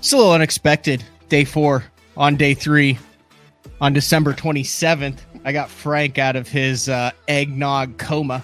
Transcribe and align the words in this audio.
It's 0.00 0.14
a 0.14 0.16
little 0.16 0.32
unexpected. 0.32 1.04
Day 1.28 1.44
four 1.44 1.84
on 2.16 2.36
day 2.36 2.54
three 2.54 2.98
on 3.82 3.92
December 3.92 4.32
27th. 4.32 5.18
I 5.44 5.52
got 5.52 5.68
Frank 5.68 6.16
out 6.16 6.36
of 6.36 6.48
his 6.48 6.88
uh, 6.88 7.10
eggnog 7.28 7.98
coma. 7.98 8.42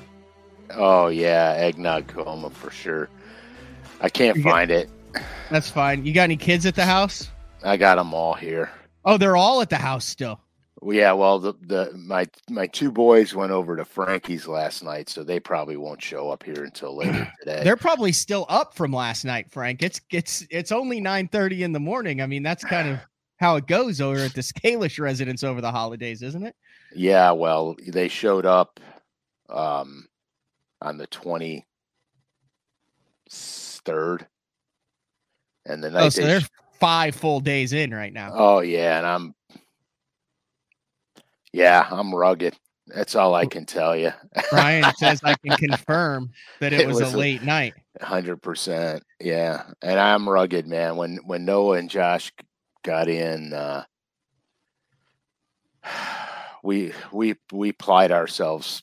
Oh 0.75 1.09
yeah, 1.09 1.55
eggnog 1.57 2.09
coma 2.09 2.51
for 2.51 2.71
sure. 2.71 3.09
I 4.03 4.11
can't 4.11 4.37
find 4.43 4.71
it. 4.71 4.91
That's 5.51 5.71
fine. 5.71 6.05
You 6.05 6.13
got 6.13 6.25
any 6.25 6.37
kids 6.37 6.67
at 6.67 6.75
the 6.75 6.85
house? 6.85 7.31
I 7.65 7.79
got 7.79 7.95
them 7.95 8.13
all 8.13 8.35
here. 8.35 8.71
Oh, 9.07 9.17
they're 9.17 9.39
all 9.39 9.63
at 9.63 9.71
the 9.71 9.77
house 9.77 10.05
still. 10.05 10.39
Well, 10.83 10.95
yeah, 10.95 11.13
well, 11.13 11.39
the, 11.39 11.55
the 11.63 11.93
my 11.97 12.27
my 12.51 12.67
two 12.67 12.91
boys 12.93 13.35
went 13.35 13.51
over 13.51 13.77
to 13.77 13.85
Frankie's 13.85 14.47
last 14.47 14.85
night, 14.85 15.09
so 15.09 15.25
they 15.25 15.41
probably 15.41 15.77
won't 15.77 16.03
show 16.03 16.31
up 16.31 16.43
here 16.43 16.65
until 16.65 16.95
later 16.97 17.33
today. 17.41 17.63
They're 17.65 17.77
probably 17.79 18.13
still 18.13 18.45
up 18.49 18.75
from 18.75 18.93
last 18.93 19.25
night, 19.25 19.51
Frank. 19.51 19.83
It's 19.83 20.01
it's 20.11 20.47
it's 20.51 20.73
only 20.73 21.01
9:30 21.01 21.61
in 21.61 21.73
the 21.73 21.81
morning. 21.81 22.21
I 22.21 22.27
mean, 22.27 22.43
that's 22.43 22.63
kind 22.63 22.89
of 22.89 22.99
how 23.39 23.57
it 23.57 23.67
goes 23.67 24.01
over 24.03 24.21
at 24.21 24.35
the 24.35 24.43
Scalish 24.43 24.99
residence 25.01 25.43
over 25.45 25.61
the 25.61 25.73
holidays, 25.73 26.23
isn't 26.23 26.45
it? 26.47 26.55
yeah, 26.95 27.31
well, 27.33 27.75
they 27.89 28.09
showed 28.09 28.45
up 28.47 28.79
um 29.49 30.07
on 30.83 30.99
the 30.99 31.07
twenty 31.07 31.65
third, 33.31 34.27
and 35.65 35.83
the 35.83 35.91
night 35.91 36.03
Oh, 36.05 36.09
so 36.11 36.21
they 36.21 36.27
they're 36.29 36.41
sh- 36.41 36.49
five 36.81 37.15
full 37.15 37.41
days 37.41 37.73
in 37.73 37.93
right 37.95 38.13
now. 38.13 38.31
oh 38.35 38.61
yeah, 38.61 38.99
and 38.99 39.07
I'm 39.07 39.35
yeah, 41.57 41.87
I'm 41.91 42.15
rugged. 42.15 42.55
That's 42.87 43.15
all 43.17 43.35
I 43.35 43.47
can 43.47 43.65
tell 43.65 43.97
you. 43.97 44.13
Brian 44.51 44.85
says 44.99 45.21
I 45.25 45.35
can 45.35 45.57
confirm 45.57 46.31
that 46.61 46.73
it, 46.73 46.83
It 46.83 46.87
was, 46.87 47.01
was 47.01 47.15
a 47.15 47.17
a- 47.17 47.19
late 47.19 47.43
night. 47.43 47.75
Hundred 48.01 48.37
percent, 48.43 49.03
yeah. 49.21 49.63
And 49.83 49.99
I'm 49.99 50.29
rugged, 50.29 50.67
man. 50.67 50.97
When 50.97 51.17
when 51.25 51.45
Noah 51.47 51.79
and 51.79 51.89
Josh 51.91 52.31
got 52.85 53.09
in, 53.09 53.55
uh, 53.55 53.85
we 56.63 56.93
we 57.13 57.35
we 57.53 57.73
plied 57.73 58.13
ourselves 58.13 58.83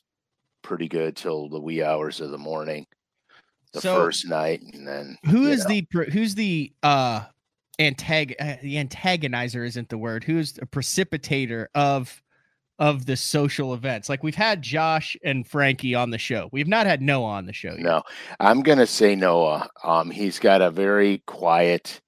pretty 0.64 0.88
good 0.88 1.16
till 1.16 1.48
the 1.50 1.60
wee 1.60 1.84
hours 1.84 2.22
of 2.22 2.32
the 2.32 2.38
morning, 2.38 2.86
the 3.74 3.82
So- 3.82 3.96
first 3.96 4.28
night, 4.28 4.62
and 4.74 4.88
then 4.88 5.18
Who 5.30 5.48
is 5.48 5.64
know. 5.66 5.70
the 5.70 5.88
who's 6.12 6.36
the 6.36 6.74
uh 6.82 7.22
antag 7.80 8.34
uh, 8.40 8.56
the 8.62 8.84
antagonizer 8.84 9.66
isn't 9.66 9.90
the 9.90 9.98
word. 9.98 10.24
Who's 10.24 10.54
the 10.54 10.66
precipitator 10.66 11.68
of 11.76 12.20
of 12.80 13.06
the 13.06 13.16
social 13.16 13.74
events? 13.74 14.10
Like 14.10 14.24
we've 14.24 14.36
had 14.36 14.62
Josh 14.62 15.16
and 15.24 15.48
Frankie 15.48 15.96
on 15.96 16.10
the 16.10 16.18
show. 16.18 16.50
We've 16.52 16.68
not 16.68 16.86
had 16.86 17.02
Noah 17.02 17.26
on 17.26 17.46
the 17.46 17.54
show 17.54 17.72
yet. 17.72 17.80
No, 17.80 18.04
I'm 18.40 18.62
gonna 18.62 18.88
say 18.88 19.16
Noah. 19.16 19.70
Um, 19.84 20.10
he's 20.10 20.40
got 20.40 20.62
a 20.62 20.72
very 20.72 21.24
quiet, 21.26 22.02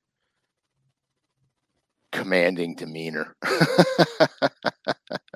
commanding 2.11 2.75
demeanor. 2.75 3.35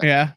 Yeah. 0.02 0.32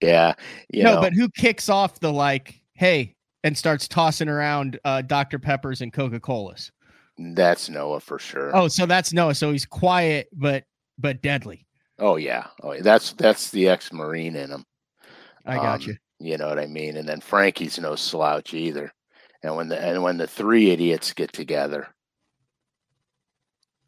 yeah, 0.00 0.34
you 0.72 0.84
no, 0.84 0.94
know, 0.94 1.00
but 1.00 1.12
who 1.12 1.28
kicks 1.28 1.68
off 1.68 1.98
the 1.98 2.12
like, 2.12 2.60
hey, 2.74 3.16
and 3.42 3.58
starts 3.58 3.88
tossing 3.88 4.28
around 4.28 4.78
uh 4.84 5.02
Dr. 5.02 5.38
Peppers 5.40 5.80
and 5.80 5.92
Coca-Colas? 5.92 6.70
that's 7.18 7.68
Noah 7.68 8.00
for 8.00 8.18
sure. 8.18 8.54
Oh, 8.54 8.68
so 8.68 8.86
that's 8.86 9.12
Noah. 9.12 9.34
So 9.34 9.52
he's 9.52 9.66
quiet 9.66 10.28
but 10.32 10.64
but 10.98 11.22
deadly. 11.22 11.66
Oh 11.98 12.16
yeah, 12.16 12.46
oh 12.62 12.74
that's 12.80 13.12
that's 13.14 13.50
the 13.50 13.68
ex-marine 13.68 14.36
in 14.36 14.50
him. 14.50 14.64
I 15.44 15.56
got 15.56 15.82
Um, 15.82 15.88
you. 15.88 15.96
You 16.18 16.38
know 16.38 16.48
what 16.48 16.58
I 16.58 16.66
mean? 16.66 16.96
And 16.96 17.08
then 17.08 17.20
Frankie's 17.20 17.78
no 17.78 17.94
slouch 17.94 18.54
either. 18.54 18.92
And 19.42 19.54
when 19.56 19.68
the 19.68 19.80
and 19.80 20.02
when 20.02 20.16
the 20.16 20.26
three 20.26 20.70
idiots 20.70 21.12
get 21.12 21.32
together, 21.32 21.88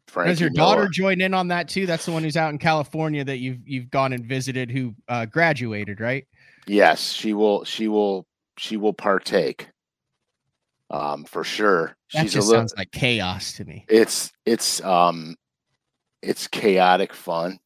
Frankie 0.07 0.31
Does 0.31 0.41
your 0.41 0.49
daughter 0.51 0.81
Noah- 0.83 0.91
join 0.91 1.21
in 1.21 1.33
on 1.33 1.47
that 1.49 1.67
too? 1.69 1.85
That's 1.85 2.05
the 2.05 2.11
one 2.11 2.23
who's 2.23 2.37
out 2.37 2.51
in 2.51 2.57
California 2.59 3.23
that 3.25 3.37
you've 3.39 3.67
you've 3.67 3.89
gone 3.89 4.13
and 4.13 4.25
visited 4.25 4.71
who 4.71 4.95
uh 5.07 5.25
graduated, 5.25 5.99
right? 5.99 6.25
yes, 6.67 7.11
she 7.11 7.33
will. 7.33 7.63
She 7.63 7.87
will. 7.87 8.25
She 8.57 8.77
will 8.77 8.93
partake. 8.93 9.67
Um, 10.91 11.23
for 11.25 11.43
sure. 11.43 11.95
That 12.13 12.23
She's 12.23 12.33
just 12.33 12.47
a 12.47 12.49
little. 12.49 12.61
sounds 12.61 12.73
like 12.77 12.91
chaos 12.91 13.53
to 13.53 13.65
me. 13.65 13.85
It's 13.87 14.31
it's 14.45 14.81
um, 14.83 15.35
it's 16.21 16.47
chaotic 16.47 17.13
fun. 17.13 17.59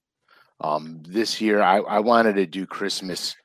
Um, 0.63 1.03
this 1.05 1.41
year 1.41 1.61
I 1.61 1.77
I 1.79 1.99
wanted 1.99 2.35
to 2.35 2.45
do 2.45 2.65
Christmas. 2.65 3.35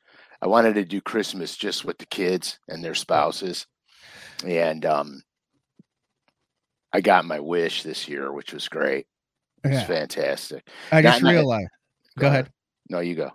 I 0.40 0.46
wanted 0.46 0.74
to 0.74 0.84
do 0.84 1.00
Christmas 1.00 1.56
just 1.56 1.84
with 1.84 1.98
the 1.98 2.06
kids 2.06 2.58
and 2.68 2.82
their 2.82 2.94
spouses, 2.94 3.66
and 4.46 4.86
um, 4.86 5.22
I 6.92 7.00
got 7.00 7.24
my 7.24 7.40
wish 7.40 7.82
this 7.82 8.08
year, 8.08 8.32
which 8.32 8.52
was 8.52 8.68
great. 8.68 9.06
It 9.64 9.72
was 9.72 9.82
fantastic. 9.82 10.66
I 10.92 11.02
just 11.02 11.22
not- 11.22 11.32
realized. 11.32 11.68
Go 12.18 12.28
ahead. 12.28 12.50
No, 12.88 13.00
you 13.00 13.14
go. 13.14 13.32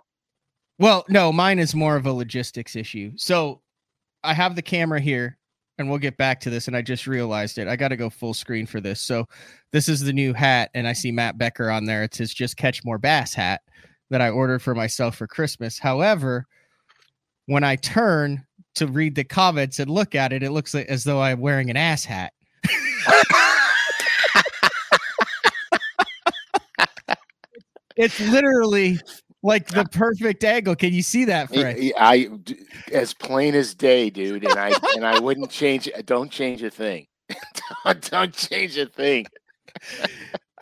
Well, 0.78 1.04
no, 1.08 1.32
mine 1.32 1.58
is 1.58 1.74
more 1.74 1.96
of 1.96 2.06
a 2.06 2.12
logistics 2.12 2.74
issue. 2.74 3.12
So 3.16 3.60
I 4.24 4.34
have 4.34 4.56
the 4.56 4.62
camera 4.62 5.00
here 5.00 5.38
and 5.78 5.88
we'll 5.88 5.98
get 5.98 6.16
back 6.16 6.40
to 6.40 6.50
this. 6.50 6.68
And 6.68 6.76
I 6.76 6.82
just 6.82 7.06
realized 7.06 7.58
it. 7.58 7.68
I 7.68 7.76
got 7.76 7.88
to 7.88 7.96
go 7.96 8.10
full 8.10 8.34
screen 8.34 8.66
for 8.66 8.80
this. 8.80 9.00
So 9.00 9.26
this 9.72 9.88
is 9.88 10.00
the 10.00 10.12
new 10.12 10.32
hat. 10.32 10.70
And 10.74 10.86
I 10.86 10.92
see 10.92 11.10
Matt 11.10 11.38
Becker 11.38 11.70
on 11.70 11.84
there. 11.84 12.02
It's 12.02 12.18
his 12.18 12.32
Just 12.32 12.56
Catch 12.56 12.84
More 12.84 12.98
Bass 12.98 13.34
hat 13.34 13.62
that 14.10 14.20
I 14.20 14.30
ordered 14.30 14.62
for 14.62 14.74
myself 14.74 15.16
for 15.16 15.26
Christmas. 15.26 15.78
However, 15.78 16.46
when 17.46 17.64
I 17.64 17.76
turn 17.76 18.44
to 18.76 18.86
read 18.86 19.14
the 19.14 19.24
comments 19.24 19.78
and 19.78 19.90
look 19.90 20.14
at 20.14 20.32
it, 20.32 20.42
it 20.42 20.50
looks 20.50 20.74
like 20.74 20.86
as 20.86 21.04
though 21.04 21.20
I'm 21.20 21.40
wearing 21.40 21.70
an 21.70 21.76
ass 21.76 22.04
hat. 22.04 22.32
It's 27.96 28.18
literally 28.20 28.98
like 29.44 29.68
the 29.68 29.84
perfect 29.84 30.42
angle. 30.42 30.74
Can 30.74 30.92
you 30.92 31.02
see 31.02 31.24
that, 31.26 31.50
I, 31.52 31.54
Frank? 31.60 31.92
I- 31.98 32.24
d- 32.42 32.64
as 32.92 33.14
plain 33.14 33.54
as 33.54 33.74
day, 33.74 34.10
dude, 34.10 34.42
and 34.44 34.58
I 34.58 34.72
and 34.96 35.06
I 35.06 35.18
wouldn't 35.20 35.50
change. 35.50 35.88
Don't 36.06 36.30
change 36.30 36.62
a 36.64 36.70
thing. 36.70 37.06
don't, 37.84 38.10
don't 38.10 38.34
change 38.34 38.76
a 38.78 38.86
thing. 38.86 39.26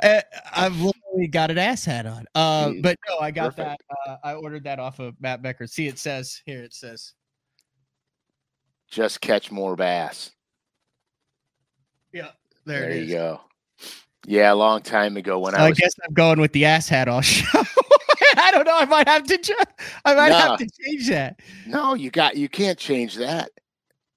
Uh, 0.02 0.20
I've 0.52 0.76
literally 0.80 1.28
got 1.30 1.50
an 1.50 1.58
ass 1.58 1.84
hat 1.84 2.06
on. 2.06 2.26
Uh, 2.34 2.72
but 2.82 2.98
no, 3.08 3.18
I 3.20 3.30
got 3.30 3.56
perfect. 3.56 3.82
that. 4.06 4.10
Uh, 4.10 4.16
I 4.24 4.34
ordered 4.34 4.64
that 4.64 4.78
off 4.78 4.98
of 4.98 5.14
Matt 5.20 5.42
Becker. 5.42 5.66
See, 5.66 5.86
it 5.86 5.98
says 5.98 6.40
here. 6.44 6.62
It 6.62 6.74
says, 6.74 7.12
Just 8.90 9.20
catch 9.20 9.50
more 9.50 9.76
bass. 9.76 10.30
yeah, 12.12 12.30
there, 12.66 12.80
There, 12.80 12.90
it 12.90 12.96
you 12.96 13.02
is. 13.04 13.12
go. 13.12 13.40
Yeah, 14.26 14.52
a 14.52 14.54
long 14.54 14.82
time 14.82 15.16
ago 15.16 15.38
when 15.40 15.52
So 15.54 15.58
I 15.58 15.66
I 15.66 15.68
was 15.70 15.78
guess 15.78 15.92
I'm 16.06 16.14
going 16.14 16.40
with 16.40 16.52
the 16.52 16.64
ass 16.64 16.88
hat 16.88 17.08
all 17.08 17.20
show. 17.22 17.62
Don't 18.52 18.66
know. 18.66 18.78
I 18.78 18.84
might 18.84 19.08
have 19.08 19.24
to. 19.24 19.66
I 20.04 20.14
might 20.14 20.28
No. 20.30 20.38
have 20.38 20.58
to 20.58 20.68
change 20.84 21.08
that. 21.08 21.40
no, 21.66 21.94
you 21.94 22.10
got 22.10 22.36
you 22.36 22.48
can't 22.48 22.78
change 22.78 23.16
that. 23.16 23.50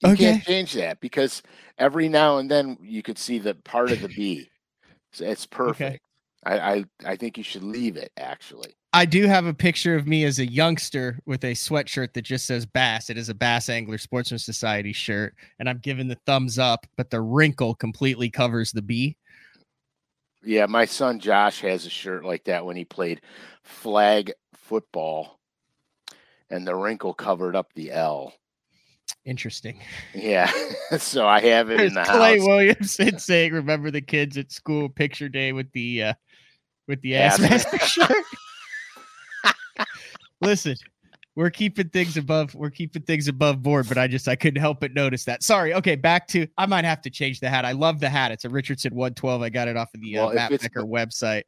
You 0.01 0.11
Okay. 0.11 0.33
can't 0.33 0.43
change 0.43 0.73
that 0.73 0.99
because 0.99 1.41
every 1.77 2.09
now 2.09 2.37
and 2.37 2.51
then 2.51 2.77
you 2.81 3.01
could 3.01 3.17
see 3.17 3.39
the 3.39 3.55
part 3.55 3.91
of 3.91 4.01
the 4.01 4.09
B. 4.09 4.49
So 5.13 5.25
it's 5.25 5.45
perfect. 5.45 6.03
I, 6.45 6.59
I 6.59 6.85
I 7.05 7.15
think 7.15 7.37
you 7.37 7.43
should 7.43 7.63
leave 7.63 7.95
it 7.97 8.11
actually. 8.17 8.75
I 8.93 9.05
do 9.05 9.25
have 9.27 9.45
a 9.45 9.53
picture 9.53 9.95
of 9.95 10.07
me 10.07 10.23
as 10.23 10.39
a 10.39 10.45
youngster 10.45 11.19
with 11.25 11.43
a 11.43 11.51
sweatshirt 11.51 12.13
that 12.13 12.21
just 12.21 12.45
says 12.45 12.65
Bass. 12.65 13.09
It 13.09 13.17
is 13.17 13.27
a 13.29 13.33
Bass 13.33 13.67
Angler 13.67 13.97
Sportsman 13.97 14.39
Society 14.39 14.93
shirt, 14.93 15.35
and 15.59 15.67
I'm 15.67 15.79
giving 15.79 16.07
the 16.07 16.17
thumbs 16.25 16.57
up, 16.59 16.85
but 16.95 17.09
the 17.09 17.19
wrinkle 17.21 17.75
completely 17.75 18.29
covers 18.29 18.71
the 18.71 18.81
B. 18.81 19.17
Yeah, 20.45 20.67
my 20.67 20.85
son 20.85 21.19
Josh 21.19 21.61
has 21.61 21.85
a 21.85 21.89
shirt 21.89 22.23
like 22.23 22.43
that 22.45 22.65
when 22.65 22.75
he 22.75 22.85
played 22.85 23.21
flag 23.63 24.31
football, 24.53 25.39
and 26.49 26.67
the 26.67 26.75
wrinkle 26.75 27.13
covered 27.13 27.55
up 27.55 27.73
the 27.73 27.91
L. 27.91 28.33
Interesting. 29.25 29.81
Yeah, 30.13 30.51
so 30.99 31.27
I 31.27 31.41
have 31.41 31.71
it 31.71 31.77
There's 31.77 31.89
in 31.91 31.95
the 31.95 32.03
house. 32.03 32.15
Clay 32.15 32.37
house. 32.37 32.47
Williamson 32.47 33.19
saying, 33.19 33.53
"Remember 33.53 33.89
the 33.89 34.01
kids 34.01 34.37
at 34.37 34.51
school 34.51 34.87
picture 34.87 35.29
day 35.29 35.51
with 35.51 35.71
the 35.71 36.03
uh 36.03 36.13
with 36.87 37.01
the 37.01 37.17
ass 37.17 37.39
Ass 37.39 37.49
master 37.49 37.79
shirt." 37.85 38.23
Listen, 40.41 40.75
we're 41.35 41.49
keeping 41.49 41.89
things 41.89 42.15
above 42.15 42.55
we're 42.55 42.69
keeping 42.69 43.01
things 43.01 43.27
above 43.27 43.61
board, 43.61 43.87
but 43.89 43.97
I 43.97 44.07
just 44.07 44.27
I 44.27 44.35
couldn't 44.35 44.61
help 44.61 44.79
but 44.79 44.93
notice 44.93 45.25
that. 45.25 45.43
Sorry. 45.43 45.73
Okay, 45.73 45.95
back 45.95 46.27
to 46.29 46.47
I 46.57 46.65
might 46.65 46.85
have 46.85 47.01
to 47.01 47.09
change 47.09 47.41
the 47.41 47.49
hat. 47.49 47.65
I 47.65 47.73
love 47.73 47.99
the 47.99 48.09
hat. 48.09 48.31
It's 48.31 48.45
a 48.45 48.49
Richardson 48.49 48.95
112. 48.95 49.41
I 49.41 49.49
got 49.49 49.67
it 49.67 49.75
off 49.75 49.93
of 49.93 50.01
the 50.01 50.17
uh, 50.17 50.21
Well, 50.21 50.29
if 50.29 50.35
Matt 50.35 50.51
it's 50.51 50.67
website. 50.67 51.43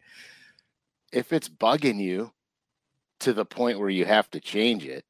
If 1.13 1.31
it's 1.31 1.48
bugging 1.48 2.01
you 2.01 2.34
to 3.22 3.34
the 3.34 3.45
point 3.45 3.80
where 3.80 3.89
you 3.89 4.06
have 4.06 4.30
to 4.31 4.42
change 4.42 4.86
it, 4.86 5.06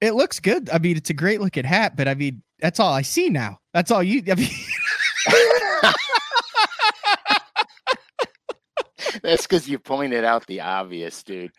It 0.00 0.14
looks 0.14 0.40
good. 0.40 0.70
I 0.70 0.78
mean, 0.78 0.96
it's 0.96 1.10
a 1.10 1.14
great 1.14 1.40
looking 1.40 1.64
hat, 1.64 1.94
but 1.94 2.08
I 2.08 2.14
mean, 2.14 2.42
that's 2.58 2.80
all 2.80 2.92
I 2.92 3.02
see 3.02 3.28
now. 3.28 3.60
That's 3.74 3.90
all 3.90 4.02
you. 4.02 4.22
I 4.30 4.34
mean, 4.34 4.48
That's 9.22 9.42
because 9.42 9.68
you 9.68 9.78
pointed 9.78 10.24
out 10.24 10.46
the 10.46 10.60
obvious, 10.60 11.22
dude. 11.22 11.52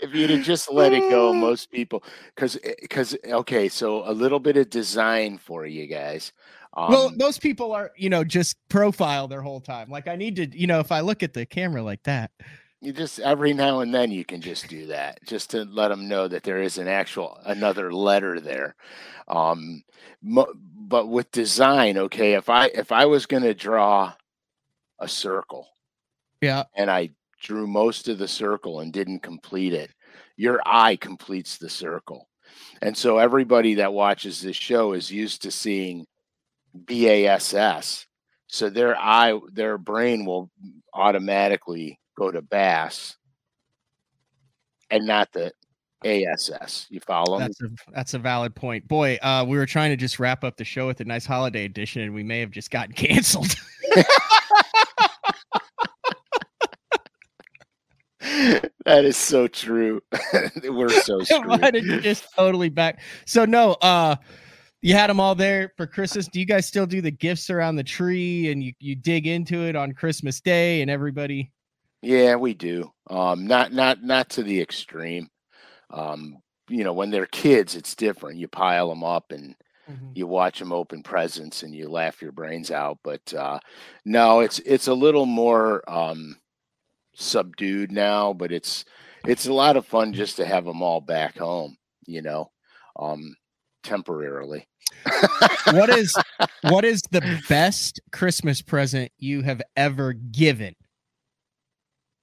If 0.00 0.14
you'd 0.14 0.30
have 0.30 0.42
just 0.42 0.72
let 0.72 0.92
it 0.92 1.10
go, 1.10 1.32
most 1.32 1.70
people, 1.70 2.02
because, 2.34 2.58
because, 2.80 3.16
okay, 3.24 3.68
so 3.68 4.08
a 4.08 4.12
little 4.12 4.40
bit 4.40 4.56
of 4.56 4.70
design 4.70 5.38
for 5.38 5.66
you 5.66 5.86
guys. 5.86 6.32
Um, 6.74 6.90
well, 6.90 7.12
those 7.14 7.38
people 7.38 7.72
are, 7.72 7.92
you 7.96 8.08
know, 8.08 8.24
just 8.24 8.56
profile 8.68 9.28
their 9.28 9.42
whole 9.42 9.60
time. 9.60 9.90
Like 9.90 10.08
I 10.08 10.16
need 10.16 10.36
to, 10.36 10.46
you 10.58 10.66
know, 10.66 10.80
if 10.80 10.90
I 10.90 11.00
look 11.00 11.22
at 11.22 11.34
the 11.34 11.44
camera 11.44 11.82
like 11.82 12.02
that, 12.04 12.30
you 12.82 12.92
just 12.92 13.20
every 13.20 13.54
now 13.54 13.80
and 13.80 13.94
then 13.94 14.10
you 14.10 14.24
can 14.24 14.40
just 14.40 14.66
do 14.68 14.86
that 14.86 15.20
just 15.24 15.50
to 15.50 15.64
let 15.64 15.88
them 15.88 16.08
know 16.08 16.26
that 16.26 16.42
there 16.42 16.60
is 16.60 16.78
an 16.78 16.88
actual 16.88 17.38
another 17.44 17.92
letter 17.92 18.40
there 18.40 18.74
um 19.28 19.82
mo- 20.20 20.52
but 20.74 21.06
with 21.08 21.30
design 21.30 21.96
okay 21.96 22.34
if 22.34 22.50
i 22.50 22.66
if 22.74 22.90
i 22.90 23.06
was 23.06 23.24
going 23.24 23.44
to 23.44 23.54
draw 23.54 24.12
a 24.98 25.06
circle 25.06 25.68
yeah, 26.42 26.64
and 26.76 26.90
i 26.90 27.08
drew 27.42 27.66
most 27.66 28.08
of 28.08 28.18
the 28.18 28.28
circle 28.28 28.80
and 28.80 28.92
didn't 28.92 29.20
complete 29.20 29.74
it. 29.74 29.90
Your 30.36 30.60
eye 30.64 30.96
completes 30.96 31.58
the 31.58 31.68
circle. 31.68 32.28
And 32.80 32.96
so 32.96 33.18
everybody 33.18 33.74
that 33.74 33.92
watches 33.92 34.40
this 34.40 34.56
show 34.56 34.92
is 34.92 35.10
used 35.10 35.42
to 35.42 35.50
seeing 35.50 36.06
bass 36.86 38.06
so 38.46 38.70
their 38.70 38.96
eye 38.98 39.38
their 39.52 39.76
brain 39.76 40.24
will 40.24 40.50
automatically 40.94 41.98
go 42.18 42.30
to 42.30 42.40
bass 42.40 43.16
and 44.90 45.06
not 45.06 45.30
the 45.32 45.52
ass 46.04 46.86
you 46.90 46.98
follow 47.00 47.38
that's 47.38 47.60
a 47.62 47.68
that's 47.94 48.14
a 48.14 48.18
valid 48.18 48.54
point. 48.54 48.88
Boy, 48.88 49.18
uh, 49.22 49.44
we 49.46 49.56
were 49.56 49.66
trying 49.66 49.90
to 49.90 49.96
just 49.96 50.18
wrap 50.18 50.44
up 50.44 50.56
the 50.56 50.64
show 50.64 50.86
with 50.86 51.00
a 51.00 51.04
nice 51.04 51.24
holiday 51.24 51.64
edition, 51.64 52.02
and 52.02 52.14
we 52.14 52.22
may 52.22 52.40
have 52.40 52.50
just 52.50 52.70
gotten 52.70 52.92
canceled. 52.94 53.54
that 58.84 59.04
is 59.04 59.16
so 59.16 59.46
true 59.46 60.00
we're 60.64 60.88
so 60.88 61.20
screwed. 61.22 62.02
just 62.02 62.26
totally 62.36 62.68
back. 62.68 63.00
So 63.26 63.44
no, 63.44 63.72
uh, 63.82 64.16
you 64.80 64.94
had 64.94 65.08
them 65.08 65.20
all 65.20 65.34
there 65.34 65.72
for 65.76 65.86
Christmas. 65.86 66.26
Do 66.28 66.40
you 66.40 66.46
guys 66.46 66.66
still 66.66 66.86
do 66.86 67.00
the 67.00 67.10
gifts 67.10 67.50
around 67.50 67.76
the 67.76 67.84
tree, 67.84 68.50
and 68.50 68.62
you 68.62 68.72
you 68.80 68.96
dig 68.96 69.26
into 69.26 69.62
it 69.66 69.76
on 69.76 69.92
Christmas 69.92 70.40
Day, 70.40 70.82
and 70.82 70.90
everybody? 70.90 71.52
Yeah, 72.02 72.34
we 72.34 72.54
do. 72.54 72.90
Um, 73.08 73.46
not 73.46 73.72
not 73.72 74.02
not 74.02 74.28
to 74.30 74.42
the 74.42 74.60
extreme. 74.60 75.28
Um, 75.90 76.38
you 76.68 76.84
know, 76.84 76.92
when 76.92 77.10
they're 77.10 77.26
kids, 77.26 77.76
it's 77.76 77.94
different. 77.94 78.38
You 78.38 78.48
pile 78.48 78.88
them 78.88 79.04
up 79.04 79.30
and 79.30 79.54
you 80.14 80.26
watch 80.26 80.58
them 80.58 80.72
open 80.72 81.02
presents 81.02 81.62
and 81.62 81.74
you 81.74 81.88
laugh 81.88 82.22
your 82.22 82.32
brains 82.32 82.70
out. 82.70 82.98
But 83.04 83.32
uh, 83.34 83.58
no, 84.04 84.40
it's 84.40 84.58
it's 84.60 84.88
a 84.88 84.94
little 84.94 85.26
more 85.26 85.88
um, 85.90 86.36
subdued 87.14 87.92
now. 87.92 88.32
But 88.32 88.52
it's 88.52 88.84
it's 89.26 89.46
a 89.46 89.52
lot 89.52 89.76
of 89.76 89.86
fun 89.86 90.12
just 90.12 90.36
to 90.36 90.44
have 90.44 90.64
them 90.64 90.82
all 90.82 91.00
back 91.00 91.38
home. 91.38 91.76
You 92.06 92.22
know, 92.22 92.50
um, 92.98 93.34
temporarily. 93.82 94.66
What 95.72 95.88
is 95.90 96.16
what 96.62 96.84
is 96.84 97.02
the 97.10 97.40
best 97.48 98.00
Christmas 98.12 98.62
present 98.62 99.12
you 99.18 99.42
have 99.42 99.62
ever 99.76 100.12
given 100.12 100.74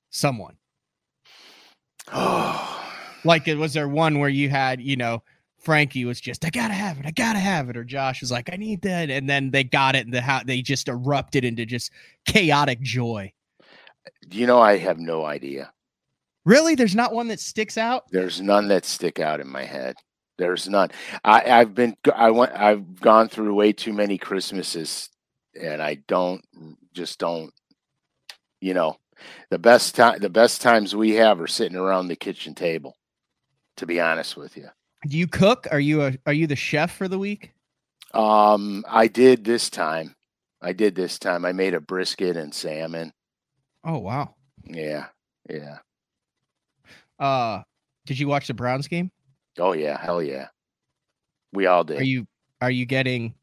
someone? 0.09 0.57
Like, 3.25 3.47
it 3.50 3.57
was 3.57 3.74
there 3.74 3.89
one 3.89 4.19
where 4.19 4.30
you 4.30 4.50
had, 4.50 4.81
you 4.81 4.95
know, 4.95 5.24
Frankie 5.59 6.06
was 6.06 6.21
just, 6.21 6.45
I 6.45 6.50
gotta 6.50 6.74
have 6.74 7.00
it, 7.00 7.06
I 7.06 7.12
gotta 7.12 7.39
have 7.39 7.69
it, 7.69 7.75
or 7.75 7.83
Josh 7.83 8.21
was 8.21 8.31
like, 8.31 8.50
I 8.51 8.56
need 8.56 8.81
that, 8.83 9.09
and 9.09 9.30
then 9.30 9.51
they 9.51 9.63
got 9.63 9.95
it, 9.95 10.06
and 10.06 10.13
the 10.13 10.21
how 10.21 10.41
they 10.41 10.62
just 10.62 10.88
erupted 10.88 11.44
into 11.44 11.65
just 11.65 11.91
chaotic 12.25 12.81
joy. 12.81 13.31
You 14.30 14.48
know, 14.48 14.60
I 14.60 14.78
have 14.78 15.00
no 15.00 15.26
idea. 15.26 15.72
Really, 16.46 16.76
there's 16.76 16.96
not 16.96 17.14
one 17.14 17.28
that 17.28 17.40
sticks 17.40 17.78
out. 17.78 18.06
There's 18.12 18.42
none 18.42 18.68
that 18.70 18.86
stick 18.86 19.20
out 19.20 19.40
in 19.40 19.48
my 19.48 19.64
head. 19.64 19.96
There's 20.40 20.70
none. 20.70 20.90
I, 21.26 21.60
I've 21.60 21.76
been 21.76 21.96
I 22.16 22.32
went 22.32 22.54
I've 22.54 23.00
gone 23.02 23.28
through 23.28 23.54
way 23.54 23.74
too 23.74 23.92
many 23.92 24.18
Christmases 24.18 25.10
and 25.60 25.82
I 25.82 25.96
don't 26.08 26.42
just 26.94 27.20
don't 27.20 27.54
you 28.62 28.74
know 28.74 28.98
the 29.50 29.60
best 29.60 29.96
time 29.96 30.20
the 30.20 30.30
best 30.30 30.62
times 30.62 30.96
we 30.96 31.12
have 31.16 31.42
are 31.42 31.48
sitting 31.48 31.78
around 31.78 32.08
the 32.08 32.16
kitchen 32.16 32.56
table, 32.56 32.96
to 33.78 33.86
be 33.86 34.00
honest 34.00 34.38
with 34.38 34.56
you. 34.56 34.70
Do 35.08 35.18
you 35.18 35.28
cook? 35.28 35.68
Are 35.72 35.80
you 35.80 36.04
a 36.04 36.14
are 36.26 36.34
you 36.34 36.48
the 36.48 36.56
chef 36.56 36.96
for 36.96 37.10
the 37.10 37.20
week? 37.20 37.52
Um 38.14 38.86
I 38.88 39.08
did 39.08 39.44
this 39.44 39.70
time. 39.70 40.16
I 40.62 40.72
did 40.72 40.96
this 40.96 41.20
time. 41.20 41.44
I 41.44 41.52
made 41.52 41.74
a 41.74 41.82
brisket 41.82 42.38
and 42.38 42.54
salmon. 42.54 43.12
Oh 43.84 44.00
wow. 44.00 44.36
Yeah. 44.66 45.08
Yeah. 45.50 45.80
Uh, 47.18 47.64
did 48.06 48.20
you 48.20 48.28
watch 48.28 48.48
the 48.48 48.54
Browns 48.54 48.88
game? 48.88 49.12
Oh 49.58 49.74
yeah, 49.74 50.00
hell 50.00 50.22
yeah. 50.22 50.48
We 51.54 51.66
all 51.66 51.84
did. 51.84 52.00
Are 52.00 52.04
you 52.04 52.28
are 52.62 52.72
you 52.72 52.86
getting 52.86 53.34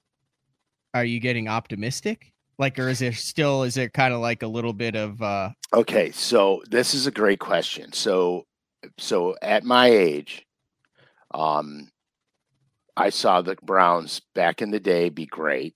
are 0.94 1.04
you 1.04 1.20
getting 1.20 1.48
optimistic? 1.48 2.32
Like, 2.58 2.78
or 2.78 2.88
is 2.88 3.00
there 3.00 3.12
still 3.12 3.64
is 3.64 3.74
there 3.74 3.88
kind 3.90 4.14
of 4.14 4.20
like 4.20 4.42
a 4.42 4.46
little 4.46 4.72
bit 4.72 4.96
of 4.96 5.20
uh 5.20 5.50
Okay, 5.74 6.10
so 6.12 6.62
this 6.70 6.94
is 6.94 7.06
a 7.06 7.10
great 7.10 7.38
question. 7.40 7.92
So 7.92 8.46
so 8.98 9.36
at 9.42 9.64
my 9.64 9.88
age, 9.88 10.46
um 11.34 11.90
I 12.96 13.10
saw 13.10 13.42
the 13.42 13.56
Browns 13.62 14.22
back 14.34 14.62
in 14.62 14.70
the 14.70 14.80
day 14.80 15.10
be 15.10 15.26
great. 15.26 15.74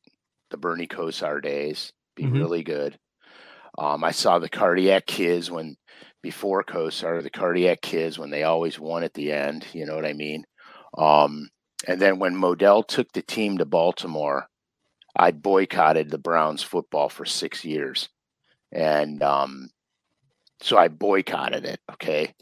The 0.51 0.56
Bernie 0.56 0.87
Kosar 0.87 1.43
days 1.43 1.93
be 2.17 2.25
Mhm. 2.25 2.33
really 2.33 2.63
good. 2.63 2.99
Um 3.81 4.05
I 4.05 4.12
saw 4.12 4.38
the 4.38 4.50
cardiac 4.50 5.06
kids 5.06 5.50
when 5.50 5.77
before 6.23 6.65
Kosar, 6.65 7.23
the 7.23 7.31
cardiac 7.31 7.82
kids 7.82 8.19
when 8.19 8.31
they 8.31 8.44
always 8.44 8.79
won 8.79 9.05
at 9.05 9.15
the 9.15 9.32
end, 9.32 9.67
you 9.73 9.87
know 9.87 9.97
what 9.97 10.06
I 10.06 10.15
mean? 10.15 10.44
Um 10.99 11.50
and 11.88 12.00
then 12.00 12.21
when 12.21 12.37
Modell 12.37 12.87
took 12.87 13.12
the 13.12 13.23
team 13.23 13.59
to 13.59 13.65
Baltimore, 13.65 14.49
I 15.17 15.32
boycotted 15.32 16.11
the 16.11 16.19
Browns 16.19 16.62
football 16.62 17.09
for 17.09 17.25
6 17.27 17.65
years. 17.65 18.09
And 18.73 19.23
um 19.23 19.71
so 20.62 20.77
I 20.79 20.88
boycotted 20.88 21.65
it. 21.65 21.81
Okay. 21.93 22.35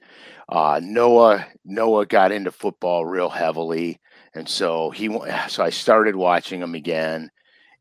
Uh, 0.49 0.81
Noah 0.83 1.47
Noah 1.65 2.07
got 2.07 2.33
into 2.33 2.51
football 2.53 3.07
real 3.07 3.29
heavily, 3.31 4.01
and 4.35 4.49
so 4.49 4.91
he 4.91 5.09
so 5.49 5.63
I 5.65 5.71
started 5.71 6.17
watching 6.17 6.61
him 6.63 6.75
again. 6.75 7.31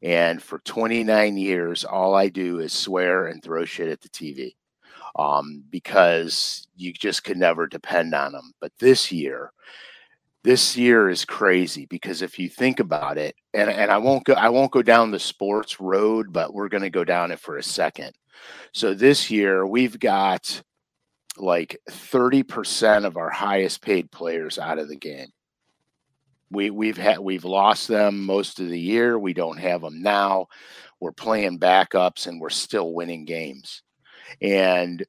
And 0.02 0.42
for 0.42 0.60
29 0.60 1.38
years, 1.38 1.84
all 1.84 2.16
I 2.16 2.30
do 2.30 2.60
is 2.60 2.74
swear 2.74 3.28
and 3.28 3.42
throw 3.42 3.66
shit 3.66 3.90
at 3.90 4.02
the 4.02 4.10
TV, 4.10 4.56
um, 5.18 5.64
because 5.70 6.68
you 6.76 6.94
just 6.94 7.24
could 7.24 7.38
never 7.38 7.68
depend 7.68 8.14
on 8.14 8.34
them. 8.34 8.54
But 8.62 8.72
this 8.78 9.12
year, 9.12 9.52
this 10.44 10.78
year 10.78 11.10
is 11.10 11.26
crazy 11.26 11.88
because 11.88 12.22
if 12.22 12.38
you 12.38 12.48
think 12.48 12.80
about 12.80 13.18
it, 13.18 13.36
and 13.54 13.70
and 13.70 13.92
I 13.92 13.98
won't 13.98 14.24
go 14.24 14.34
I 14.34 14.50
won't 14.50 14.72
go 14.72 14.82
down 14.82 15.12
the 15.12 15.20
sports 15.20 15.80
road, 15.80 16.32
but 16.32 16.54
we're 16.54 16.70
going 16.70 16.84
to 16.84 16.90
go 16.90 17.04
down 17.04 17.32
it 17.32 17.40
for 17.40 17.58
a 17.58 17.64
second. 17.64 18.14
So 18.72 18.94
this 18.94 19.32
year 19.32 19.66
we've 19.66 20.00
got 20.00 20.62
like 21.38 21.80
30% 21.90 23.06
of 23.06 23.18
our 23.18 23.30
highest 23.30 23.82
paid 23.82 24.12
players 24.12 24.58
out 24.58 24.80
of 24.80 24.90
the 24.90 24.96
game. 24.96 25.28
We 26.50 26.70
we've 26.70 26.98
had 26.98 27.20
we've 27.20 27.46
lost 27.46 27.88
them 27.88 28.26
most 28.26 28.60
of 28.60 28.70
the 28.70 28.80
year. 28.80 29.20
We 29.20 29.34
don't 29.34 29.60
have 29.60 29.82
them 29.82 30.02
now. 30.02 30.48
We're 31.00 31.12
playing 31.12 31.60
backups 31.60 32.28
and 32.28 32.40
we're 32.40 32.50
still 32.50 32.94
winning 32.94 33.26
games. 33.26 33.82
And 34.42 35.06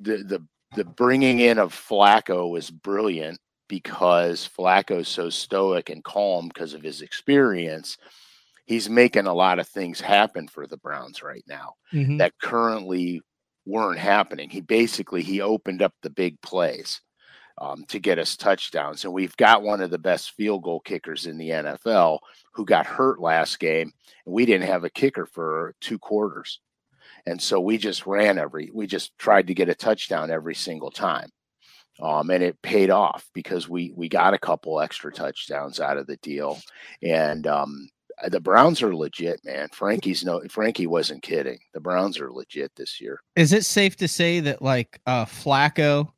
the 0.00 0.18
the 0.18 0.46
the 0.76 0.84
bringing 0.84 1.40
in 1.40 1.58
of 1.58 1.74
Flacco 1.74 2.50
was 2.50 2.70
brilliant 2.70 3.38
because 3.68 4.48
Flacco's 4.48 5.08
so 5.08 5.30
stoic 5.30 5.90
and 5.90 6.02
calm 6.02 6.48
because 6.48 6.74
of 6.74 6.82
his 6.82 7.02
experience. 7.02 7.96
He's 8.66 8.88
making 8.88 9.26
a 9.26 9.34
lot 9.34 9.58
of 9.58 9.68
things 9.68 10.00
happen 10.00 10.48
for 10.48 10.66
the 10.66 10.76
Browns 10.76 11.22
right 11.22 11.44
now 11.46 11.74
mhm. 11.92 12.18
that 12.18 12.38
currently 12.40 13.20
weren't 13.66 13.98
happening. 13.98 14.48
He 14.48 14.60
basically 14.60 15.22
he 15.22 15.40
opened 15.40 15.82
up 15.82 15.92
the 16.02 16.10
big 16.10 16.40
plays 16.40 17.00
um, 17.60 17.84
to 17.88 17.98
get 17.98 18.18
us 18.18 18.36
touchdowns, 18.36 19.04
and 19.04 19.12
we've 19.12 19.36
got 19.36 19.62
one 19.62 19.80
of 19.80 19.90
the 19.90 19.98
best 19.98 20.32
field 20.32 20.62
goal 20.62 20.80
kickers 20.80 21.26
in 21.26 21.38
the 21.38 21.50
NFL 21.50 22.20
who 22.52 22.64
got 22.64 22.86
hurt 22.86 23.20
last 23.20 23.58
game, 23.60 23.92
and 24.24 24.34
we 24.34 24.46
didn't 24.46 24.68
have 24.68 24.84
a 24.84 24.90
kicker 24.90 25.26
for 25.26 25.74
two 25.80 25.98
quarters, 25.98 26.60
and 27.26 27.40
so 27.40 27.60
we 27.60 27.78
just 27.78 28.06
ran 28.06 28.38
every 28.38 28.70
we 28.72 28.86
just 28.86 29.16
tried 29.18 29.46
to 29.48 29.54
get 29.54 29.68
a 29.68 29.74
touchdown 29.74 30.30
every 30.30 30.54
single 30.54 30.90
time. 30.90 31.28
Um, 32.00 32.30
and 32.30 32.42
it 32.42 32.62
paid 32.62 32.88
off 32.88 33.28
because 33.34 33.68
we 33.68 33.92
we 33.94 34.08
got 34.08 34.32
a 34.32 34.38
couple 34.38 34.80
extra 34.80 35.12
touchdowns 35.12 35.80
out 35.80 35.98
of 35.98 36.06
the 36.06 36.16
deal, 36.18 36.58
and 37.02 37.46
um, 37.46 37.88
the 38.28 38.40
Browns 38.40 38.82
are 38.82 38.94
legit, 38.94 39.44
man. 39.44 39.68
Frankie's 39.72 40.24
no 40.24 40.40
Frankie 40.48 40.86
wasn't 40.86 41.22
kidding. 41.22 41.58
The 41.74 41.80
Browns 41.80 42.18
are 42.18 42.32
legit 42.32 42.72
this 42.76 43.00
year. 43.00 43.20
Is 43.36 43.52
it 43.52 43.64
safe 43.64 43.96
to 43.96 44.08
say 44.08 44.40
that 44.40 44.62
like 44.62 45.00
uh 45.06 45.24
Flacco 45.24 46.10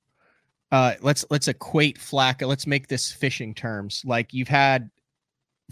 uh 0.72 0.94
let's 1.02 1.24
let's 1.30 1.46
equate 1.48 1.98
Flacco, 1.98 2.48
let's 2.48 2.66
make 2.66 2.88
this 2.88 3.12
fishing 3.12 3.54
terms. 3.54 4.02
Like 4.04 4.32
you've 4.34 4.48
had 4.48 4.90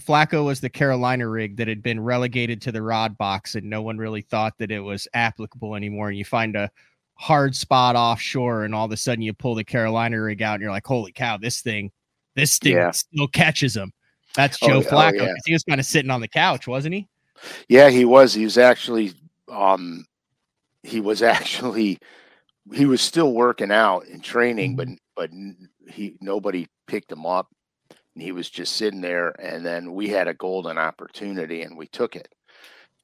Flacco 0.01 0.45
was 0.45 0.61
the 0.61 0.71
Carolina 0.71 1.29
rig 1.29 1.57
that 1.57 1.69
had 1.69 1.83
been 1.83 1.99
relegated 2.01 2.63
to 2.63 2.73
the 2.73 2.81
rod 2.83 3.19
box 3.19 3.55
and 3.55 3.69
no 3.69 3.83
one 3.83 3.99
really 3.99 4.23
thought 4.23 4.55
that 4.59 4.71
it 4.71 4.81
was 4.81 5.09
applicable 5.15 5.75
anymore. 5.75 6.09
And 6.09 6.17
you 6.17 6.25
find 6.25 6.55
a 6.57 6.71
hard 7.15 7.55
spot 7.57 7.97
offshore 7.97 8.65
and 8.65 8.75
all 8.75 8.87
of 8.87 8.93
a 8.93 8.97
sudden 8.97 9.21
you 9.23 9.33
pull 9.35 9.55
the 9.55 9.65
Carolina 9.65 10.21
rig 10.21 10.41
out 10.43 10.55
and 10.55 10.63
you're 10.63 10.71
like, 10.71 10.87
holy 10.87 11.13
cow, 11.13 11.37
this 11.37 11.61
thing, 11.61 11.91
this 12.35 12.59
thing 12.59 12.77
Yeah. 12.77 12.93
still 12.93 13.27
catches 13.29 13.77
him. 13.77 13.93
That's 14.37 14.57
Oh, 14.63 14.69
Joe 14.69 14.81
yeah, 14.81 14.87
oh, 14.87 14.91
Flacco. 14.91 15.15
yeah. 15.17 15.27
'cause 15.27 15.43
He 15.45 15.53
was 15.53 15.65
kind 15.65 15.81
of 15.81 15.87
sitting 15.87 16.11
on 16.11 16.21
the 16.23 16.29
couch, 16.29 16.67
wasn't 16.67 16.95
he? 16.95 17.09
Yeah, 17.69 17.91
he 17.91 18.05
was. 18.07 18.33
He 18.33 18.45
was 18.45 18.57
actually 18.59 19.13
um 19.51 20.07
he 20.83 21.01
was 21.01 21.21
actually 21.23 21.99
he 22.73 22.87
was 22.87 23.01
still 23.01 23.33
working 23.33 23.71
out 23.71 24.07
and 24.07 24.23
training, 24.23 24.77
but 24.77 24.89
but 25.17 25.31
he 25.89 26.17
nobody 26.21 26.67
picked 26.87 27.11
him 27.13 27.27
up. 27.27 27.49
And 28.15 28.23
he 28.23 28.33
was 28.33 28.51
just 28.51 28.75
sitting 28.75 29.01
there 29.01 29.29
and 29.41 29.65
then 29.65 29.95
we 29.95 30.09
had 30.09 30.27
a 30.27 30.35
golden 30.35 30.79
opportunity 30.79 31.63
and 31.63 31.77
we 31.77 31.87
took 31.87 32.17
it. 32.17 32.29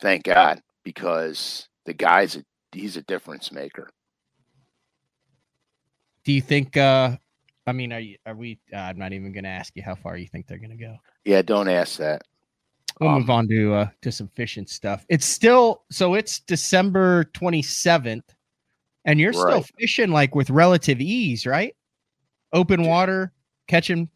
Thank 0.00 0.24
God, 0.24 0.60
because 0.82 1.68
the 1.84 1.94
guy's 1.94 2.36
a 2.36 2.44
he's 2.72 2.96
a 2.96 3.02
difference 3.02 3.52
maker. 3.52 3.88
Do 6.24 6.32
you 6.32 6.42
think 6.42 6.76
uh 6.76 7.16
I 7.66 7.72
mean, 7.72 7.92
are 7.92 8.00
you, 8.00 8.16
are 8.24 8.34
we? 8.34 8.60
Uh, 8.72 8.76
I'm 8.76 8.98
not 8.98 9.12
even 9.12 9.32
going 9.32 9.44
to 9.44 9.50
ask 9.50 9.74
you 9.74 9.82
how 9.82 9.96
far 9.96 10.16
you 10.16 10.28
think 10.28 10.46
they're 10.46 10.58
going 10.58 10.70
to 10.70 10.76
go. 10.76 10.96
Yeah, 11.24 11.42
don't 11.42 11.68
ask 11.68 11.98
that. 11.98 12.22
We'll 13.00 13.10
um, 13.10 13.20
move 13.20 13.30
on 13.30 13.48
to 13.48 13.74
uh, 13.74 13.88
to 14.02 14.12
some 14.12 14.28
fishing 14.28 14.66
stuff. 14.66 15.04
It's 15.08 15.26
still 15.26 15.82
so 15.90 16.14
it's 16.14 16.40
December 16.40 17.24
27th, 17.34 18.22
and 19.06 19.20
you're 19.20 19.32
right. 19.32 19.62
still 19.62 19.74
fishing 19.78 20.10
like 20.10 20.34
with 20.34 20.50
relative 20.50 21.00
ease, 21.00 21.46
right? 21.46 21.74
Open 22.52 22.82
water, 22.82 23.32
catching. 23.68 24.10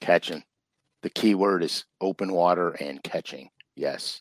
Catching. 0.00 0.42
The 1.02 1.10
key 1.10 1.34
word 1.34 1.62
is 1.62 1.84
open 2.00 2.32
water 2.32 2.70
and 2.72 3.02
catching. 3.02 3.48
Yes, 3.76 4.20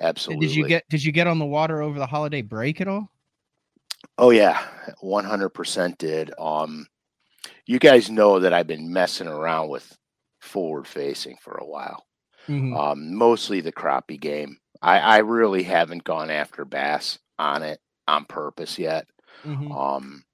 absolutely. 0.00 0.48
Did 0.48 0.56
you 0.56 0.68
get 0.68 0.84
Did 0.90 1.04
you 1.04 1.12
get 1.12 1.28
on 1.28 1.38
the 1.38 1.46
water 1.46 1.80
over 1.80 1.98
the 1.98 2.06
holiday 2.06 2.42
break 2.42 2.80
at 2.80 2.88
all? 2.88 3.10
Oh 4.18 4.30
yeah, 4.30 4.62
100% 5.02 5.98
did. 5.98 6.32
Um, 6.38 6.86
you 7.66 7.78
guys 7.78 8.10
know 8.10 8.40
that 8.40 8.52
I've 8.52 8.66
been 8.66 8.92
messing 8.92 9.28
around 9.28 9.68
with 9.68 9.96
forward 10.40 10.86
facing 10.86 11.36
for 11.40 11.56
a 11.56 11.66
while. 11.66 12.04
Mm-hmm. 12.48 12.76
Um, 12.76 13.14
mostly 13.14 13.60
the 13.60 13.72
crappie 13.72 14.20
game. 14.20 14.58
I, 14.82 14.98
I 14.98 15.18
really 15.18 15.62
haven't 15.62 16.04
gone 16.04 16.30
after 16.30 16.64
bass 16.64 17.18
on 17.38 17.62
it 17.62 17.80
on 18.08 18.24
purpose 18.24 18.78
yet. 18.78 19.06
Mm-hmm. 19.44 19.72
Um, 19.72 20.24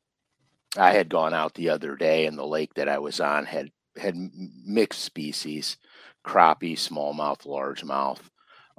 I 0.77 0.93
had 0.93 1.09
gone 1.09 1.35
out 1.35 1.55
the 1.55 1.71
other 1.71 1.97
day, 1.97 2.27
and 2.27 2.39
the 2.39 2.47
lake 2.47 2.75
that 2.75 2.89
I 2.89 2.99
was 2.99 3.21
on 3.21 3.45
had 3.45 3.71
had 3.97 4.17
mixed 4.65 5.03
species, 5.03 5.77
crappie, 6.25 6.75
smallmouth, 6.75 7.47
largemouth. 7.47 8.21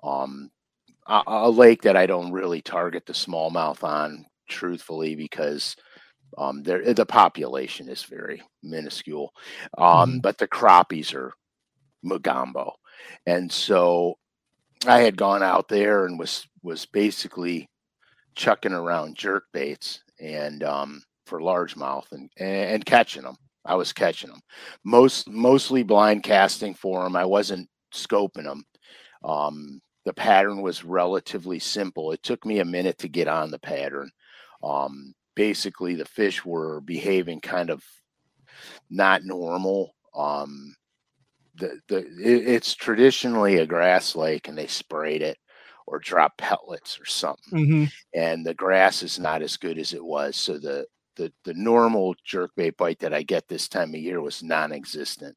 Um, 0.01 0.49
a, 1.07 1.21
a 1.27 1.49
lake 1.49 1.83
that 1.83 1.95
I 1.95 2.05
don't 2.05 2.31
really 2.31 2.61
target 2.61 3.05
the 3.05 3.13
smallmouth 3.13 3.83
on, 3.83 4.25
truthfully, 4.49 5.15
because 5.15 5.75
um, 6.37 6.63
there 6.63 6.93
the 6.93 7.05
population 7.05 7.89
is 7.89 8.03
very 8.03 8.41
minuscule, 8.63 9.33
um, 9.77 9.85
mm-hmm. 9.85 10.17
but 10.19 10.37
the 10.37 10.47
crappies 10.47 11.13
are 11.13 11.33
Magambo, 12.03 12.71
and 13.25 13.51
so 13.51 14.17
I 14.87 15.01
had 15.01 15.15
gone 15.15 15.43
out 15.43 15.67
there 15.67 16.05
and 16.05 16.17
was 16.17 16.47
was 16.63 16.85
basically 16.85 17.69
chucking 18.35 18.73
around 18.73 19.15
jerk 19.15 19.45
baits 19.53 20.03
and 20.19 20.63
um, 20.63 21.03
for 21.25 21.39
largemouth 21.39 22.11
and, 22.11 22.29
and 22.37 22.85
catching 22.85 23.23
them. 23.23 23.35
I 23.65 23.75
was 23.75 23.93
catching 23.93 24.29
them, 24.29 24.41
most 24.83 25.29
mostly 25.29 25.83
blind 25.83 26.23
casting 26.23 26.73
for 26.73 27.03
them. 27.03 27.15
I 27.15 27.23
wasn't 27.23 27.69
scoping 27.93 28.43
them. 28.43 28.65
Um, 29.23 29.81
the 30.05 30.13
pattern 30.13 30.61
was 30.61 30.83
relatively 30.83 31.59
simple. 31.59 32.11
It 32.11 32.21
took 32.23 32.45
me 32.45 32.59
a 32.59 32.65
minute 32.65 32.97
to 32.99 33.07
get 33.07 33.29
on 33.29 33.51
the 33.51 33.59
pattern. 33.59 34.11
Um, 34.61 35.13
basically 35.35 35.95
the 35.95 36.05
fish 36.05 36.43
were 36.45 36.81
behaving 36.81 37.39
kind 37.39 37.69
of 37.69 37.83
not 38.89 39.23
normal. 39.23 39.95
Um, 40.15 40.75
the 41.55 41.79
the 41.87 41.99
it, 41.99 42.47
it's 42.47 42.75
traditionally 42.75 43.57
a 43.57 43.65
grass 43.65 44.15
lake, 44.15 44.47
and 44.47 44.57
they 44.57 44.67
sprayed 44.67 45.21
it 45.21 45.37
or 45.87 45.99
drop 45.99 46.37
pellets 46.37 46.99
or 46.99 47.05
something, 47.05 47.59
mm-hmm. 47.59 47.83
and 48.13 48.45
the 48.45 48.53
grass 48.53 49.03
is 49.03 49.19
not 49.19 49.41
as 49.41 49.57
good 49.57 49.77
as 49.77 49.93
it 49.93 50.03
was. 50.03 50.35
So 50.35 50.57
the 50.57 50.85
the 51.15 51.31
the 51.43 51.53
normal 51.53 52.15
jerkbait 52.27 52.77
bite 52.77 52.99
that 52.99 53.13
I 53.13 53.23
get 53.23 53.47
this 53.47 53.67
time 53.67 53.89
of 53.89 53.99
year 53.99 54.21
was 54.21 54.43
non-existent. 54.43 55.35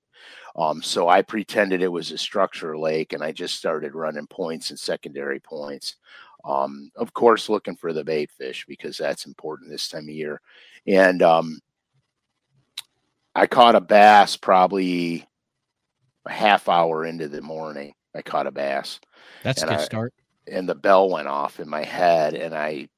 Um, 0.57 0.83
so 0.83 1.09
I 1.09 1.23
pretended 1.23 1.83
it 1.83 1.88
was 1.88 2.11
a 2.11 2.19
structure 2.19 2.79
lake, 2.79 3.12
and 3.12 3.23
I 3.23 3.33
just 3.33 3.57
started 3.57 3.95
running 3.95 4.26
points 4.26 4.71
and 4.71 4.79
secondary 4.79 5.41
points. 5.41 5.97
Um, 6.45 6.91
of 6.97 7.12
course, 7.12 7.49
looking 7.49 7.76
for 7.76 7.93
the 7.93 8.05
bait 8.05 8.31
fish 8.31 8.65
because 8.67 8.97
that's 8.97 9.26
important 9.26 9.71
this 9.71 9.88
time 9.88 10.05
of 10.05 10.15
year. 10.15 10.41
And 10.87 11.21
um, 11.23 11.59
I 13.35 13.47
caught 13.47 13.75
a 13.75 13.81
bass 13.81 14.37
probably 14.37 15.26
a 16.25 16.33
half 16.33 16.69
hour 16.69 17.05
into 17.05 17.29
the 17.29 17.43
morning. 17.43 17.95
I 18.15 18.23
caught 18.23 18.47
a 18.47 18.53
bass. 18.53 19.00
That's 19.43 19.62
a 19.62 19.67
good 19.67 19.75
I, 19.75 19.85
start. 19.85 20.15
And 20.50 20.69
the 20.69 20.75
bell 20.75 21.11
went 21.11 21.29
off 21.29 21.61
in 21.61 21.69
my 21.69 21.85
head, 21.85 22.35
and 22.35 22.55
I 22.55 22.88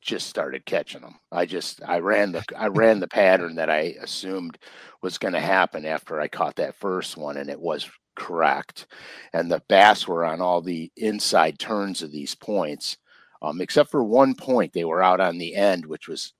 just 0.00 0.28
started 0.28 0.66
catching 0.66 1.00
them. 1.00 1.16
I 1.32 1.46
just 1.46 1.82
I 1.86 1.98
ran 1.98 2.32
the 2.32 2.44
I 2.56 2.66
ran 2.68 3.00
the 3.00 3.08
pattern 3.08 3.54
that 3.56 3.70
I 3.70 3.96
assumed 4.00 4.58
was 5.02 5.18
going 5.18 5.34
to 5.34 5.40
happen 5.40 5.86
after 5.86 6.20
I 6.20 6.28
caught 6.28 6.56
that 6.56 6.76
first 6.76 7.16
one, 7.16 7.38
and 7.38 7.48
it 7.50 7.60
was 7.60 7.90
correct. 8.16 8.86
And 9.32 9.50
the 9.50 9.62
bass 9.68 10.06
were 10.06 10.24
on 10.24 10.40
all 10.40 10.60
the 10.60 10.92
inside 10.96 11.58
turns 11.58 12.02
of 12.02 12.12
these 12.12 12.34
points, 12.34 12.98
um, 13.42 13.60
except 13.60 13.90
for 13.90 14.04
one 14.04 14.34
point, 14.34 14.72
they 14.72 14.84
were 14.84 15.02
out 15.02 15.20
on 15.20 15.38
the 15.38 15.54
end, 15.54 15.86
which 15.86 16.08
was 16.08 16.34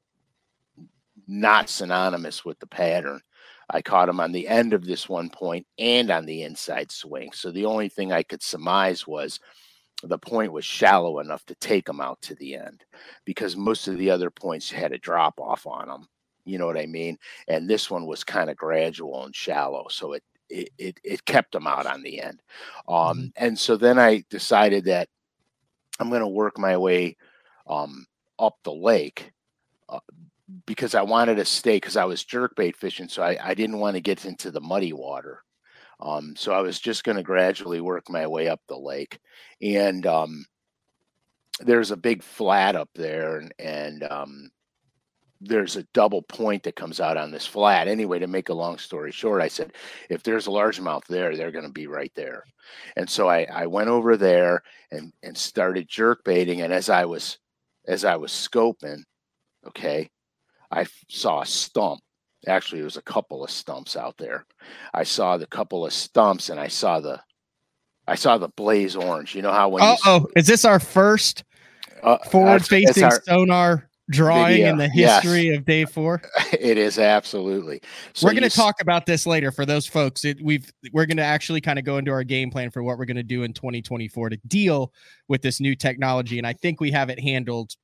not 1.27 1.69
synonymous 1.69 2.45
with 2.45 2.59
the 2.61 2.67
pattern. 2.67 3.21
I 3.71 3.81
caught 3.81 4.07
them 4.07 4.21
on 4.21 4.33
the 4.33 4.47
end 4.47 4.75
of 4.75 4.85
this 4.85 5.09
one 5.09 5.31
point 5.31 5.67
and 5.79 6.11
on 6.11 6.27
the 6.27 6.43
inside 6.43 6.93
swing. 6.93 7.33
So 7.33 7.51
the 7.51 7.65
only 7.65 7.89
thing 7.89 8.13
I 8.13 8.23
could 8.23 8.43
surmise 8.43 9.07
was 9.07 9.41
the 10.09 10.19
point 10.19 10.53
was 10.53 10.65
shallow 10.65 11.21
enough 11.21 11.45
to 11.47 11.55
take 11.57 11.87
them 11.87 12.01
out 12.01 12.21
to 12.23 12.35
the 12.37 12.57
end 12.57 12.85
because 13.25 13.57
most 13.57 13.89
of 13.89 13.99
the 13.99 14.11
other 14.11 14.31
points 14.31 14.71
had 14.71 14.93
a 14.93 14.99
drop 14.99 15.41
off 15.41 15.67
on 15.67 15.89
them. 15.89 16.07
You 16.45 16.59
know 16.59 16.67
what 16.67 16.79
I 16.79 16.87
mean? 16.87 17.19
And 17.49 17.69
this 17.69 17.91
one 17.91 18.07
was 18.07 18.23
kind 18.23 18.51
of 18.51 18.57
gradual 18.57 19.25
and 19.25 19.35
shallow. 19.35 19.87
So 19.89 20.13
it 20.13 20.23
it, 20.51 20.71
it, 20.79 21.01
it 21.03 21.25
kept 21.25 21.53
them 21.53 21.67
out 21.67 21.87
on 21.87 22.03
the 22.03 22.21
end. 22.21 22.43
Um, 22.87 22.97
mm-hmm. 22.97 23.27
And 23.37 23.59
so 23.59 23.77
then 23.77 23.99
I 23.99 24.25
decided 24.29 24.85
that 24.85 25.09
I'm 25.99 26.09
going 26.09 26.21
to 26.21 26.29
work 26.29 26.59
my 26.59 26.77
way 26.77 27.17
um, 27.67 28.07
up 28.39 28.57
the 28.63 28.73
lake 28.73 29.33
uh, 29.89 30.01
because 30.67 30.95
I 30.95 31.03
wanted 31.03 31.37
to 31.37 31.45
stay 31.45 31.77
because 31.77 31.97
I 31.97 32.05
was 32.05 32.25
jerkbait 32.25 32.77
fishing. 32.77 33.09
So 33.09 33.23
I, 33.23 33.39
I 33.43 33.55
didn't 33.55 33.79
want 33.79 33.95
to 33.95 34.01
get 34.01 34.25
into 34.25 34.51
the 34.51 34.61
muddy 34.61 34.93
water. 34.93 35.44
Um, 36.05 36.35
so 36.37 36.53
I 36.53 36.61
was 36.61 36.79
just 36.79 37.03
going 37.03 37.17
to 37.17 37.23
gradually 37.23 37.81
work 37.81 38.11
my 38.11 38.27
way 38.27 38.49
up 38.49 38.61
the 38.69 38.77
lake. 38.77 39.19
And 39.63 40.07
um, 40.07 40.45
there's 41.61 41.91
a 41.91 41.97
big 41.97 42.23
flat 42.23 42.77
up 42.77 42.91
there. 42.95 43.39
And, 43.39 43.55
and 43.59 44.05
um, 44.05 44.51
there's 45.41 45.77
a 45.77 45.87
double 45.95 46.23
point 46.23 46.63
that 46.65 46.77
comes 46.77 47.01
out 47.01 47.17
on 47.17 47.31
this 47.31 47.47
flat. 47.47 47.89
Anyway, 47.89 48.19
to 48.19 48.27
make 48.27 48.51
a 48.51 48.55
long 48.55 48.77
story 48.77 49.13
short, 49.13 49.41
I 49.41 49.49
said, 49.49 49.73
if 50.11 50.23
there's 50.23 50.47
a 50.47 50.51
largemouth 50.51 51.07
there, 51.07 51.37
they're 51.37 51.51
going 51.51 51.65
to 51.67 51.73
be 51.73 51.87
right 51.87 52.13
there. 52.15 52.45
And 52.97 53.09
so 53.09 53.29
I, 53.29 53.47
I 53.53 53.67
went 53.67 53.89
over 53.89 54.17
there 54.19 54.63
and, 54.91 55.13
and 55.23 55.37
started 55.37 55.89
jerk 55.89 56.23
baiting. 56.25 56.61
And 56.61 56.73
as 56.73 56.91
I 56.91 57.07
was, 57.07 57.39
as 57.87 58.05
I 58.05 58.17
was 58.17 58.31
scoping, 58.31 59.03
okay, 59.67 60.11
I 60.71 60.87
saw 61.09 61.41
a 61.41 61.47
stump. 61.47 62.01
Actually, 62.47 62.79
there 62.79 62.85
was 62.85 62.97
a 62.97 63.03
couple 63.03 63.45
of 63.45 63.51
stumps 63.51 63.97
out 63.97 64.17
there. 64.19 64.45
I 64.93 65.05
saw 65.05 65.37
the 65.37 65.47
couple 65.47 65.87
of 65.87 65.93
stumps 65.93 66.49
and 66.51 66.59
I 66.61 66.69
saw 66.69 67.01
the, 67.01 67.21
I 68.07 68.15
saw 68.15 68.39
the 68.39 68.49
blaze 68.49 68.97
orange. 68.97 69.35
You 69.35 69.43
know 69.43 69.53
how 69.53 69.71
when 69.71 69.83
oh, 69.83 69.97
oh 70.05 70.27
is 70.37 70.47
this 70.47 70.65
our 70.65 70.81
first 70.81 71.45
uh, 72.03 72.19
forward 72.31 72.65
facing 72.65 73.11
sonar 73.25 73.89
drawing 74.11 74.57
video. 74.57 74.71
in 74.71 74.77
the 74.77 74.89
history 74.89 75.49
yes. 75.49 75.59
of 75.59 75.65
day 75.65 75.85
four? 75.85 76.23
It 76.61 76.79
is 76.79 76.99
absolutely. 76.99 77.81
So 78.15 78.27
we're 78.27 78.33
going 78.33 78.49
to 78.49 78.57
talk 78.57 78.77
about 78.81 79.05
this 79.05 79.27
later 79.27 79.51
for 79.51 79.67
those 79.67 79.87
folks. 79.87 80.25
It, 80.25 80.39
we've 80.43 80.73
we're 80.93 81.05
going 81.05 81.19
to 81.19 81.25
actually 81.25 81.61
kind 81.61 81.79
of 81.79 81.85
go 81.85 81.99
into 81.99 82.11
our 82.11 82.25
game 82.25 82.51
plan 82.51 82.71
for 82.71 82.83
what 82.83 82.97
we're 82.97 83.05
going 83.05 83.17
to 83.17 83.23
do 83.23 83.43
in 83.43 83.53
2024 83.53 84.31
to 84.31 84.37
deal 84.47 84.93
with 85.29 85.43
this 85.43 85.61
new 85.61 85.75
technology, 85.75 86.39
and 86.39 86.47
I 86.47 86.55
think 86.55 86.81
we 86.81 86.91
have 86.93 87.11
it 87.11 87.21
handled 87.21 87.75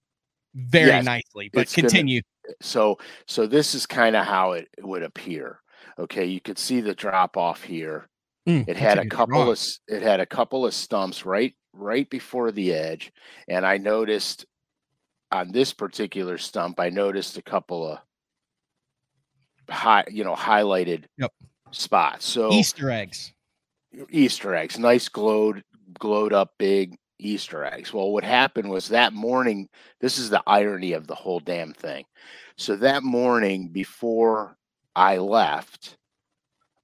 very 0.55 0.89
yes, 0.89 1.05
nicely. 1.05 1.51
But 1.53 1.71
continue. 1.71 2.23
Gonna, 2.23 2.40
so 2.61 2.99
so 3.27 3.47
this 3.47 3.75
is 3.75 3.87
kind 3.87 4.17
of 4.17 4.27
how 4.27 4.53
it 4.53 4.69
would 4.81 5.03
appear. 5.03 5.61
Okay, 5.99 6.25
you 6.25 6.41
could 6.41 6.59
see 6.59 6.81
the 6.81 6.95
drop 6.95 7.37
off 7.37 7.63
here. 7.63 8.09
Mm, 8.49 8.69
it 8.69 8.77
had 8.77 8.99
a 8.99 9.07
couple 9.07 9.51
of 9.51 9.59
it 9.89 10.03
had 10.03 10.21
a 10.21 10.27
couple 10.27 10.67
of 10.67 10.75
stumps 10.75 11.27
right 11.27 11.55
right 11.73 12.09
before 12.09 12.51
the 12.51 12.73
edge, 12.73 13.13
and 13.49 13.67
I 13.67 13.77
noticed 13.77 14.47
on 15.33 15.53
this 15.53 15.73
particular 15.73 16.39
stump, 16.39 16.81
I 16.81 16.91
noticed 16.91 17.37
a 17.39 17.43
couple 17.43 17.93
of 17.93 17.99
high, 19.69 20.05
you 20.11 20.25
know, 20.25 20.35
highlighted 20.35 21.05
yep. 21.17 21.33
spots. 21.71 22.27
So 22.27 22.53
Easter 22.53 22.91
eggs. 22.91 23.33
Easter 24.11 24.55
eggs, 24.55 24.79
nice 24.79 25.09
glowed, 25.09 25.65
glowed 25.99 26.33
up 26.33 26.53
big 26.59 26.97
Easter 27.21 27.65
eggs. 27.65 27.93
Well, 27.93 28.13
what 28.13 28.25
happened 28.25 28.71
was 28.71 28.89
that 28.89 29.13
morning, 29.13 29.69
this 30.01 30.19
is 30.19 30.31
the 30.31 30.43
irony 30.47 30.93
of 30.93 31.07
the 31.07 31.15
whole 31.15 31.41
damn 31.41 31.73
thing. 31.73 32.05
So 32.57 32.77
that 32.77 33.03
morning 33.03 33.69
before 33.69 34.57
I 34.95 35.19
left, 35.19 35.97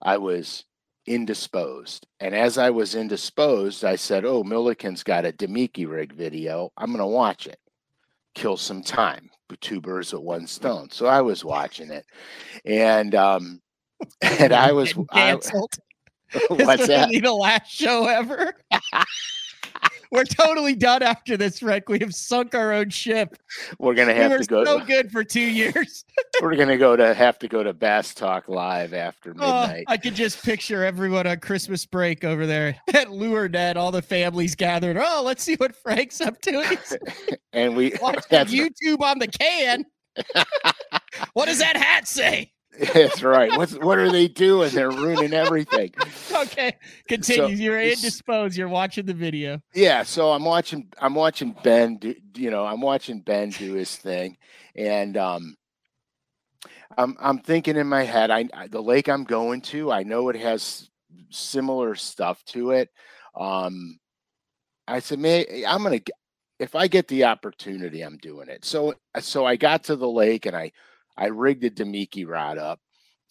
I 0.02 0.18
was 0.18 0.64
indisposed. 1.06 2.06
And 2.20 2.34
as 2.34 2.58
I 2.58 2.70
was 2.70 2.94
indisposed, 2.94 3.84
I 3.84 3.96
said, 3.96 4.24
Oh, 4.24 4.42
Milliken's 4.42 5.02
got 5.02 5.26
a 5.26 5.32
Damiki 5.32 5.88
rig 5.88 6.12
video. 6.12 6.70
I'm 6.76 6.88
going 6.88 6.98
to 6.98 7.06
watch 7.06 7.46
it, 7.46 7.58
kill 8.34 8.56
some 8.56 8.82
time, 8.82 9.30
two 9.60 9.80
birds 9.80 10.12
with 10.12 10.22
one 10.22 10.46
stone. 10.46 10.90
So 10.90 11.06
I 11.06 11.20
was 11.20 11.44
watching 11.44 11.90
it. 11.90 12.04
And, 12.64 13.14
um, 13.14 13.60
and 14.20 14.52
I 14.52 14.72
was. 14.72 14.94
I, 15.10 15.34
what's 16.48 16.86
that? 16.86 17.10
The 17.10 17.32
last 17.32 17.70
show 17.70 18.06
ever. 18.06 18.54
We're 20.10 20.24
totally 20.24 20.74
done 20.74 21.02
after 21.02 21.36
this, 21.36 21.62
Rick. 21.62 21.88
We 21.88 21.98
have 22.00 22.14
sunk 22.14 22.54
our 22.54 22.72
own 22.72 22.90
ship. 22.90 23.36
We're 23.78 23.94
gonna 23.94 24.14
have 24.14 24.32
we 24.32 24.38
to 24.38 24.44
go. 24.44 24.64
So 24.64 24.80
good 24.80 25.10
for 25.10 25.24
two 25.24 25.40
years. 25.40 26.04
we're 26.42 26.56
gonna 26.56 26.78
go 26.78 26.96
to 26.96 27.14
have 27.14 27.38
to 27.40 27.48
go 27.48 27.62
to 27.62 27.72
Bass 27.72 28.14
Talk 28.14 28.48
Live 28.48 28.94
after 28.94 29.30
oh, 29.30 29.62
midnight. 29.62 29.84
Oh, 29.88 29.92
I 29.92 29.96
could 29.96 30.14
just 30.14 30.42
picture 30.42 30.84
everyone 30.84 31.26
on 31.26 31.40
Christmas 31.40 31.84
break 31.86 32.24
over 32.24 32.46
there 32.46 32.76
at 32.94 33.08
LureNet, 33.08 33.76
all 33.76 33.92
the 33.92 34.02
families 34.02 34.54
gathered. 34.54 34.96
Oh, 34.98 35.22
let's 35.24 35.42
see 35.42 35.56
what 35.56 35.74
Frank's 35.74 36.20
up 36.20 36.40
to. 36.42 36.78
and 37.52 37.76
we 37.76 37.92
watch 38.00 38.26
YouTube 38.28 39.00
on 39.00 39.18
the 39.18 39.28
can. 39.28 39.84
what 41.34 41.46
does 41.46 41.58
that 41.58 41.76
hat 41.76 42.08
say? 42.08 42.52
That's 42.94 43.22
right. 43.22 43.56
What's 43.56 43.72
what 43.74 43.98
are 43.98 44.10
they 44.10 44.28
doing? 44.28 44.70
They're 44.70 44.90
ruining 44.90 45.32
everything. 45.32 45.94
okay, 46.34 46.76
continue. 47.08 47.56
So, 47.56 47.62
You're 47.62 47.80
indisposed. 47.80 48.56
You're 48.56 48.68
watching 48.68 49.06
the 49.06 49.14
video. 49.14 49.60
Yeah. 49.74 50.02
So 50.02 50.32
I'm 50.32 50.44
watching. 50.44 50.88
I'm 51.00 51.14
watching 51.14 51.56
Ben. 51.62 51.96
Do, 51.96 52.14
you 52.34 52.50
know, 52.50 52.66
I'm 52.66 52.80
watching 52.80 53.20
Ben 53.20 53.50
do 53.50 53.74
his 53.74 53.96
thing, 53.96 54.36
and 54.74 55.16
um, 55.16 55.56
I'm 56.98 57.16
I'm 57.20 57.38
thinking 57.38 57.76
in 57.76 57.86
my 57.86 58.02
head. 58.02 58.30
I, 58.30 58.48
I 58.52 58.68
the 58.68 58.82
lake 58.82 59.08
I'm 59.08 59.24
going 59.24 59.60
to. 59.62 59.90
I 59.90 60.02
know 60.02 60.28
it 60.28 60.36
has 60.36 60.90
similar 61.30 61.94
stuff 61.94 62.44
to 62.46 62.72
it. 62.72 62.90
Um, 63.34 63.98
I 64.86 65.00
said, 65.00 65.18
man, 65.18 65.44
I'm 65.66 65.82
gonna. 65.82 66.00
If 66.58 66.74
I 66.74 66.88
get 66.88 67.08
the 67.08 67.24
opportunity, 67.24 68.02
I'm 68.02 68.16
doing 68.18 68.48
it. 68.48 68.64
So 68.64 68.94
so 69.20 69.44
I 69.46 69.56
got 69.56 69.84
to 69.84 69.96
the 69.96 70.08
lake 70.08 70.46
and 70.46 70.56
I 70.56 70.72
I 71.16 71.26
rigged 71.26 71.64
a 71.64 71.70
Damiki 71.70 72.26
rod 72.26 72.58
up, 72.58 72.80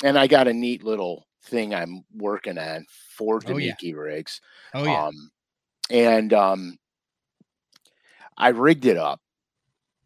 and 0.03 0.17
I 0.17 0.27
got 0.27 0.47
a 0.47 0.53
neat 0.53 0.83
little 0.83 1.27
thing 1.43 1.73
I'm 1.73 2.03
working 2.15 2.57
on 2.57 2.85
for 3.15 3.39
Damiki 3.39 3.75
oh, 3.83 3.87
yeah. 3.87 3.93
rigs. 3.93 4.41
Oh 4.73 4.83
yeah. 4.83 5.05
Um, 5.05 5.31
and 5.89 6.33
um, 6.33 6.77
I 8.37 8.49
rigged 8.49 8.85
it 8.85 8.97
up, 8.97 9.21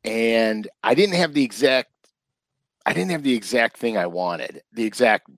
and 0.03 0.67
I 0.83 0.93
didn't 0.93 1.15
have 1.15 1.33
the 1.33 1.43
exact. 1.43 1.89
I 2.85 2.93
didn't 2.93 3.11
have 3.11 3.23
the 3.23 3.35
exact 3.35 3.77
thing 3.77 3.97
I 3.97 4.07
wanted, 4.07 4.63
the 4.73 4.85
exact 4.85 5.29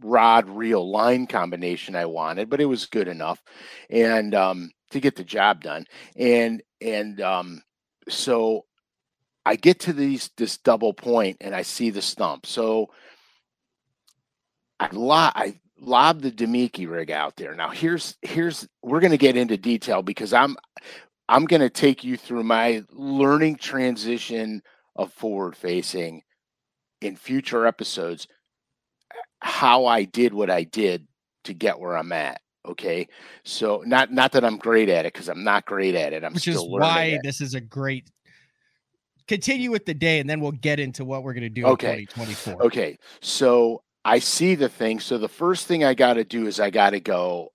rod 0.00 0.48
reel 0.48 0.90
line 0.90 1.26
combination 1.26 1.94
I 1.94 2.06
wanted, 2.06 2.50
but 2.50 2.60
it 2.60 2.64
was 2.64 2.86
good 2.86 3.08
enough, 3.08 3.42
and 3.90 4.34
um, 4.34 4.70
to 4.90 5.00
get 5.00 5.16
the 5.16 5.24
job 5.24 5.62
done. 5.62 5.86
And 6.16 6.62
and 6.80 7.20
um, 7.20 7.62
so 8.08 8.64
I 9.48 9.56
get 9.56 9.80
to 9.80 9.94
these 9.94 10.28
this 10.36 10.58
double 10.58 10.92
point 10.92 11.38
and 11.40 11.54
I 11.54 11.62
see 11.62 11.88
the 11.88 12.02
stump. 12.02 12.44
So 12.44 12.90
I 14.78 14.90
lob 14.92 15.32
I 15.34 15.58
lob 15.80 16.20
the 16.20 16.30
Damiki 16.30 16.86
rig 16.86 17.10
out 17.10 17.36
there. 17.36 17.54
Now 17.54 17.70
here's 17.70 18.18
here's 18.20 18.68
we're 18.82 19.00
going 19.00 19.12
to 19.12 19.16
get 19.16 19.38
into 19.38 19.56
detail 19.56 20.02
because 20.02 20.34
I'm 20.34 20.58
I'm 21.30 21.46
going 21.46 21.62
to 21.62 21.70
take 21.70 22.04
you 22.04 22.18
through 22.18 22.44
my 22.44 22.82
learning 22.92 23.56
transition 23.56 24.60
of 24.96 25.14
forward 25.14 25.56
facing 25.56 26.24
in 27.00 27.16
future 27.16 27.66
episodes 27.66 28.28
how 29.40 29.86
I 29.86 30.04
did 30.04 30.34
what 30.34 30.50
I 30.50 30.64
did 30.64 31.06
to 31.44 31.54
get 31.54 31.78
where 31.78 31.96
I'm 31.96 32.12
at. 32.12 32.42
Okay. 32.66 33.08
So 33.44 33.82
not 33.86 34.12
not 34.12 34.32
that 34.32 34.44
I'm 34.44 34.58
great 34.58 34.90
at 34.90 35.06
it 35.06 35.14
because 35.14 35.30
I'm 35.30 35.42
not 35.42 35.64
great 35.64 35.94
at 35.94 36.12
it. 36.12 36.22
I'm 36.22 36.34
Which 36.34 36.42
still 36.42 36.64
is 36.64 36.68
why 36.68 37.04
it. 37.04 37.22
this 37.24 37.40
is 37.40 37.54
a 37.54 37.62
great 37.62 38.10
continue 39.28 39.70
with 39.70 39.84
the 39.84 39.94
day 39.94 40.18
and 40.18 40.28
then 40.28 40.40
we'll 40.40 40.52
get 40.52 40.80
into 40.80 41.04
what 41.04 41.22
we're 41.22 41.34
going 41.34 41.42
to 41.42 41.48
do 41.50 41.66
okay. 41.66 42.00
in 42.00 42.06
2024. 42.06 42.62
Okay. 42.64 42.98
So 43.20 43.82
I 44.04 44.18
see 44.18 44.54
the 44.54 44.68
thing. 44.68 45.00
So 45.00 45.18
the 45.18 45.28
first 45.28 45.66
thing 45.66 45.84
I 45.84 45.94
got 45.94 46.14
to 46.14 46.24
do 46.24 46.46
is 46.46 46.58
I 46.58 46.70
got 46.70 46.90
to 46.90 47.00
go. 47.00 47.52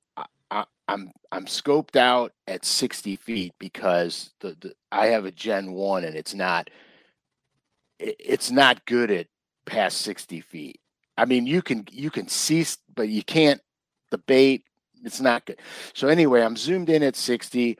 I, 0.51 0.65
I'm 0.88 1.12
I'm 1.31 1.45
scoped 1.45 1.95
out 1.95 2.31
at 2.47 2.63
60 2.63 3.15
feet 3.15 3.53
because 3.57 4.31
the, 4.39 4.55
the 4.59 4.73
I 4.91 5.07
have 5.07 5.25
a 5.25 5.31
Gen 5.31 5.71
One 5.71 6.03
and 6.03 6.15
it's 6.15 6.36
not 6.36 6.69
it, 7.99 8.15
it's 8.19 8.51
not 8.51 8.86
good 8.86 9.09
at 9.09 9.27
past 9.65 10.01
60 10.01 10.41
feet. 10.41 10.79
I 11.17 11.25
mean, 11.25 11.47
you 11.47 11.62
can 11.63 11.86
you 11.91 12.12
can 12.12 12.27
see, 12.27 12.65
but 12.93 13.09
you 13.09 13.23
can't. 13.23 13.62
The 14.12 14.19
bait, 14.19 14.65
it's 15.03 15.19
not 15.19 15.47
good. 15.47 15.59
So 15.93 16.07
anyway, 16.07 16.43
I'm 16.43 16.55
zoomed 16.55 16.89
in 16.89 17.01
at 17.01 17.15
60. 17.15 17.79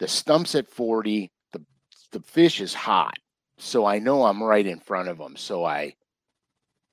The 0.00 0.08
stump's 0.08 0.56
at 0.56 0.66
40. 0.66 1.30
The 1.52 1.64
the 2.10 2.20
fish 2.20 2.60
is 2.60 2.74
hot 2.74 3.16
so 3.58 3.84
I 3.84 3.98
know 3.98 4.24
I'm 4.24 4.42
right 4.42 4.66
in 4.66 4.80
front 4.80 5.08
of 5.08 5.18
them. 5.18 5.36
So 5.36 5.64
I 5.64 5.94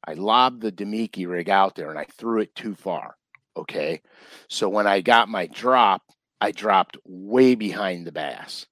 I 0.07 0.13
lobbed 0.13 0.61
the 0.61 0.71
Damiki 0.71 1.27
rig 1.27 1.49
out 1.49 1.75
there 1.75 1.89
and 1.89 1.97
I 1.97 2.05
threw 2.05 2.41
it 2.41 2.55
too 2.55 2.75
far. 2.75 3.15
Okay. 3.57 4.01
So 4.49 4.69
when 4.69 4.85
I 4.85 5.01
got 5.01 5.29
my 5.29 5.47
drop, 5.47 6.03
I 6.41 6.51
dropped 6.51 6.97
way 7.05 7.55
behind 7.55 8.05
the 8.05 8.11
bass. 8.11 8.67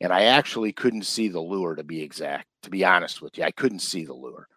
And 0.00 0.12
I 0.12 0.24
actually 0.24 0.72
couldn't 0.72 1.06
see 1.06 1.28
the 1.28 1.40
lure 1.40 1.76
to 1.76 1.84
be 1.84 2.02
exact, 2.02 2.48
to 2.64 2.70
be 2.70 2.84
honest 2.84 3.22
with 3.22 3.38
you. 3.38 3.44
I 3.44 3.52
couldn't 3.52 3.78
see 3.78 4.04
the 4.04 4.14
lure. 4.14 4.48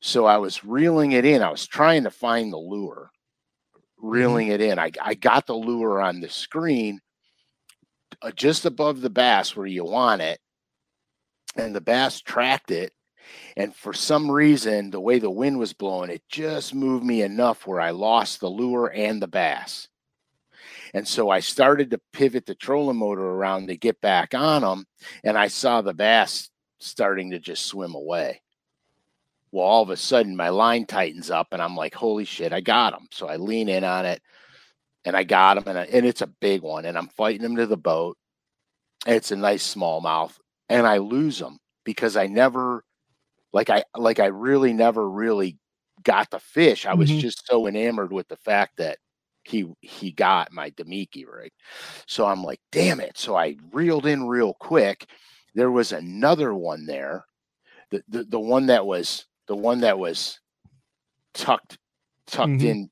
So 0.00 0.26
I 0.26 0.38
was 0.38 0.64
reeling 0.64 1.12
it 1.12 1.24
in. 1.24 1.42
I 1.42 1.50
was 1.50 1.66
trying 1.66 2.02
to 2.02 2.10
find 2.10 2.52
the 2.52 2.58
lure, 2.58 3.10
mm-hmm. 3.76 4.08
reeling 4.08 4.48
it 4.48 4.60
in. 4.60 4.80
I, 4.80 4.90
I 5.00 5.14
got 5.14 5.46
the 5.46 5.54
lure 5.54 6.00
on 6.00 6.20
the 6.20 6.28
screen 6.28 7.00
uh, 8.20 8.32
just 8.32 8.66
above 8.66 9.00
the 9.00 9.10
bass 9.10 9.54
where 9.54 9.66
you 9.66 9.84
want 9.84 10.22
it 10.22 10.40
and 11.56 11.74
the 11.74 11.80
bass 11.80 12.20
tracked 12.20 12.70
it. 12.70 12.92
And 13.56 13.74
for 13.74 13.92
some 13.92 14.30
reason, 14.30 14.90
the 14.90 15.00
way 15.00 15.18
the 15.18 15.30
wind 15.30 15.58
was 15.58 15.72
blowing, 15.72 16.10
it 16.10 16.22
just 16.28 16.74
moved 16.74 17.04
me 17.04 17.22
enough 17.22 17.66
where 17.66 17.80
I 17.80 17.90
lost 17.90 18.40
the 18.40 18.48
lure 18.48 18.92
and 18.92 19.20
the 19.22 19.28
bass. 19.28 19.88
And 20.94 21.06
so 21.06 21.30
I 21.30 21.40
started 21.40 21.90
to 21.90 22.00
pivot 22.12 22.46
the 22.46 22.54
trolling 22.54 22.98
motor 22.98 23.24
around 23.24 23.68
to 23.68 23.76
get 23.76 24.00
back 24.00 24.34
on 24.34 24.62
them. 24.62 24.86
And 25.24 25.38
I 25.38 25.48
saw 25.48 25.80
the 25.80 25.94
bass 25.94 26.50
starting 26.80 27.30
to 27.30 27.38
just 27.38 27.66
swim 27.66 27.94
away. 27.94 28.42
Well, 29.50 29.66
all 29.66 29.82
of 29.82 29.90
a 29.90 29.96
sudden, 29.96 30.36
my 30.36 30.48
line 30.48 30.86
tightens 30.86 31.30
up, 31.30 31.48
and 31.52 31.60
I'm 31.60 31.76
like, 31.76 31.94
holy 31.94 32.24
shit, 32.24 32.52
I 32.52 32.60
got 32.60 32.94
him. 32.94 33.06
So 33.10 33.28
I 33.28 33.36
lean 33.36 33.68
in 33.68 33.84
on 33.84 34.06
it 34.06 34.20
and 35.04 35.16
I 35.16 35.24
got 35.24 35.58
him, 35.58 35.64
and, 35.66 35.78
I, 35.78 35.84
and 35.84 36.06
it's 36.06 36.22
a 36.22 36.26
big 36.26 36.62
one. 36.62 36.84
And 36.84 36.96
I'm 36.96 37.08
fighting 37.08 37.44
him 37.44 37.56
to 37.56 37.66
the 37.66 37.76
boat. 37.76 38.16
It's 39.06 39.30
a 39.30 39.36
nice 39.36 39.74
smallmouth 39.74 40.38
and 40.68 40.86
I 40.86 40.98
lose 40.98 41.38
them 41.38 41.58
because 41.84 42.16
I 42.16 42.26
never 42.26 42.84
like 43.52 43.70
I 43.70 43.84
like 43.96 44.20
I 44.20 44.26
really 44.26 44.72
never 44.72 45.08
really 45.08 45.58
got 46.02 46.30
the 46.30 46.40
fish. 46.40 46.86
I 46.86 46.94
was 46.94 47.10
mm-hmm. 47.10 47.20
just 47.20 47.46
so 47.46 47.66
enamored 47.66 48.12
with 48.12 48.28
the 48.28 48.36
fact 48.36 48.78
that 48.78 48.98
he 49.44 49.66
he 49.80 50.12
got 50.12 50.52
my 50.52 50.70
Damiki 50.70 51.24
rig. 51.26 51.52
So 52.06 52.26
I'm 52.26 52.42
like, 52.42 52.60
damn 52.70 53.00
it. 53.00 53.18
So 53.18 53.36
I 53.36 53.56
reeled 53.72 54.06
in 54.06 54.26
real 54.26 54.54
quick. 54.54 55.06
There 55.54 55.70
was 55.70 55.92
another 55.92 56.54
one 56.54 56.86
there. 56.86 57.24
The 57.90 58.02
the, 58.08 58.24
the 58.24 58.40
one 58.40 58.66
that 58.66 58.86
was 58.86 59.26
the 59.48 59.56
one 59.56 59.80
that 59.80 59.98
was 59.98 60.40
tucked 61.34 61.78
tucked 62.26 62.50
mm-hmm. 62.50 62.66
in 62.66 62.90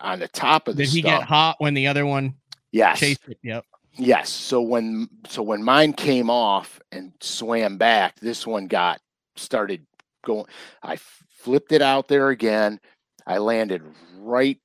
on 0.00 0.20
the 0.20 0.28
top 0.28 0.68
of 0.68 0.76
the 0.76 0.84
Did 0.84 0.92
he 0.92 1.02
get 1.02 1.22
hot 1.22 1.56
when 1.58 1.74
the 1.74 1.86
other 1.86 2.06
one 2.06 2.34
yes. 2.70 3.00
chased 3.00 3.28
it? 3.28 3.38
Yep. 3.42 3.64
Yes. 3.98 4.30
So 4.30 4.60
when 4.60 5.08
so 5.26 5.42
when 5.42 5.62
mine 5.62 5.92
came 5.92 6.28
off 6.30 6.80
and 6.92 7.12
swam 7.20 7.78
back, 7.78 8.18
this 8.20 8.46
one 8.46 8.66
got 8.66 9.00
started 9.36 9.86
going. 10.24 10.46
I 10.82 10.96
flipped 10.96 11.72
it 11.72 11.82
out 11.82 12.08
there 12.08 12.28
again. 12.30 12.80
I 13.26 13.38
landed 13.38 13.82
right 14.18 14.58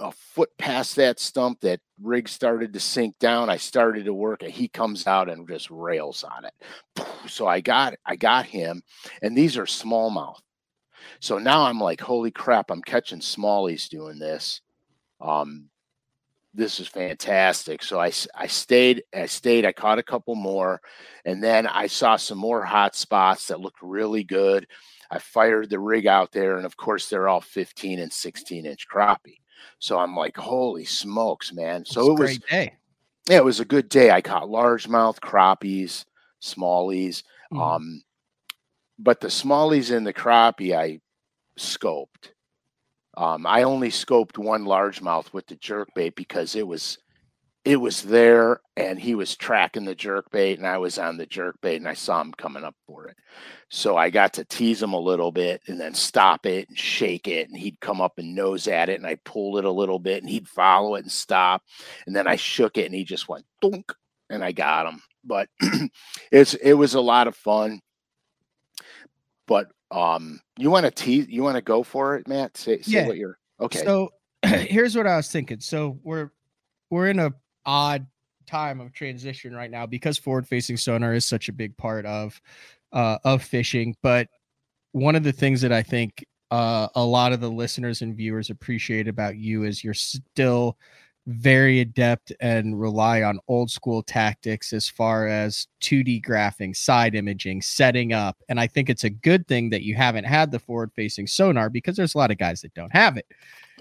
a 0.00 0.12
foot 0.12 0.50
past 0.58 0.96
that 0.96 1.18
stump. 1.18 1.60
That 1.62 1.80
rig 2.00 2.28
started 2.28 2.72
to 2.74 2.80
sink 2.80 3.18
down. 3.18 3.50
I 3.50 3.56
started 3.56 4.04
to 4.04 4.14
work, 4.14 4.42
and 4.42 4.52
he 4.52 4.68
comes 4.68 5.06
out 5.06 5.28
and 5.28 5.48
just 5.48 5.70
rails 5.70 6.22
on 6.24 6.44
it. 6.44 6.54
So 7.28 7.46
I 7.46 7.60
got 7.60 7.94
I 8.04 8.14
got 8.16 8.46
him, 8.46 8.82
and 9.22 9.36
these 9.36 9.56
are 9.56 9.64
smallmouth. 9.64 10.40
So 11.20 11.38
now 11.38 11.62
I'm 11.62 11.80
like, 11.80 12.00
holy 12.00 12.30
crap! 12.30 12.70
I'm 12.70 12.82
catching 12.82 13.20
smallies 13.20 13.88
doing 13.88 14.18
this. 14.18 14.60
Um, 15.20 15.70
this 16.56 16.80
is 16.80 16.88
fantastic. 16.88 17.82
So 17.82 18.00
I, 18.00 18.10
I 18.34 18.46
stayed, 18.46 19.04
I 19.14 19.26
stayed, 19.26 19.66
I 19.66 19.72
caught 19.72 19.98
a 19.98 20.02
couple 20.02 20.34
more, 20.34 20.80
and 21.24 21.42
then 21.42 21.66
I 21.66 21.86
saw 21.86 22.16
some 22.16 22.38
more 22.38 22.64
hot 22.64 22.96
spots 22.96 23.48
that 23.48 23.60
looked 23.60 23.82
really 23.82 24.24
good. 24.24 24.66
I 25.10 25.18
fired 25.18 25.70
the 25.70 25.78
rig 25.78 26.06
out 26.06 26.32
there, 26.32 26.56
and 26.56 26.66
of 26.66 26.76
course, 26.76 27.08
they're 27.08 27.28
all 27.28 27.40
15 27.40 28.00
and 28.00 28.12
16 28.12 28.66
inch 28.66 28.86
crappie. 28.88 29.38
So 29.78 29.98
I'm 29.98 30.16
like, 30.16 30.36
holy 30.36 30.84
smokes, 30.84 31.52
man. 31.52 31.84
So 31.84 32.12
it 32.12 32.18
was, 32.18 32.38
day. 32.38 32.74
yeah, 33.28 33.36
it 33.36 33.44
was 33.44 33.60
a 33.60 33.64
good 33.64 33.88
day. 33.88 34.10
I 34.10 34.20
caught 34.20 34.44
largemouth 34.44 35.20
crappies, 35.20 36.04
smallies. 36.42 37.22
Mm-hmm. 37.52 37.60
Um, 37.60 38.02
but 38.98 39.20
the 39.20 39.28
smallies 39.28 39.94
and 39.94 40.06
the 40.06 40.14
crappie, 40.14 40.74
I 40.74 41.00
scoped. 41.58 42.32
Um, 43.16 43.46
I 43.46 43.62
only 43.62 43.88
scoped 43.88 44.38
one 44.38 44.64
largemouth 44.64 45.32
with 45.32 45.46
the 45.46 45.56
jerk 45.56 45.88
bait 45.94 46.14
because 46.16 46.54
it 46.54 46.66
was 46.66 46.98
it 47.66 47.80
was 47.80 48.02
there 48.02 48.60
and 48.76 48.96
he 48.96 49.16
was 49.16 49.34
tracking 49.34 49.84
the 49.84 49.94
jerk 49.94 50.30
bait 50.30 50.56
and 50.56 50.66
I 50.66 50.78
was 50.78 51.00
on 51.00 51.16
the 51.16 51.26
jerk 51.26 51.56
bait 51.60 51.76
and 51.76 51.88
I 51.88 51.94
saw 51.94 52.20
him 52.20 52.32
coming 52.32 52.62
up 52.62 52.76
for 52.86 53.08
it. 53.08 53.16
So 53.70 53.96
I 53.96 54.08
got 54.08 54.34
to 54.34 54.44
tease 54.44 54.80
him 54.80 54.92
a 54.92 55.00
little 55.00 55.32
bit 55.32 55.62
and 55.66 55.80
then 55.80 55.92
stop 55.92 56.46
it 56.46 56.68
and 56.68 56.78
shake 56.78 57.26
it 57.26 57.48
and 57.48 57.58
he'd 57.58 57.80
come 57.80 58.00
up 58.00 58.18
and 58.18 58.36
nose 58.36 58.68
at 58.68 58.88
it 58.88 59.00
and 59.00 59.06
I 59.06 59.16
pulled 59.24 59.58
it 59.58 59.64
a 59.64 59.70
little 59.70 59.98
bit 59.98 60.22
and 60.22 60.30
he'd 60.30 60.46
follow 60.46 60.94
it 60.94 61.02
and 61.02 61.10
stop 61.10 61.62
and 62.06 62.14
then 62.14 62.28
I 62.28 62.36
shook 62.36 62.78
it 62.78 62.86
and 62.86 62.94
he 62.94 63.02
just 63.02 63.28
went 63.28 63.44
dunk 63.60 63.92
and 64.30 64.44
I 64.44 64.52
got 64.52 64.86
him. 64.86 65.02
But 65.24 65.48
it's 66.30 66.54
it 66.54 66.74
was 66.74 66.94
a 66.94 67.00
lot 67.00 67.26
of 67.26 67.34
fun. 67.34 67.80
But 69.46 69.68
um 69.90 70.40
you 70.58 70.70
want 70.70 70.84
to 70.84 70.90
tease 70.90 71.28
you 71.28 71.42
want 71.42 71.56
to 71.56 71.62
go 71.62 71.82
for 71.82 72.16
it, 72.16 72.26
Matt? 72.28 72.56
Say, 72.56 72.80
say 72.82 72.92
Yeah. 72.92 73.06
what 73.06 73.16
you're 73.16 73.38
okay. 73.60 73.84
So 73.84 74.10
here's 74.44 74.96
what 74.96 75.06
I 75.06 75.16
was 75.16 75.30
thinking. 75.30 75.60
So 75.60 75.98
we're 76.02 76.30
we're 76.90 77.08
in 77.08 77.18
a 77.18 77.32
odd 77.64 78.06
time 78.46 78.80
of 78.80 78.92
transition 78.92 79.54
right 79.54 79.70
now 79.70 79.86
because 79.86 80.18
forward 80.18 80.46
facing 80.46 80.76
sonar 80.76 81.14
is 81.14 81.26
such 81.26 81.48
a 81.48 81.52
big 81.52 81.76
part 81.76 82.06
of 82.06 82.40
uh 82.92 83.18
of 83.24 83.42
fishing. 83.42 83.96
But 84.02 84.28
one 84.92 85.16
of 85.16 85.24
the 85.24 85.32
things 85.32 85.60
that 85.60 85.72
I 85.72 85.82
think 85.82 86.24
uh 86.50 86.88
a 86.94 87.04
lot 87.04 87.32
of 87.32 87.40
the 87.40 87.50
listeners 87.50 88.02
and 88.02 88.16
viewers 88.16 88.50
appreciate 88.50 89.08
about 89.08 89.36
you 89.36 89.64
is 89.64 89.82
you're 89.82 89.94
still 89.94 90.78
very 91.26 91.80
adept 91.80 92.32
and 92.40 92.80
rely 92.80 93.22
on 93.22 93.40
old 93.48 93.70
school 93.70 94.02
tactics 94.02 94.72
as 94.72 94.88
far 94.88 95.26
as 95.26 95.66
2D 95.82 96.24
graphing, 96.24 96.74
side 96.74 97.14
imaging, 97.14 97.62
setting 97.62 98.12
up. 98.12 98.36
And 98.48 98.60
I 98.60 98.66
think 98.66 98.88
it's 98.88 99.04
a 99.04 99.10
good 99.10 99.46
thing 99.48 99.70
that 99.70 99.82
you 99.82 99.96
haven't 99.96 100.24
had 100.24 100.52
the 100.52 100.58
forward 100.58 100.92
facing 100.94 101.26
sonar 101.26 101.68
because 101.68 101.96
there's 101.96 102.14
a 102.14 102.18
lot 102.18 102.30
of 102.30 102.38
guys 102.38 102.60
that 102.60 102.74
don't 102.74 102.94
have 102.94 103.16
it. 103.16 103.26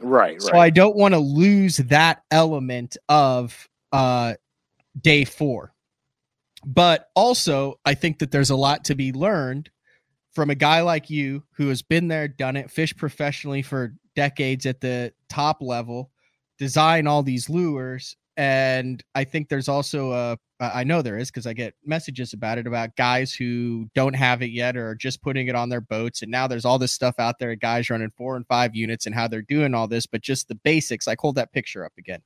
right, 0.01 0.41
So 0.41 0.53
right. 0.53 0.61
I 0.61 0.69
don't 0.71 0.95
want 0.95 1.13
to 1.13 1.19
lose 1.19 1.77
that 1.77 2.23
element 2.31 2.97
of 3.09 3.67
uh 3.91 4.33
day 5.01 5.25
4. 5.25 5.71
But 6.65 7.09
also, 7.15 7.79
I 7.85 7.93
think 7.93 8.19
that 8.19 8.31
there's 8.31 8.49
a 8.49 8.55
lot 8.55 8.85
to 8.85 8.95
be 8.95 9.13
learned 9.13 9.69
from 10.33 10.49
a 10.49 10.55
guy 10.55 10.81
like 10.81 11.11
you 11.11 11.43
who 11.51 11.69
has 11.69 11.83
been 11.83 12.07
there, 12.07 12.27
done 12.27 12.57
it, 12.57 12.71
fished 12.71 12.97
professionally 12.97 13.61
for 13.61 13.93
decades 14.15 14.65
at 14.65 14.81
the 14.81 15.13
top 15.29 15.61
level, 15.61 16.11
design 16.57 17.07
all 17.07 17.23
these 17.23 17.49
lures 17.49 18.15
and 18.37 19.03
I 19.13 19.23
think 19.23 19.47
there's 19.47 19.69
also 19.69 20.11
a 20.11 20.37
i 20.59 20.85
know 20.85 21.01
there 21.01 21.17
is 21.17 21.29
because 21.29 21.47
I 21.47 21.53
get 21.53 21.75
messages 21.85 22.31
about 22.33 22.57
it 22.57 22.65
about 22.67 22.95
guys 22.95 23.33
who 23.33 23.89
don't 23.93 24.15
have 24.15 24.41
it 24.41 24.51
yet 24.51 24.77
or 24.77 24.89
are 24.89 24.95
just 24.95 25.21
putting 25.21 25.47
it 25.47 25.55
on 25.55 25.67
their 25.67 25.81
boats. 25.81 26.21
And 26.21 26.31
now 26.31 26.47
there's 26.47 26.63
all 26.63 26.79
this 26.79 26.93
stuff 26.93 27.15
out 27.19 27.39
there, 27.39 27.55
guys 27.55 27.89
running 27.89 28.11
four 28.15 28.37
and 28.37 28.47
five 28.47 28.73
units 28.73 29.05
and 29.05 29.13
how 29.13 29.27
they're 29.27 29.41
doing 29.41 29.73
all 29.73 29.87
this, 29.87 30.05
but 30.05 30.21
just 30.21 30.47
the 30.47 30.55
basics. 30.55 31.07
Like 31.07 31.19
hold 31.19 31.35
that 31.35 31.51
picture 31.51 31.85
up 31.85 31.91
again. 31.97 32.21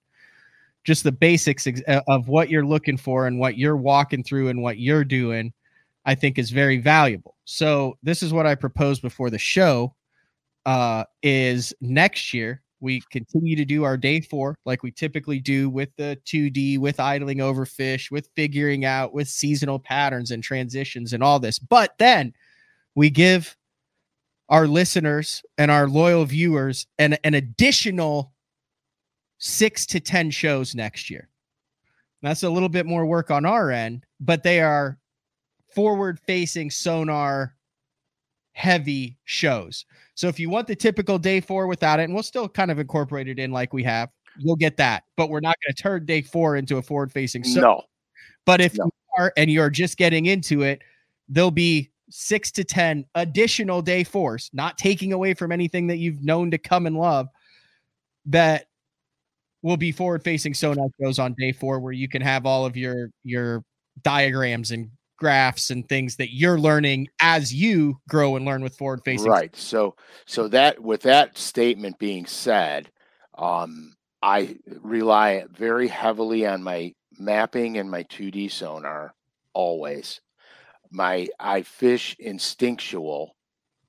Just 0.84 1.04
the 1.04 1.12
basics 1.12 1.68
uh, 1.88 2.02
of 2.08 2.28
what 2.28 2.50
you're 2.50 2.66
looking 2.66 2.98
for 2.98 3.26
and 3.26 3.40
what 3.40 3.58
you're 3.58 3.78
walking 3.78 4.24
through 4.24 4.50
and 4.50 4.62
what 4.62 4.78
you're 4.78 5.04
doing, 5.04 5.52
I 6.06 6.16
think 6.16 6.38
is 6.38 6.52
very 6.52 6.78
valuable. 6.78 7.36
So 7.46 7.98
this 8.04 8.22
is 8.22 8.32
what 8.32 8.46
I 8.46 8.56
proposed 8.56 9.02
before 9.02 9.30
the 9.30 9.40
show. 9.40 9.96
Uh, 10.66 11.04
is 11.24 11.74
next 11.82 12.34
year 12.34 12.62
we 12.82 13.02
continue 13.12 13.56
to 13.56 13.66
do 13.66 13.84
our 13.84 13.98
day 13.98 14.22
four 14.22 14.58
like 14.66 14.84
we 14.84 14.92
typically 14.92 15.40
do 15.40 15.70
with 15.70 15.90
the 15.98 16.18
2D, 16.26 16.80
with 16.80 17.00
idling 17.00 17.42
over 17.42 17.66
fish, 17.66 18.10
with 18.10 18.30
figuring 18.36 18.86
out 18.86 19.14
with 19.14 19.28
seasonal 19.28 19.80
patterns 19.80 20.32
and 20.32 20.44
transitions 20.44 21.14
and 21.14 21.24
all 21.24 21.40
this. 21.40 21.60
But 21.60 21.96
then 22.00 22.34
we 22.96 23.10
give 23.10 23.56
our 24.50 24.68
listeners 24.68 25.44
and 25.58 25.70
our 25.70 25.88
loyal 25.88 26.26
viewers 26.26 26.88
an, 26.98 27.18
an 27.24 27.34
additional 27.34 28.32
six 29.38 29.86
to 29.88 30.00
10 30.00 30.32
shows 30.32 30.76
next 30.76 31.10
year. 31.10 31.30
That's 32.22 32.44
a 32.44 32.50
little 32.50 32.70
bit 32.70 32.86
more 32.86 33.06
work 33.06 33.32
on 33.32 33.46
our 33.46 33.72
end, 33.72 34.06
but 34.20 34.44
they 34.44 34.60
are 34.60 34.98
forward 35.74 36.20
facing 36.20 36.72
sonar 36.72 37.56
heavy 38.60 39.18
shows. 39.24 39.86
So 40.16 40.28
if 40.28 40.38
you 40.38 40.50
want 40.50 40.68
the 40.68 40.76
typical 40.76 41.18
day 41.18 41.40
four 41.40 41.66
without 41.66 42.02
it, 42.02 42.04
and 42.04 42.14
we'll 42.14 42.24
still 42.24 42.50
kind 42.50 42.70
of 42.70 42.78
incorporate 42.78 43.30
it 43.30 43.40
in 43.40 43.54
like 43.54 43.72
we 43.72 43.84
have, 43.86 44.10
you'll 44.38 44.58
get 44.58 44.76
that. 44.76 45.04
But 45.16 45.30
we're 45.30 45.40
not 45.40 45.56
going 45.64 45.74
to 45.74 45.82
turn 45.82 46.06
day 46.06 46.22
four 46.22 46.58
into 46.58 46.76
a 46.76 46.82
forward 46.82 47.10
facing 47.10 47.44
no. 47.62 47.84
But 48.46 48.60
if 48.60 48.78
No. 48.78 48.86
you 48.86 48.92
are 49.18 49.34
and 49.38 49.50
you're 49.50 49.70
just 49.70 49.98
getting 49.98 50.26
into 50.26 50.64
it, 50.64 50.82
there'll 51.30 51.52
be 51.52 51.90
six 52.10 52.52
to 52.52 52.66
10 52.66 53.06
additional 53.16 53.82
day 53.82 54.04
fours, 54.04 54.50
not 54.52 54.78
taking 54.78 55.14
away 55.14 55.34
from 55.34 55.54
anything 55.54 55.88
that 55.88 55.98
you've 55.98 56.22
known 56.22 56.52
to 56.52 56.58
come 56.58 56.86
and 56.86 56.98
love, 56.98 57.30
that 58.26 58.66
will 59.62 59.78
be 59.78 59.94
forward 59.94 60.22
facing 60.22 60.54
sonar 60.54 60.90
shows 61.02 61.18
on 61.18 61.34
day 61.40 61.54
four 61.54 61.80
where 61.80 61.94
you 61.94 62.10
can 62.10 62.22
have 62.22 62.46
all 62.46 62.66
of 62.66 62.76
your 62.76 63.10
your 63.24 63.64
diagrams 64.04 64.72
and 64.72 64.90
graphs 65.20 65.70
and 65.70 65.88
things 65.88 66.16
that 66.16 66.34
you're 66.34 66.60
learning 66.60 67.08
as 67.22 67.54
you 67.54 68.00
grow 68.08 68.36
and 68.36 68.46
learn 68.46 68.62
with 68.62 68.76
forward 68.76 69.02
facing 69.06 69.30
Right. 69.30 69.56
So 69.56 69.96
so 70.26 70.48
that 70.48 70.80
with 70.80 71.02
that 71.02 71.38
statement 71.38 72.00
being 72.00 72.26
said, 72.26 72.90
um, 73.38 73.96
I 74.22 74.58
rely 74.82 75.46
very 75.52 75.88
heavily 75.88 76.46
on 76.46 76.64
my 76.64 76.94
mapping 77.18 77.78
and 77.78 77.90
my 77.90 78.04
2D 78.04 78.52
sonar 78.52 79.14
always. 79.54 80.22
My 80.92 81.28
I 81.40 81.62
fish 81.62 82.16
instinctual, 82.20 83.36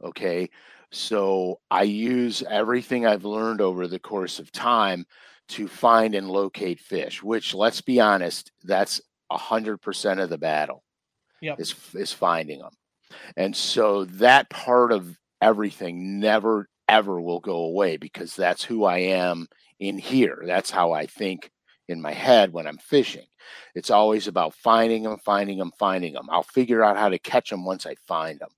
okay? 0.02 0.50
So 0.92 1.60
I 1.70 1.84
use 1.84 2.42
everything 2.48 3.06
I've 3.06 3.24
learned 3.24 3.60
over 3.60 3.86
the 3.86 3.98
course 3.98 4.38
of 4.38 4.52
time 4.52 5.06
to 5.48 5.66
find 5.66 6.14
and 6.14 6.28
locate 6.28 6.80
fish, 6.80 7.22
which 7.22 7.54
let's 7.54 7.80
be 7.80 8.00
honest, 8.00 8.52
that's 8.64 9.00
a 9.30 9.38
hundred 9.38 9.78
percent 9.78 10.20
of 10.20 10.30
the 10.30 10.38
battle. 10.38 10.82
Yep. 11.40 11.60
Is 11.60 11.74
is 11.94 12.12
finding 12.12 12.60
them. 12.60 12.72
And 13.36 13.56
so 13.56 14.04
that 14.04 14.50
part 14.50 14.92
of 14.92 15.16
everything 15.40 16.20
never 16.20 16.68
ever 16.88 17.20
will 17.20 17.40
go 17.40 17.56
away 17.56 17.96
because 17.96 18.34
that's 18.34 18.64
who 18.64 18.84
I 18.84 18.98
am 18.98 19.46
in 19.78 19.96
here. 19.96 20.42
That's 20.44 20.70
how 20.70 20.92
I 20.92 21.06
think 21.06 21.50
in 21.88 22.00
my 22.00 22.12
head 22.12 22.52
when 22.52 22.66
I'm 22.66 22.78
fishing. 22.78 23.26
It's 23.74 23.90
always 23.90 24.28
about 24.28 24.54
finding 24.54 25.04
them, 25.04 25.18
finding 25.24 25.58
them, 25.58 25.72
finding 25.78 26.12
them. 26.12 26.28
I'll 26.30 26.42
figure 26.42 26.84
out 26.84 26.96
how 26.96 27.08
to 27.08 27.18
catch 27.18 27.50
them 27.50 27.64
once 27.64 27.86
I 27.86 27.94
find 28.06 28.38
them. 28.38 28.50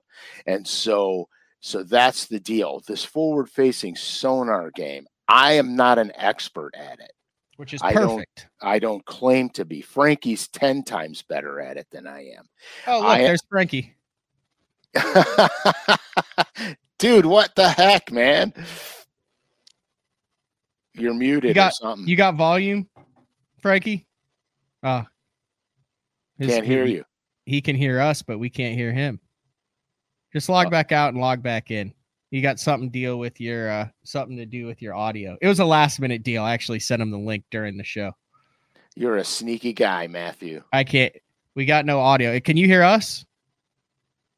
And 0.46 0.66
so 0.66 1.28
so 1.60 1.84
that's 1.84 2.26
the 2.26 2.40
deal. 2.40 2.82
This 2.86 3.04
forward 3.04 3.48
facing 3.48 3.94
sonar 3.94 4.72
game, 4.72 5.06
I 5.28 5.52
am 5.52 5.76
not 5.76 5.98
an 5.98 6.12
expert 6.16 6.74
at 6.76 6.98
it. 6.98 7.12
Which 7.62 7.74
is 7.74 7.80
I 7.80 7.92
don't- 7.92 8.16
perfect. 8.16 8.48
I 8.60 8.80
don't 8.80 9.04
claim 9.06 9.48
to 9.50 9.64
be. 9.64 9.80
Frankie's 9.82 10.48
10 10.48 10.82
times 10.82 11.22
better 11.22 11.60
at 11.60 11.76
it 11.76 11.86
than 11.92 12.08
I 12.08 12.30
am. 12.36 12.44
Oh, 12.88 12.98
look, 12.98 13.06
I- 13.06 13.18
there's 13.22 13.40
Frankie. 13.48 13.94
Dude, 16.98 17.24
what 17.24 17.54
the 17.54 17.68
heck, 17.68 18.10
man? 18.10 18.52
You're 20.94 21.14
muted 21.14 21.50
you 21.50 21.54
got- 21.54 21.68
or 21.68 21.74
something. 21.74 22.08
You 22.08 22.16
got 22.16 22.34
volume, 22.34 22.88
Frankie? 23.60 24.08
Uh 24.82 25.04
his- 26.38 26.48
Can't 26.48 26.66
hear 26.66 26.84
he- 26.84 26.94
you. 26.94 27.04
He 27.46 27.60
can 27.60 27.76
hear 27.76 28.00
us, 28.00 28.22
but 28.22 28.38
we 28.40 28.50
can't 28.50 28.74
hear 28.74 28.92
him. 28.92 29.20
Just 30.32 30.48
log 30.48 30.66
Oh. 30.66 30.70
back 30.70 30.90
out 30.90 31.12
and 31.12 31.20
log 31.22 31.44
back 31.44 31.70
in. 31.70 31.94
You 32.32 32.40
got 32.40 32.58
something 32.58 32.88
deal 32.88 33.18
with 33.18 33.42
your 33.42 33.70
uh 33.70 33.88
something 34.04 34.38
to 34.38 34.46
do 34.46 34.64
with 34.64 34.80
your 34.80 34.94
audio. 34.94 35.36
It 35.42 35.48
was 35.48 35.60
a 35.60 35.66
last 35.66 36.00
minute 36.00 36.22
deal. 36.22 36.42
I 36.42 36.54
actually 36.54 36.80
sent 36.80 37.02
him 37.02 37.10
the 37.10 37.18
link 37.18 37.44
during 37.50 37.76
the 37.76 37.84
show. 37.84 38.12
You're 38.96 39.18
a 39.18 39.24
sneaky 39.24 39.74
guy, 39.74 40.06
Matthew. 40.06 40.62
I 40.72 40.84
can't 40.84 41.14
we 41.54 41.66
got 41.66 41.84
no 41.84 42.00
audio. 42.00 42.40
Can 42.40 42.56
you 42.56 42.66
hear 42.66 42.82
us? 42.82 43.26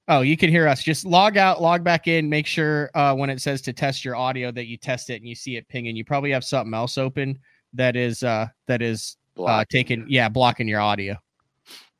Oh, 0.08 0.22
you 0.22 0.36
can 0.36 0.50
hear 0.50 0.66
us. 0.66 0.82
Just 0.82 1.06
log 1.06 1.36
out, 1.36 1.62
log 1.62 1.84
back 1.84 2.08
in, 2.08 2.28
make 2.28 2.48
sure 2.48 2.90
uh 2.94 3.14
when 3.14 3.30
it 3.30 3.40
says 3.40 3.62
to 3.62 3.72
test 3.72 4.04
your 4.04 4.16
audio 4.16 4.50
that 4.50 4.66
you 4.66 4.76
test 4.76 5.08
it 5.08 5.20
and 5.20 5.28
you 5.28 5.36
see 5.36 5.56
it 5.56 5.68
pinging. 5.68 5.94
You 5.94 6.04
probably 6.04 6.32
have 6.32 6.42
something 6.42 6.74
else 6.74 6.98
open 6.98 7.38
that 7.74 7.94
is 7.94 8.24
uh 8.24 8.48
that 8.66 8.82
is 8.82 9.18
uh 9.38 9.64
taking 9.70 10.04
yeah, 10.08 10.28
blocking 10.28 10.66
your 10.66 10.80
audio. 10.80 11.16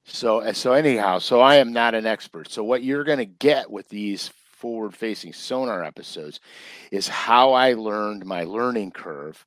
So 0.03 0.41
uh, 0.41 0.55
so 0.55 0.73
anyhow, 0.73 1.21
so 1.21 1.41
I 1.41 1.55
am 1.55 1.73
not 1.73 1.95
an 1.95 2.05
expert. 2.05 2.51
So 2.51 2.65
what 2.65 2.83
you're 2.83 3.05
going 3.05 3.19
to 3.19 3.27
get 3.27 3.71
with 3.71 3.89
these 3.89 4.33
forward 4.65 4.97
facing 4.97 5.35
sonar 5.35 5.85
episodes 5.85 6.41
is 6.91 7.07
how 7.07 7.53
I 7.53 7.75
learned 7.75 8.25
my 8.25 8.45
learning 8.45 8.93
curve 8.93 9.45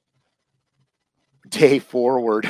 day 1.49 1.79
forward. 1.79 2.43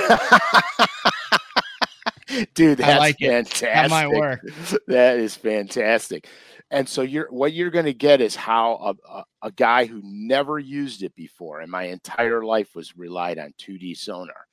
Dude, 2.54 2.80
that's 2.80 3.00
like 3.00 3.16
fantastic. 3.22 3.70
That 3.74 3.90
might 3.90 4.10
work. 4.10 4.42
that 4.88 5.18
is 5.18 5.34
fantastic. 5.34 6.28
And 6.70 6.90
so 6.90 7.04
you're 7.04 7.32
what 7.32 7.54
you're 7.54 7.70
going 7.70 7.86
to 7.86 7.94
get 7.94 8.20
is 8.20 8.36
how 8.36 8.74
a, 8.74 8.96
a, 9.10 9.24
a 9.44 9.52
guy 9.52 9.86
who 9.86 10.02
never 10.04 10.60
used 10.60 11.04
it 11.04 11.16
before 11.16 11.62
and 11.62 11.72
my 11.72 11.84
entire 11.84 12.44
life 12.44 12.76
was 12.76 12.98
relied 12.98 13.40
on 13.40 13.54
2D 13.62 13.96
sonar, 13.96 14.46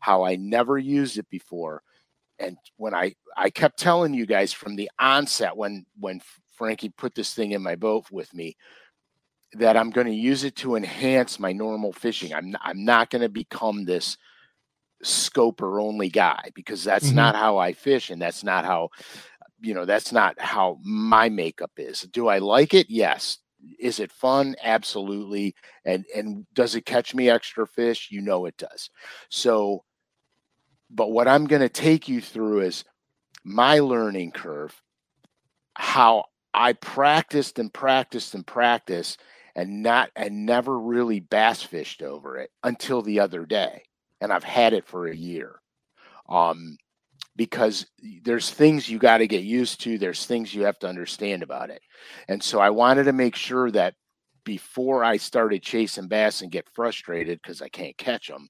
how 0.00 0.24
I 0.24 0.36
never 0.36 0.78
used 0.78 1.18
it 1.18 1.28
before. 1.28 1.82
And 2.38 2.56
when 2.78 2.94
I 2.94 3.16
I 3.36 3.50
kept 3.50 3.78
telling 3.78 4.14
you 4.14 4.24
guys 4.24 4.50
from 4.54 4.76
the 4.76 4.90
onset 4.98 5.54
when 5.54 5.84
when 5.98 6.22
Frankie 6.60 6.90
put 6.90 7.14
this 7.14 7.32
thing 7.32 7.52
in 7.52 7.62
my 7.62 7.74
boat 7.74 8.04
with 8.12 8.34
me, 8.34 8.54
that 9.54 9.78
I'm 9.78 9.88
going 9.88 10.06
to 10.06 10.12
use 10.12 10.44
it 10.44 10.56
to 10.56 10.76
enhance 10.76 11.40
my 11.40 11.52
normal 11.52 11.90
fishing. 11.90 12.34
I'm 12.34 12.50
not, 12.50 12.60
I'm 12.62 12.84
not 12.84 13.08
going 13.08 13.22
to 13.22 13.30
become 13.30 13.86
this 13.86 14.18
scoper 15.02 15.80
only 15.80 16.10
guy 16.10 16.50
because 16.54 16.84
that's 16.84 17.06
mm-hmm. 17.06 17.16
not 17.16 17.34
how 17.34 17.56
I 17.56 17.72
fish 17.72 18.10
and 18.10 18.20
that's 18.20 18.44
not 18.44 18.66
how 18.66 18.90
you 19.62 19.72
know 19.72 19.86
that's 19.86 20.12
not 20.12 20.38
how 20.38 20.76
my 20.84 21.30
makeup 21.30 21.72
is. 21.78 22.02
Do 22.02 22.28
I 22.28 22.36
like 22.40 22.74
it? 22.74 22.90
Yes. 22.90 23.38
Is 23.78 23.98
it 23.98 24.12
fun? 24.12 24.54
Absolutely. 24.62 25.54
And 25.86 26.04
and 26.14 26.44
does 26.52 26.74
it 26.74 26.84
catch 26.84 27.14
me 27.14 27.30
extra 27.30 27.66
fish? 27.66 28.08
You 28.10 28.20
know 28.20 28.44
it 28.44 28.58
does. 28.58 28.90
So 29.30 29.82
but 30.90 31.10
what 31.10 31.26
I'm 31.26 31.46
going 31.46 31.62
to 31.62 31.70
take 31.70 32.06
you 32.06 32.20
through 32.20 32.60
is 32.60 32.84
my 33.44 33.78
learning 33.78 34.32
curve 34.32 34.78
how 35.72 36.24
I 36.52 36.72
practiced 36.74 37.58
and 37.58 37.72
practiced 37.72 38.34
and 38.34 38.46
practiced 38.46 39.20
and 39.54 39.82
not 39.82 40.10
and 40.16 40.46
never 40.46 40.78
really 40.78 41.20
bass 41.20 41.62
fished 41.62 42.02
over 42.02 42.38
it 42.38 42.50
until 42.62 43.02
the 43.02 43.20
other 43.20 43.46
day 43.46 43.84
and 44.20 44.32
I've 44.32 44.44
had 44.44 44.72
it 44.72 44.86
for 44.86 45.06
a 45.06 45.16
year. 45.16 45.60
Um, 46.28 46.76
because 47.36 47.86
there's 48.22 48.50
things 48.50 48.88
you 48.88 48.98
got 48.98 49.18
to 49.18 49.26
get 49.26 49.44
used 49.44 49.80
to, 49.82 49.98
there's 49.98 50.26
things 50.26 50.54
you 50.54 50.64
have 50.64 50.78
to 50.80 50.88
understand 50.88 51.42
about 51.42 51.70
it. 51.70 51.80
And 52.28 52.42
so 52.42 52.60
I 52.60 52.70
wanted 52.70 53.04
to 53.04 53.12
make 53.12 53.34
sure 53.34 53.70
that 53.70 53.94
before 54.44 55.04
I 55.04 55.16
started 55.16 55.62
chasing 55.62 56.08
bass 56.08 56.42
and 56.42 56.50
get 56.50 56.68
frustrated 56.74 57.40
because 57.42 57.62
I 57.62 57.68
can't 57.68 57.96
catch 57.96 58.28
them 58.28 58.48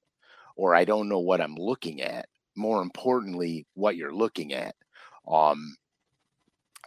or 0.56 0.74
I 0.74 0.84
don't 0.84 1.08
know 1.08 1.20
what 1.20 1.40
I'm 1.40 1.54
looking 1.54 2.02
at, 2.02 2.26
more 2.56 2.82
importantly, 2.82 3.66
what 3.74 3.96
you're 3.96 4.14
looking 4.14 4.52
at. 4.52 4.74
Um, 5.28 5.76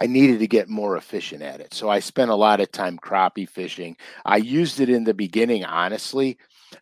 I 0.00 0.06
needed 0.06 0.40
to 0.40 0.46
get 0.46 0.68
more 0.68 0.96
efficient 0.96 1.42
at 1.42 1.60
it. 1.60 1.72
So 1.72 1.88
I 1.88 2.00
spent 2.00 2.30
a 2.30 2.34
lot 2.36 2.60
of 2.60 2.72
time 2.72 2.98
crappie 2.98 3.48
fishing. 3.48 3.96
I 4.24 4.38
used 4.38 4.80
it 4.80 4.88
in 4.88 5.04
the 5.04 5.14
beginning, 5.14 5.64
honestly, 5.64 6.38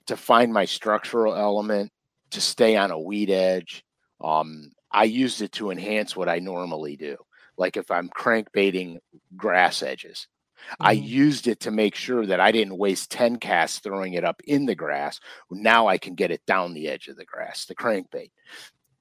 to 0.06 0.16
find 0.16 0.52
my 0.52 0.64
structural 0.64 1.34
element, 1.34 1.92
to 2.30 2.40
stay 2.40 2.76
on 2.76 2.90
a 2.90 2.98
weed 2.98 3.30
edge. 3.30 3.84
Um, 4.22 4.72
I 4.90 5.04
used 5.04 5.42
it 5.42 5.52
to 5.52 5.70
enhance 5.70 6.16
what 6.16 6.28
I 6.28 6.38
normally 6.38 6.96
do. 6.96 7.16
Like 7.56 7.76
if 7.76 7.90
I'm 7.90 8.08
crankbaiting 8.08 8.98
grass 9.36 9.82
edges, 9.82 10.26
mm-hmm. 10.56 10.86
I 10.86 10.92
used 10.92 11.48
it 11.48 11.60
to 11.60 11.70
make 11.70 11.94
sure 11.94 12.24
that 12.26 12.40
I 12.40 12.50
didn't 12.52 12.78
waste 12.78 13.10
10 13.10 13.36
casts 13.36 13.80
throwing 13.80 14.14
it 14.14 14.24
up 14.24 14.40
in 14.46 14.64
the 14.66 14.74
grass. 14.74 15.20
Now 15.50 15.86
I 15.86 15.98
can 15.98 16.14
get 16.14 16.30
it 16.30 16.44
down 16.46 16.72
the 16.72 16.88
edge 16.88 17.08
of 17.08 17.16
the 17.16 17.26
grass, 17.26 17.66
the 17.66 17.74
crankbait, 17.74 18.30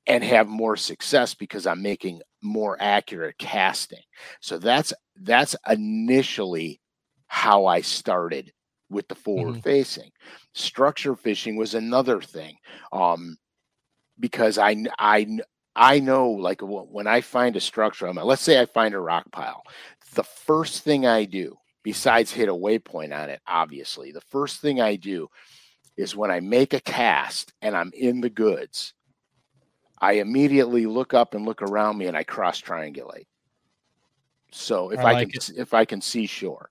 and 0.07 0.23
have 0.23 0.47
more 0.47 0.75
success 0.75 1.33
because 1.33 1.67
I'm 1.67 1.81
making 1.81 2.21
more 2.41 2.77
accurate 2.79 3.37
casting. 3.37 4.01
So 4.39 4.57
that's 4.57 4.93
that's 5.15 5.55
initially 5.69 6.81
how 7.27 7.65
I 7.65 7.81
started 7.81 8.51
with 8.89 9.07
the 9.07 9.15
forward 9.15 9.53
mm-hmm. 9.53 9.61
facing. 9.61 10.11
Structure 10.53 11.15
fishing 11.15 11.55
was 11.55 11.73
another 11.73 12.21
thing. 12.21 12.57
Um, 12.91 13.37
because 14.19 14.57
I 14.57 14.75
I 14.99 15.39
I 15.75 15.99
know 15.99 16.29
like 16.29 16.61
when 16.61 17.07
I 17.07 17.21
find 17.21 17.55
a 17.55 17.61
structure, 17.61 18.07
I'm, 18.07 18.17
let's 18.17 18.41
say 18.41 18.59
I 18.59 18.65
find 18.65 18.93
a 18.93 18.99
rock 18.99 19.31
pile, 19.31 19.63
the 20.15 20.23
first 20.23 20.83
thing 20.83 21.05
I 21.05 21.25
do, 21.25 21.57
besides 21.83 22.31
hit 22.31 22.49
a 22.49 22.53
waypoint 22.53 23.17
on 23.17 23.29
it, 23.29 23.41
obviously, 23.47 24.11
the 24.11 24.21
first 24.21 24.61
thing 24.61 24.81
I 24.81 24.95
do 24.95 25.29
is 25.97 26.15
when 26.15 26.31
I 26.31 26.39
make 26.39 26.73
a 26.73 26.81
cast 26.81 27.53
and 27.61 27.75
I'm 27.75 27.91
in 27.93 28.21
the 28.21 28.29
goods, 28.29 28.93
I 30.01 30.13
immediately 30.13 30.87
look 30.87 31.13
up 31.13 31.35
and 31.35 31.45
look 31.45 31.61
around 31.61 31.97
me 31.97 32.07
and 32.07 32.17
I 32.17 32.23
cross 32.23 32.59
triangulate. 32.59 33.27
So 34.51 34.91
if 34.91 34.99
I, 34.99 35.11
I 35.11 35.13
like 35.13 35.29
can 35.29 35.37
it. 35.37 35.57
if 35.57 35.73
I 35.73 35.85
can 35.85 36.01
see 36.01 36.25
shore, 36.25 36.69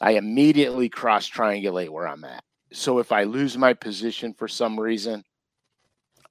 I 0.00 0.12
immediately 0.12 0.88
cross 0.88 1.30
triangulate 1.30 1.88
where 1.88 2.08
I'm 2.08 2.24
at. 2.24 2.44
So 2.72 2.98
if 2.98 3.12
I 3.12 3.22
lose 3.24 3.56
my 3.56 3.72
position 3.72 4.34
for 4.34 4.48
some 4.48 4.78
reason, 4.78 5.24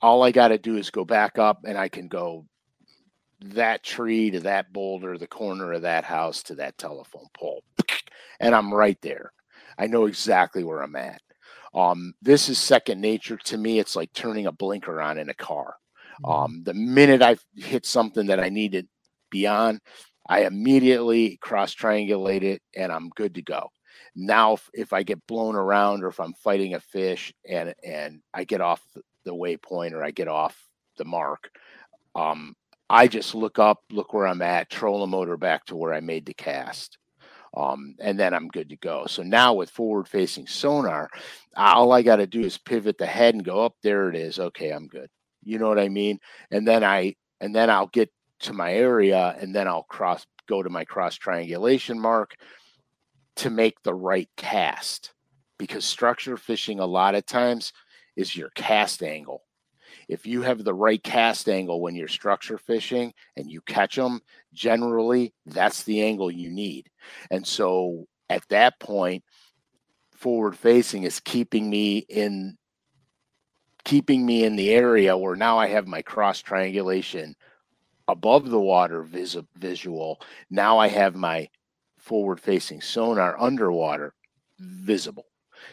all 0.01 0.23
I 0.23 0.31
got 0.31 0.49
to 0.49 0.57
do 0.57 0.77
is 0.77 0.89
go 0.89 1.05
back 1.05 1.39
up 1.39 1.61
and 1.65 1.77
I 1.77 1.87
can 1.87 2.07
go 2.07 2.45
that 3.41 3.83
tree 3.83 4.29
to 4.31 4.39
that 4.41 4.71
boulder, 4.73 5.17
the 5.17 5.27
corner 5.27 5.73
of 5.73 5.83
that 5.83 6.03
house 6.03 6.43
to 6.43 6.55
that 6.55 6.77
telephone 6.77 7.27
pole. 7.33 7.63
And 8.39 8.55
I'm 8.55 8.73
right 8.73 8.99
there. 9.03 9.33
I 9.77 9.85
know 9.85 10.07
exactly 10.07 10.63
where 10.63 10.81
I'm 10.81 10.95
at. 10.95 11.21
Um, 11.75 12.15
this 12.23 12.49
is 12.49 12.57
second 12.57 12.99
nature 12.99 13.37
to 13.37 13.55
me. 13.55 13.77
It's 13.77 13.95
like 13.95 14.11
turning 14.13 14.47
a 14.47 14.51
blinker 14.51 14.99
on 14.99 15.19
in 15.19 15.29
a 15.29 15.33
car. 15.35 15.75
Mm-hmm. 16.23 16.31
Um, 16.31 16.63
the 16.63 16.73
minute 16.73 17.21
I 17.21 17.37
hit 17.55 17.85
something 17.85 18.27
that 18.27 18.39
I 18.39 18.49
need 18.49 18.73
to 18.73 18.83
be 19.29 19.47
on, 19.47 19.79
I 20.27 20.45
immediately 20.45 21.37
cross 21.37 21.73
triangulate 21.75 22.43
it 22.43 22.61
and 22.75 22.91
I'm 22.91 23.09
good 23.09 23.35
to 23.35 23.41
go. 23.41 23.69
Now, 24.15 24.53
if, 24.53 24.69
if 24.73 24.93
I 24.93 25.03
get 25.03 25.25
blown 25.27 25.55
around 25.55 26.03
or 26.03 26.07
if 26.07 26.19
I'm 26.19 26.33
fighting 26.33 26.73
a 26.73 26.79
fish 26.79 27.33
and 27.47 27.73
and 27.83 28.21
I 28.33 28.43
get 28.43 28.61
off 28.61 28.81
the 29.25 29.33
waypoint 29.33 29.93
or 29.93 30.03
I 30.03 30.11
get 30.11 30.27
off 30.27 30.57
the 30.97 31.05
mark, 31.05 31.49
um, 32.15 32.55
I 32.89 33.07
just 33.07 33.35
look 33.35 33.57
up, 33.57 33.79
look 33.89 34.13
where 34.13 34.27
I'm 34.27 34.41
at, 34.41 34.69
troll 34.69 34.99
the 34.99 35.07
motor 35.07 35.37
back 35.37 35.65
to 35.65 35.75
where 35.75 35.93
I 35.93 36.01
made 36.01 36.25
the 36.25 36.33
cast. 36.33 36.97
Um, 37.55 37.95
and 37.99 38.17
then 38.17 38.33
I'm 38.33 38.47
good 38.47 38.69
to 38.69 38.77
go. 38.77 39.05
So 39.07 39.23
now 39.23 39.53
with 39.53 39.69
forward 39.69 40.07
facing 40.07 40.47
sonar, 40.47 41.09
all 41.55 41.91
I 41.91 42.01
got 42.01 42.17
to 42.17 42.27
do 42.27 42.41
is 42.41 42.57
pivot 42.57 42.97
the 42.97 43.05
head 43.05 43.33
and 43.33 43.43
go 43.43 43.65
up. 43.65 43.75
There 43.83 44.09
it 44.09 44.15
is. 44.15 44.39
Okay, 44.39 44.71
I'm 44.71 44.87
good. 44.87 45.09
You 45.43 45.59
know 45.59 45.67
what 45.67 45.79
I 45.79 45.89
mean? 45.89 46.19
And 46.51 46.67
then 46.67 46.83
I 46.83 47.15
and 47.39 47.55
then 47.55 47.69
I'll 47.69 47.87
get 47.87 48.11
to 48.41 48.53
my 48.53 48.73
area 48.73 49.35
and 49.39 49.55
then 49.55 49.67
I'll 49.67 49.83
cross 49.83 50.25
go 50.47 50.63
to 50.63 50.69
my 50.69 50.85
cross 50.85 51.15
triangulation 51.15 51.99
mark 51.99 52.35
to 53.37 53.49
make 53.49 53.81
the 53.83 53.93
right 53.93 54.29
cast 54.37 55.13
because 55.57 55.85
structure 55.85 56.37
fishing 56.37 56.79
a 56.79 56.85
lot 56.85 57.15
of 57.15 57.25
times 57.25 57.71
is 58.15 58.35
your 58.35 58.49
cast 58.55 59.03
angle. 59.03 59.43
If 60.07 60.25
you 60.25 60.41
have 60.41 60.63
the 60.63 60.73
right 60.73 61.01
cast 61.01 61.47
angle 61.47 61.81
when 61.81 61.95
you're 61.95 62.07
structure 62.07 62.57
fishing 62.57 63.13
and 63.37 63.49
you 63.49 63.61
catch 63.61 63.95
them, 63.95 64.21
generally 64.53 65.33
that's 65.45 65.83
the 65.83 66.03
angle 66.03 66.29
you 66.29 66.49
need. 66.49 66.89
And 67.29 67.45
so 67.45 68.07
at 68.29 68.47
that 68.49 68.79
point, 68.79 69.23
forward 70.15 70.55
facing 70.55 71.03
is 71.03 71.19
keeping 71.19 71.69
me 71.69 71.99
in 72.09 72.57
keeping 73.83 74.25
me 74.25 74.43
in 74.43 74.55
the 74.55 74.71
area 74.71 75.17
where 75.17 75.35
now 75.35 75.57
I 75.57 75.67
have 75.67 75.87
my 75.87 76.01
cross 76.01 76.41
triangulation 76.41 77.35
above 78.07 78.49
the 78.49 78.59
water 78.59 79.03
vis- 79.03 79.37
visual. 79.55 80.21
Now 80.49 80.77
I 80.77 80.87
have 80.87 81.15
my 81.15 81.49
forward 81.97 82.39
facing 82.39 82.81
sonar 82.81 83.39
underwater 83.39 84.13
visible. 84.59 85.25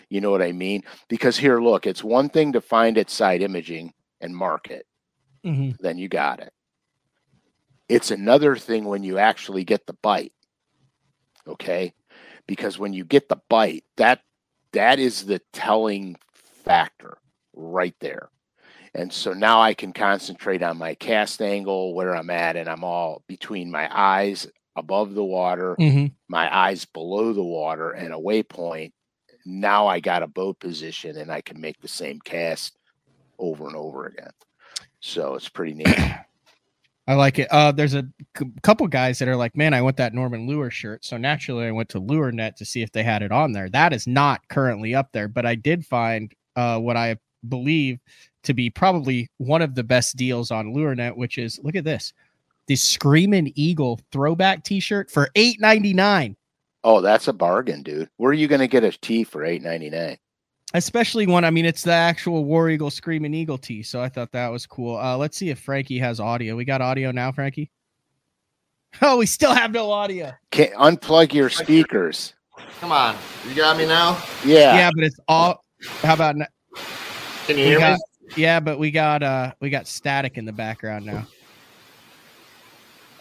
You 0.09 0.21
know 0.21 0.31
what 0.31 0.42
I 0.42 0.53
mean? 0.53 0.83
Because 1.09 1.37
here, 1.37 1.61
look, 1.61 1.87
it's 1.87 2.05
one 2.05 2.29
thing 2.29 2.53
to 2.53 2.61
find 2.61 2.99
it 2.99 3.11
side 3.11 3.42
imaging 3.42 3.92
and 4.21 4.37
mark 4.37 4.71
it, 4.71 4.87
mm-hmm. 5.44 5.71
then 5.81 5.99
you 5.99 6.09
got 6.09 6.40
it. 6.40 6.53
It's 7.88 8.11
another 8.11 8.57
thing 8.57 8.85
when 8.85 9.03
you 9.03 9.18
actually 9.18 9.64
get 9.64 9.87
the 9.87 9.94
bite. 9.94 10.33
Okay. 11.47 11.94
Because 12.47 12.79
when 12.79 12.92
you 12.92 13.05
get 13.05 13.29
the 13.29 13.40
bite, 13.49 13.85
that 13.97 14.21
that 14.73 14.99
is 14.99 15.25
the 15.25 15.40
telling 15.53 16.16
factor 16.33 17.18
right 17.59 17.94
there. 18.01 18.31
And 18.94 19.12
so 19.12 19.33
now 19.33 19.61
I 19.61 19.75
can 19.75 19.92
concentrate 19.92 20.62
on 20.62 20.79
my 20.79 20.94
cast 20.94 21.42
angle, 21.42 21.94
where 21.94 22.16
I'm 22.16 22.31
at, 22.31 22.57
and 22.57 22.68
I'm 22.68 22.85
all 22.85 23.23
between 23.27 23.71
my 23.71 23.88
eyes 23.92 24.47
above 24.77 25.14
the 25.14 25.25
water, 25.25 25.77
mm-hmm. 25.79 26.07
my 26.29 26.55
eyes 26.55 26.85
below 26.85 27.33
the 27.33 27.42
water, 27.42 27.90
and 27.90 28.14
a 28.14 28.16
waypoint. 28.16 28.92
Now 29.44 29.87
I 29.87 30.01
got 30.01 30.23
a 30.23 30.27
boat 30.27 30.59
position 30.61 31.16
and 31.16 31.33
I 31.33 31.40
can 31.40 31.61
make 31.61 31.81
the 31.81 31.88
same 31.88 32.21
cast 32.21 32.77
over 33.38 33.66
and 33.66 33.77
over 33.77 34.07
again. 34.07 34.31
So 35.01 35.35
it's 35.35 35.49
pretty 35.49 35.75
neat. 35.75 35.88
I 37.09 37.14
like 37.14 37.38
it. 37.38 37.49
Uh, 37.51 37.73
there's 37.73 37.94
a 37.94 38.07
c- 38.37 38.53
couple 38.62 38.87
guys 38.87 39.18
that 39.18 39.29
are 39.29 39.37
like, 39.37 39.57
man, 39.57 39.73
I 39.73 39.81
want 39.81 39.97
that 39.97 40.12
Norman 40.12 40.47
Lure 40.47 40.71
shirt. 40.71 41.05
So 41.07 41.16
naturally, 41.16 41.66
I 41.66 41.71
went 41.71 41.88
to 41.90 42.01
LureNet 42.01 42.57
to 42.57 42.66
see 42.66 42.83
if 42.83 42.92
they 42.92 43.03
had 43.03 43.23
it 43.23 43.33
on 43.33 43.53
there. 43.53 43.71
That 43.71 43.94
is 43.94 44.07
not 44.07 44.47
currently 44.49 44.94
up 44.94 45.12
there, 45.12 45.27
but 45.27 45.47
I 45.47 45.55
did 45.55 45.87
find 45.87 46.31
uh, 46.55 46.79
what 46.79 46.99
I 46.99 47.16
believe 47.48 47.98
to 48.44 48.55
be 48.55 48.70
probably 48.70 49.29
one 49.38 49.62
of 49.62 49.74
the 49.74 49.85
best 49.85 50.16
deals 50.16 50.51
on 50.51 50.74
LureNet, 50.74 51.16
which 51.16 51.38
is 51.38 51.61
look 51.62 51.77
at 51.77 51.85
this 51.85 52.12
the 52.66 52.77
Screaming 52.77 53.53
Eagle 53.57 53.98
throwback 54.12 54.62
t 54.62 54.79
shirt 54.79 55.11
for 55.11 55.29
eight 55.35 55.61
ninety 55.61 55.92
nine. 55.92 56.37
Oh, 56.85 57.01
that's 57.01 57.29
a 57.29 57.33
bargain, 57.33 57.83
dude. 57.83 58.09
Where 58.18 58.31
are 58.31 58.35
you 58.35 58.46
going 58.46 58.61
to 58.61 58.68
get 58.68 58.85
a 58.85 58.92
tee 58.92 59.24
for 59.24 59.44
eight 59.44 59.62
ninety 59.62 59.90
nine? 59.90 60.18
Especially 60.74 61.27
one, 61.27 61.44
I 61.44 61.51
mean, 61.51 61.64
it's 61.64 61.83
the 61.83 61.92
actual 61.92 62.44
War 62.44 62.68
Eagle 62.68 62.90
Screaming 62.90 63.33
Eagle 63.33 63.57
tee. 63.57 63.83
So 63.83 64.03
I 64.03 64.09
thought 64.11 64.33
that 64.33 64.48
was 64.48 64.66
cool. 64.66 64.98
Uh, 64.98 65.16
let's 65.16 65.37
see 65.37 65.48
if 65.48 65.59
Frankie 65.59 65.98
has 65.98 66.20
audio. 66.20 66.57
We 66.57 66.66
got 66.66 66.83
audio 66.83 67.11
now, 67.11 67.33
Frankie. 67.33 67.70
Oh, 69.03 69.18
we 69.18 69.27
still 69.27 69.53
have 69.53 69.70
no 69.70 69.90
audio. 69.90 70.33
Can 70.51 70.68
unplug 70.72 71.35
your 71.35 71.51
speakers. 71.51 72.33
Come 72.81 72.90
on, 72.90 73.16
you 73.46 73.55
got 73.55 73.77
me 73.77 73.85
now. 73.85 74.20
Yeah, 74.42 74.74
yeah, 74.77 74.90
but 74.94 75.05
it's 75.05 75.20
all. 75.29 75.62
How 76.01 76.14
about? 76.14 76.37
Can 77.49 77.57
you 77.57 77.65
hear 77.65 77.79
got, 77.79 77.93
me? 77.95 78.35
Yeah, 78.37 78.61
but 78.61 78.79
we 78.79 78.91
got 78.91 79.23
uh 79.23 79.55
we 79.59 79.71
got 79.71 79.87
static 79.87 80.37
in 80.37 80.45
the 80.45 80.53
background 80.53 81.07
now. 81.07 81.27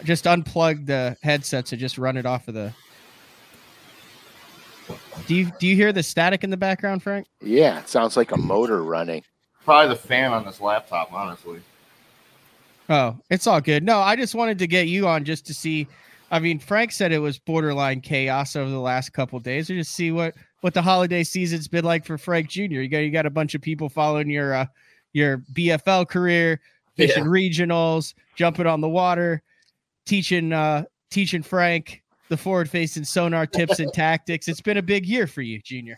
Just 0.03 0.25
unplug 0.25 0.85
the 0.85 1.15
headset 1.23 1.65
to 1.67 1.77
just 1.77 1.97
run 1.97 2.17
it 2.17 2.25
off 2.25 2.49
of 2.49 2.53
the. 2.53 2.73
Do 5.27 5.33
you 5.33 5.49
do 5.61 5.65
you 5.65 5.77
hear 5.77 5.93
the 5.93 6.03
static 6.03 6.43
in 6.43 6.49
the 6.49 6.57
background, 6.57 7.03
Frank? 7.03 7.25
Yeah, 7.41 7.79
it 7.79 7.87
sounds 7.87 8.17
like 8.17 8.33
a 8.33 8.37
motor 8.37 8.83
running. 8.83 9.23
Probably 9.63 9.95
the 9.95 10.01
fan 10.01 10.33
on 10.33 10.45
this 10.45 10.59
laptop, 10.59 11.13
honestly. 11.13 11.61
Oh, 12.89 13.15
it's 13.29 13.47
all 13.47 13.61
good. 13.61 13.81
No, 13.81 13.99
I 13.99 14.17
just 14.17 14.35
wanted 14.35 14.59
to 14.59 14.67
get 14.67 14.89
you 14.89 15.07
on 15.07 15.23
just 15.23 15.47
to 15.47 15.53
see. 15.53 15.87
I 16.31 16.39
mean, 16.39 16.59
Frank 16.59 16.91
said 16.91 17.13
it 17.13 17.19
was 17.19 17.39
borderline 17.39 18.01
chaos 18.01 18.57
over 18.57 18.69
the 18.69 18.77
last 18.77 19.13
couple 19.13 19.39
days. 19.39 19.67
To 19.67 19.73
just 19.73 19.93
see 19.93 20.11
what 20.11 20.35
what 20.61 20.73
the 20.73 20.81
holiday 20.81 21.23
season's 21.23 21.67
been 21.67 21.85
like 21.85 22.05
for 22.05 22.17
Frank 22.17 22.49
Jr. 22.49 22.61
You 22.61 22.87
got 22.87 22.99
you 22.99 23.11
got 23.11 23.25
a 23.25 23.29
bunch 23.31 23.55
of 23.55 23.61
people 23.61 23.89
following 23.89 24.29
your 24.29 24.53
uh, 24.53 24.65
your 25.13 25.39
BFL 25.53 26.07
career, 26.07 26.59
fishing 26.95 27.23
Yeah. 27.25 27.29
regionals, 27.29 28.13
jumping 28.35 28.67
on 28.67 28.81
the 28.81 28.89
water, 28.89 29.41
teaching 30.05 30.53
uh, 30.53 30.83
teaching 31.11 31.43
Frank 31.43 32.03
the 32.29 32.37
forward 32.37 32.69
facing 32.69 33.03
sonar 33.05 33.45
tips 33.45 33.79
and 33.79 33.91
tactics. 33.93 34.47
It's 34.47 34.61
been 34.61 34.77
a 34.77 34.81
big 34.81 35.05
year 35.05 35.27
for 35.27 35.41
you, 35.41 35.61
Junior. 35.61 35.97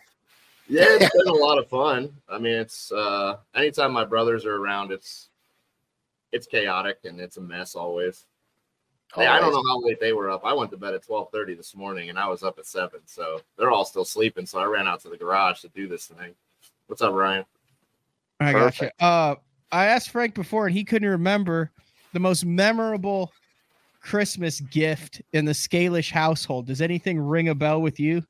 Yeah, 0.68 0.84
it's 0.88 1.10
been 1.16 1.26
a 1.26 1.32
lot 1.32 1.58
of 1.58 1.68
fun. 1.68 2.12
I 2.28 2.38
mean, 2.38 2.54
it's 2.54 2.92
uh 2.92 3.38
anytime 3.54 3.92
my 3.92 4.04
brothers 4.04 4.46
are 4.46 4.54
around, 4.54 4.92
it's 4.92 5.30
it's 6.32 6.46
chaotic 6.46 6.98
and 7.04 7.18
it's 7.20 7.38
a 7.38 7.40
mess 7.40 7.74
always. 7.74 8.26
Hey, 9.14 9.26
I 9.26 9.40
don't 9.40 9.52
know 9.52 9.62
how 9.68 9.80
late 9.80 9.98
they 9.98 10.12
were 10.12 10.30
up. 10.30 10.44
I 10.44 10.52
went 10.52 10.70
to 10.70 10.76
bed 10.76 10.94
at 10.94 11.04
twelve 11.04 11.30
thirty 11.32 11.54
this 11.54 11.74
morning, 11.74 12.10
and 12.10 12.18
I 12.18 12.28
was 12.28 12.42
up 12.42 12.58
at 12.58 12.66
seven. 12.66 13.00
So 13.06 13.40
they're 13.58 13.70
all 13.70 13.84
still 13.84 14.04
sleeping. 14.04 14.46
So 14.46 14.60
I 14.60 14.64
ran 14.64 14.86
out 14.86 15.00
to 15.00 15.08
the 15.08 15.16
garage 15.16 15.60
to 15.62 15.68
do 15.68 15.88
this 15.88 16.06
thing. 16.06 16.34
What's 16.86 17.02
up, 17.02 17.12
Ryan? 17.12 17.44
I 18.38 18.52
gotcha. 18.52 18.64
Perfect. 18.64 19.02
Uh, 19.02 19.34
I 19.72 19.86
asked 19.86 20.10
Frank 20.10 20.34
before, 20.34 20.66
and 20.66 20.76
he 20.76 20.84
couldn't 20.84 21.08
remember 21.08 21.70
the 22.12 22.20
most 22.20 22.44
memorable 22.44 23.32
Christmas 24.00 24.60
gift 24.60 25.22
in 25.32 25.44
the 25.44 25.52
Scalish 25.52 26.10
household. 26.10 26.66
Does 26.66 26.80
anything 26.80 27.20
ring 27.20 27.48
a 27.48 27.54
bell 27.54 27.82
with 27.82 28.00
you 28.00 28.22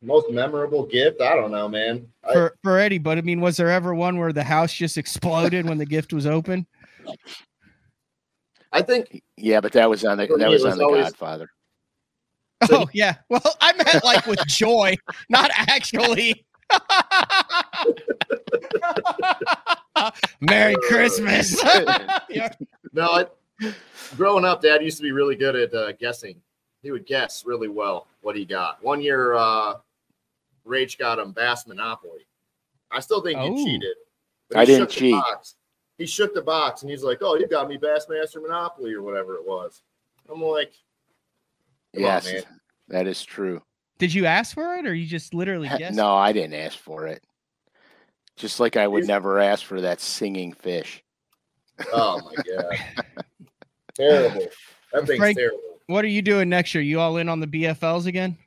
Most 0.00 0.30
memorable 0.30 0.86
gift? 0.86 1.20
I 1.20 1.34
don't 1.34 1.50
know, 1.50 1.68
man. 1.68 2.06
I, 2.22 2.32
for 2.32 2.56
for 2.62 2.78
Eddie? 2.78 2.98
But 2.98 3.18
I 3.18 3.22
mean, 3.22 3.40
was 3.40 3.56
there 3.56 3.70
ever 3.70 3.94
one 3.94 4.18
where 4.18 4.32
the 4.32 4.44
house 4.44 4.72
just 4.72 4.96
exploded 4.96 5.68
when 5.68 5.78
the 5.78 5.86
gift 5.86 6.12
was 6.12 6.26
open? 6.26 6.66
I 8.74 8.82
think 8.82 9.22
Yeah, 9.36 9.60
but 9.60 9.72
that 9.72 9.88
was 9.88 10.04
on 10.04 10.18
the 10.18 10.26
that 10.26 10.36
me, 10.38 10.48
was 10.48 10.64
on 10.66 10.76
the 10.76 10.84
always- 10.84 11.04
Godfather. 11.04 11.48
Oh 12.70 12.88
yeah. 12.94 13.16
Well, 13.28 13.42
I 13.60 13.72
meant 13.74 14.02
like 14.04 14.26
with 14.26 14.38
joy, 14.46 14.96
not 15.28 15.50
actually. 15.54 16.46
Merry 20.40 20.74
Christmas. 20.88 21.62
Yeah. 22.30 22.52
no. 22.92 23.04
I, 23.10 23.26
growing 24.16 24.44
up, 24.44 24.60
Dad 24.62 24.82
used 24.82 24.96
to 24.96 25.02
be 25.02 25.12
really 25.12 25.36
good 25.36 25.54
at 25.54 25.72
uh, 25.74 25.92
guessing. 25.92 26.40
He 26.82 26.90
would 26.90 27.06
guess 27.06 27.44
really 27.46 27.68
well 27.68 28.08
what 28.22 28.34
he 28.36 28.44
got. 28.44 28.82
One 28.82 29.00
year, 29.00 29.34
uh, 29.34 29.74
Rach 30.66 30.98
got 30.98 31.18
him 31.18 31.32
Bass 31.32 31.66
Monopoly. 31.66 32.26
I 32.90 33.00
still 33.00 33.20
think 33.20 33.38
Oh. 33.38 33.54
he 33.54 33.64
cheated. 33.64 33.96
I 34.54 34.64
didn't 34.64 34.90
cheat. 34.90 35.12
box. 35.12 35.54
He 35.98 36.06
shook 36.06 36.34
the 36.34 36.42
box 36.42 36.82
and 36.82 36.90
he's 36.90 37.02
like, 37.04 37.18
"Oh, 37.22 37.36
you 37.36 37.46
got 37.46 37.68
me 37.68 37.78
Bassmaster 37.78 38.42
Monopoly 38.42 38.92
or 38.94 39.02
whatever 39.02 39.36
it 39.36 39.46
was." 39.46 39.82
I'm 40.30 40.40
like, 40.42 40.72
Come 41.94 42.04
on, 42.04 42.10
yes, 42.10 42.24
man. 42.32 42.42
that 42.88 43.06
is 43.06 43.22
true. 43.24 43.62
Did 43.98 44.12
you 44.12 44.26
ask 44.26 44.54
for 44.54 44.74
it, 44.76 44.86
or 44.86 44.94
you 44.94 45.06
just 45.06 45.34
literally 45.34 45.68
guessed? 45.78 45.94
No, 45.96 46.14
I 46.14 46.32
didn't 46.32 46.54
ask 46.54 46.78
for 46.78 47.06
it. 47.06 47.22
Just 48.36 48.58
like 48.58 48.76
I 48.76 48.86
would 48.88 49.00
He's- 49.04 49.08
never 49.08 49.38
ask 49.38 49.64
for 49.64 49.80
that 49.82 50.00
singing 50.00 50.52
fish. 50.52 51.02
"Oh 51.92 52.20
my 52.24 52.34
god, 52.42 52.76
terrible! 53.94 54.46
That 54.92 55.06
thing's 55.06 55.18
Frank- 55.18 55.38
terrible." 55.38 55.60
What 55.86 56.04
are 56.04 56.08
you 56.08 56.22
doing 56.22 56.48
next 56.48 56.72
year? 56.74 56.82
You 56.82 56.98
all 56.98 57.18
in 57.18 57.28
on 57.28 57.40
the 57.40 57.46
BFLs 57.46 58.06
again? 58.06 58.38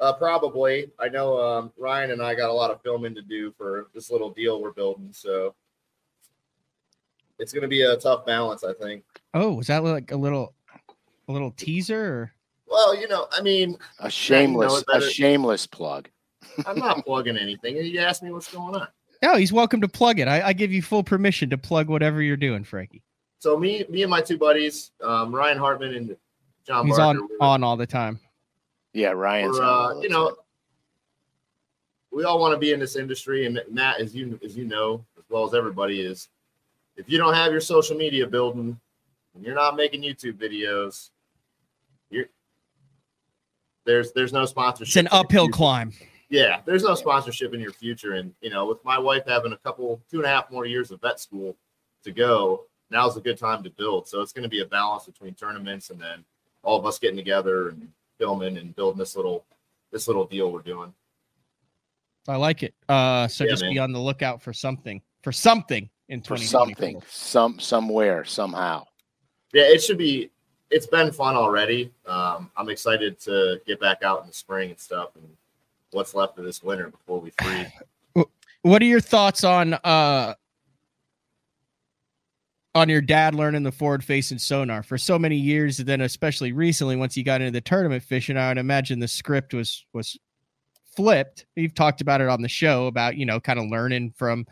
Uh, 0.00 0.12
probably. 0.12 0.90
I 0.98 1.08
know 1.08 1.40
um, 1.40 1.72
Ryan 1.78 2.10
and 2.10 2.20
I 2.20 2.34
got 2.34 2.50
a 2.50 2.52
lot 2.52 2.72
of 2.72 2.82
filming 2.82 3.14
to 3.14 3.22
do 3.22 3.52
for 3.52 3.86
this 3.94 4.10
little 4.10 4.30
deal 4.30 4.60
we're 4.60 4.72
building, 4.72 5.10
so 5.12 5.54
it's 7.38 7.52
going 7.52 7.62
to 7.62 7.68
be 7.68 7.82
a 7.82 7.96
tough 7.96 8.24
balance, 8.26 8.64
I 8.64 8.72
think. 8.74 9.04
Oh, 9.32 9.54
was 9.54 9.66
that 9.68 9.82
like 9.84 10.12
a 10.12 10.16
little, 10.16 10.54
a 11.28 11.32
little 11.32 11.50
teaser? 11.52 12.04
Or? 12.04 12.32
Well, 12.66 12.96
you 12.98 13.08
know, 13.08 13.26
I 13.32 13.42
mean, 13.42 13.76
A 14.00 14.10
shameless, 14.10 14.84
a 14.92 15.00
shameless 15.00 15.66
plug. 15.66 16.08
I'm 16.66 16.78
not 16.78 17.04
plugging 17.04 17.36
anything. 17.36 17.76
You 17.76 18.00
asked 18.00 18.22
me 18.22 18.30
what's 18.30 18.52
going 18.52 18.74
on. 18.74 18.88
No, 19.22 19.36
he's 19.36 19.52
welcome 19.52 19.80
to 19.80 19.88
plug 19.88 20.18
it. 20.18 20.28
I, 20.28 20.48
I 20.48 20.52
give 20.52 20.72
you 20.72 20.82
full 20.82 21.02
permission 21.02 21.48
to 21.50 21.58
plug 21.58 21.88
whatever 21.88 22.20
you're 22.20 22.36
doing, 22.36 22.62
Frankie. 22.64 23.02
So 23.38 23.58
me, 23.58 23.84
me 23.88 24.02
and 24.02 24.10
my 24.10 24.20
two 24.20 24.38
buddies, 24.38 24.90
um, 25.02 25.34
Ryan 25.34 25.58
Hartman 25.58 25.94
and 25.94 26.16
John 26.66 26.86
He's 26.86 26.96
Barker, 26.96 27.20
on 27.20 27.28
we're- 27.28 27.38
on 27.40 27.64
all 27.64 27.76
the 27.76 27.86
time. 27.86 28.18
Yeah, 28.92 29.10
Ryan's. 29.10 29.58
we're, 29.58 29.64
on 29.64 29.68
uh, 29.68 29.94
all 29.94 30.02
you 30.02 30.08
know, 30.08 30.28
time. 30.28 30.36
we 32.12 32.24
all 32.24 32.38
want 32.38 32.52
to 32.54 32.58
be 32.58 32.72
in 32.72 32.78
this 32.80 32.96
industry, 32.96 33.44
and 33.46 33.60
Matt, 33.70 34.00
as 34.00 34.14
you 34.14 34.38
as 34.44 34.56
you 34.56 34.64
know, 34.64 35.04
as 35.18 35.24
well 35.28 35.44
as 35.44 35.52
everybody 35.54 36.00
is, 36.00 36.28
if 36.96 37.08
you 37.08 37.18
don't 37.18 37.34
have 37.34 37.52
your 37.52 37.60
social 37.60 37.96
media 37.96 38.26
building, 38.26 38.78
and 39.34 39.44
you're 39.44 39.54
not 39.54 39.76
making 39.76 40.02
YouTube 40.02 40.34
videos, 40.34 41.10
you're 42.10 42.26
there's 43.84 44.12
there's 44.12 44.32
no 44.32 44.44
sponsorship. 44.44 44.90
It's 44.90 45.12
an 45.12 45.18
uphill 45.18 45.48
climb. 45.48 45.92
Yeah, 46.30 46.60
there's 46.64 46.82
no 46.82 46.94
sponsorship 46.94 47.54
in 47.54 47.60
your 47.60 47.72
future, 47.72 48.14
and 48.14 48.32
you 48.40 48.50
know, 48.50 48.66
with 48.66 48.84
my 48.84 48.98
wife 48.98 49.24
having 49.26 49.52
a 49.52 49.58
couple 49.58 50.00
two 50.10 50.18
and 50.18 50.26
a 50.26 50.28
half 50.28 50.50
more 50.50 50.66
years 50.66 50.90
of 50.90 51.00
vet 51.00 51.20
school 51.20 51.56
to 52.04 52.12
go, 52.12 52.64
now's 52.90 53.16
a 53.16 53.20
good 53.20 53.38
time 53.38 53.62
to 53.62 53.70
build. 53.70 54.08
So 54.08 54.20
it's 54.20 54.32
going 54.32 54.44
to 54.44 54.48
be 54.48 54.60
a 54.60 54.66
balance 54.66 55.04
between 55.04 55.34
tournaments 55.34 55.90
and 55.90 56.00
then 56.00 56.24
all 56.62 56.78
of 56.78 56.86
us 56.86 56.98
getting 56.98 57.16
together 57.16 57.70
and 57.70 57.88
filming 58.18 58.56
and 58.56 58.74
building 58.74 58.98
this 58.98 59.16
little 59.16 59.44
this 59.90 60.06
little 60.08 60.24
deal 60.24 60.50
we're 60.50 60.62
doing. 60.62 60.92
I 62.26 62.36
like 62.36 62.62
it. 62.62 62.74
Uh, 62.88 63.28
so 63.28 63.44
Yeah, 63.44 63.50
just 63.50 63.62
be 63.62 63.78
on 63.78 63.92
the 63.92 63.98
lookout 63.98 64.40
for 64.40 64.52
something, 64.52 65.02
for 65.22 65.30
something 65.30 65.90
in 66.08 66.20
for 66.20 66.36
something, 66.36 67.02
some 67.08 67.58
somewhere, 67.58 68.24
somehow. 68.24 68.84
Yeah, 69.52 69.64
it 69.64 69.82
should 69.82 69.98
be. 69.98 70.30
It's 70.70 70.86
been 70.86 71.12
fun 71.12 71.36
already. 71.36 71.92
Um, 72.06 72.50
I'm 72.56 72.68
excited 72.68 73.20
to 73.20 73.60
get 73.66 73.80
back 73.80 74.02
out 74.02 74.22
in 74.22 74.26
the 74.26 74.34
spring 74.34 74.70
and 74.70 74.78
stuff, 74.78 75.10
and 75.14 75.28
what's 75.92 76.14
left 76.14 76.38
of 76.38 76.44
this 76.44 76.62
winter 76.62 76.88
before 76.88 77.20
we 77.20 77.30
freeze. 77.30 77.66
What 78.62 78.80
are 78.80 78.86
your 78.86 79.00
thoughts 79.00 79.44
on 79.44 79.74
uh 79.74 80.32
on 82.74 82.88
your 82.88 83.02
dad 83.02 83.34
learning 83.34 83.62
the 83.62 83.70
forward 83.70 84.02
facing 84.02 84.38
sonar 84.38 84.82
for 84.82 84.96
so 84.96 85.18
many 85.18 85.36
years, 85.36 85.80
and 85.80 85.86
then 85.86 86.00
especially 86.00 86.52
recently 86.52 86.96
once 86.96 87.14
he 87.14 87.22
got 87.22 87.42
into 87.42 87.52
the 87.52 87.60
tournament 87.60 88.02
fishing? 88.02 88.38
I 88.38 88.48
would 88.48 88.56
imagine 88.56 89.00
the 89.00 89.06
script 89.06 89.52
was 89.52 89.84
was 89.92 90.18
flipped. 90.96 91.46
You've 91.56 91.74
talked 91.74 92.00
about 92.00 92.20
it 92.20 92.28
on 92.28 92.42
the 92.42 92.48
show 92.48 92.86
about 92.86 93.16
you 93.16 93.26
know 93.26 93.40
kind 93.40 93.58
of 93.58 93.66
learning 93.70 94.12
from 94.16 94.46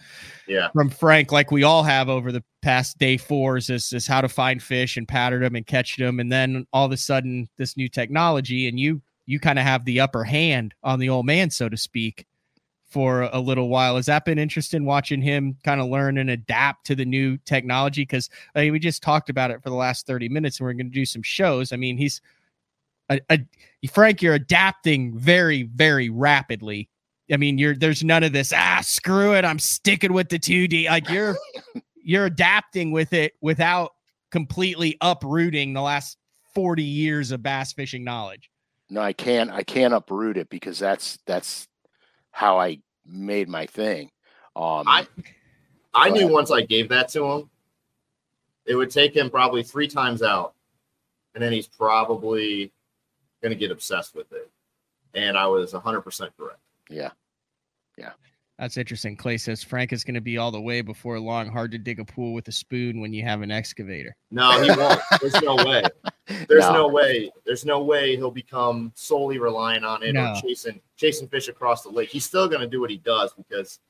Yeah, 0.46 0.70
from 0.72 0.90
Frank, 0.90 1.32
like 1.32 1.50
we 1.50 1.62
all 1.62 1.82
have 1.82 2.08
over 2.08 2.32
the 2.32 2.44
past 2.62 2.98
day 2.98 3.16
fours, 3.16 3.70
is, 3.70 3.92
is 3.92 4.06
how 4.06 4.20
to 4.20 4.28
find 4.28 4.62
fish 4.62 4.96
and 4.96 5.06
pattern 5.06 5.42
them 5.42 5.56
and 5.56 5.66
catch 5.66 5.96
them. 5.96 6.20
And 6.20 6.30
then 6.30 6.66
all 6.72 6.86
of 6.86 6.92
a 6.92 6.96
sudden, 6.96 7.48
this 7.56 7.76
new 7.76 7.88
technology, 7.88 8.68
and 8.68 8.78
you 8.78 9.02
you 9.26 9.38
kind 9.38 9.58
of 9.58 9.64
have 9.64 9.84
the 9.84 10.00
upper 10.00 10.24
hand 10.24 10.74
on 10.82 10.98
the 10.98 11.08
old 11.08 11.26
man, 11.26 11.50
so 11.50 11.68
to 11.68 11.76
speak, 11.76 12.26
for 12.92 13.22
a 13.32 13.40
little 13.40 13.68
while. 13.68 13.96
Has 13.96 14.06
that 14.06 14.24
been 14.24 14.38
interesting 14.38 14.84
watching 14.84 15.22
him 15.22 15.56
kind 15.64 15.80
of 15.80 15.88
learn 15.88 16.18
and 16.18 16.28
adapt 16.28 16.86
to 16.86 16.94
the 16.94 17.06
new 17.06 17.38
technology? 17.38 18.02
Because 18.02 18.28
I 18.54 18.62
mean, 18.62 18.72
we 18.72 18.78
just 18.78 19.02
talked 19.02 19.30
about 19.30 19.50
it 19.50 19.62
for 19.62 19.70
the 19.70 19.76
last 19.76 20.06
30 20.06 20.28
minutes 20.28 20.58
and 20.60 20.66
we're 20.66 20.74
going 20.74 20.90
to 20.90 20.94
do 20.94 21.06
some 21.06 21.22
shows. 21.22 21.72
I 21.72 21.76
mean, 21.76 21.96
he's 21.96 22.20
a, 23.30 23.40
a 23.82 23.86
Frank, 23.88 24.22
you're 24.22 24.34
adapting 24.34 25.16
very, 25.16 25.64
very 25.64 26.08
rapidly. 26.08 26.88
I 27.32 27.36
mean, 27.36 27.58
you're 27.58 27.74
there's 27.74 28.04
none 28.04 28.22
of 28.22 28.32
this, 28.32 28.52
ah, 28.54 28.80
screw 28.82 29.34
it. 29.34 29.44
I'm 29.44 29.58
sticking 29.58 30.12
with 30.12 30.28
the 30.28 30.38
2D. 30.38 30.86
Like 30.86 31.08
you're 31.08 31.36
you're 32.04 32.26
adapting 32.26 32.92
with 32.92 33.12
it 33.12 33.32
without 33.40 33.92
completely 34.30 34.96
uprooting 35.00 35.72
the 35.72 35.82
last 35.82 36.18
40 36.54 36.82
years 36.82 37.30
of 37.30 37.42
bass 37.42 37.72
fishing 37.72 38.04
knowledge. 38.04 38.50
No, 38.90 39.00
I 39.00 39.12
can't. 39.12 39.50
I 39.50 39.62
can't 39.62 39.94
uproot 39.94 40.36
it 40.36 40.50
because 40.50 40.78
that's 40.78 41.18
that's 41.26 41.66
how 42.30 42.58
I 42.58 42.78
made 43.06 43.48
my 43.48 43.66
thing. 43.66 44.10
Um, 44.54 44.84
I 44.86 45.06
I 45.94 46.10
knew 46.10 46.22
ahead. 46.22 46.32
once 46.32 46.50
I 46.50 46.60
gave 46.62 46.90
that 46.90 47.08
to 47.10 47.24
him, 47.24 47.50
it 48.66 48.74
would 48.74 48.90
take 48.90 49.16
him 49.16 49.30
probably 49.30 49.62
three 49.62 49.88
times 49.88 50.22
out, 50.22 50.54
and 51.34 51.42
then 51.42 51.52
he's 51.52 51.66
probably 51.66 52.72
going 53.42 53.52
to 53.52 53.58
get 53.58 53.70
obsessed 53.70 54.14
with 54.14 54.30
it. 54.32 54.50
And 55.14 55.36
I 55.36 55.46
was 55.46 55.72
100% 55.72 56.30
correct. 56.38 56.58
yeah, 56.88 57.10
Yeah. 57.98 58.12
That's 58.58 58.76
interesting. 58.76 59.16
Clay 59.16 59.38
says 59.38 59.62
Frank 59.64 59.92
is 59.92 60.04
going 60.04 60.14
to 60.14 60.20
be 60.20 60.38
all 60.38 60.52
the 60.52 60.60
way 60.60 60.82
before 60.82 61.18
long. 61.18 61.48
Hard 61.48 61.72
to 61.72 61.78
dig 61.78 61.98
a 61.98 62.04
pool 62.04 62.32
with 62.32 62.46
a 62.46 62.52
spoon 62.52 63.00
when 63.00 63.12
you 63.12 63.24
have 63.24 63.42
an 63.42 63.50
excavator. 63.50 64.14
No, 64.30 64.62
he 64.62 64.70
won't. 64.70 65.00
There's 65.20 65.40
no 65.42 65.56
way. 65.56 65.82
There's 66.48 66.60
No. 66.66 66.72
no. 66.72 66.88
way. 66.88 67.32
There's 67.44 67.64
no 67.64 67.82
way 67.82 68.14
he'll 68.14 68.30
become 68.30 68.92
solely 68.94 69.38
reliant 69.38 69.84
on 69.84 70.02
it 70.04 70.12
No. 70.12 70.32
or 70.32 70.40
chasing 70.40 70.80
chasing 70.96 71.26
fish 71.28 71.48
across 71.48 71.82
the 71.82 71.88
lake. 71.88 72.10
He's 72.10 72.24
still 72.24 72.46
going 72.46 72.60
to 72.60 72.68
do 72.68 72.80
what 72.80 72.90
he 72.90 72.98
does 72.98 73.32
because 73.32 73.80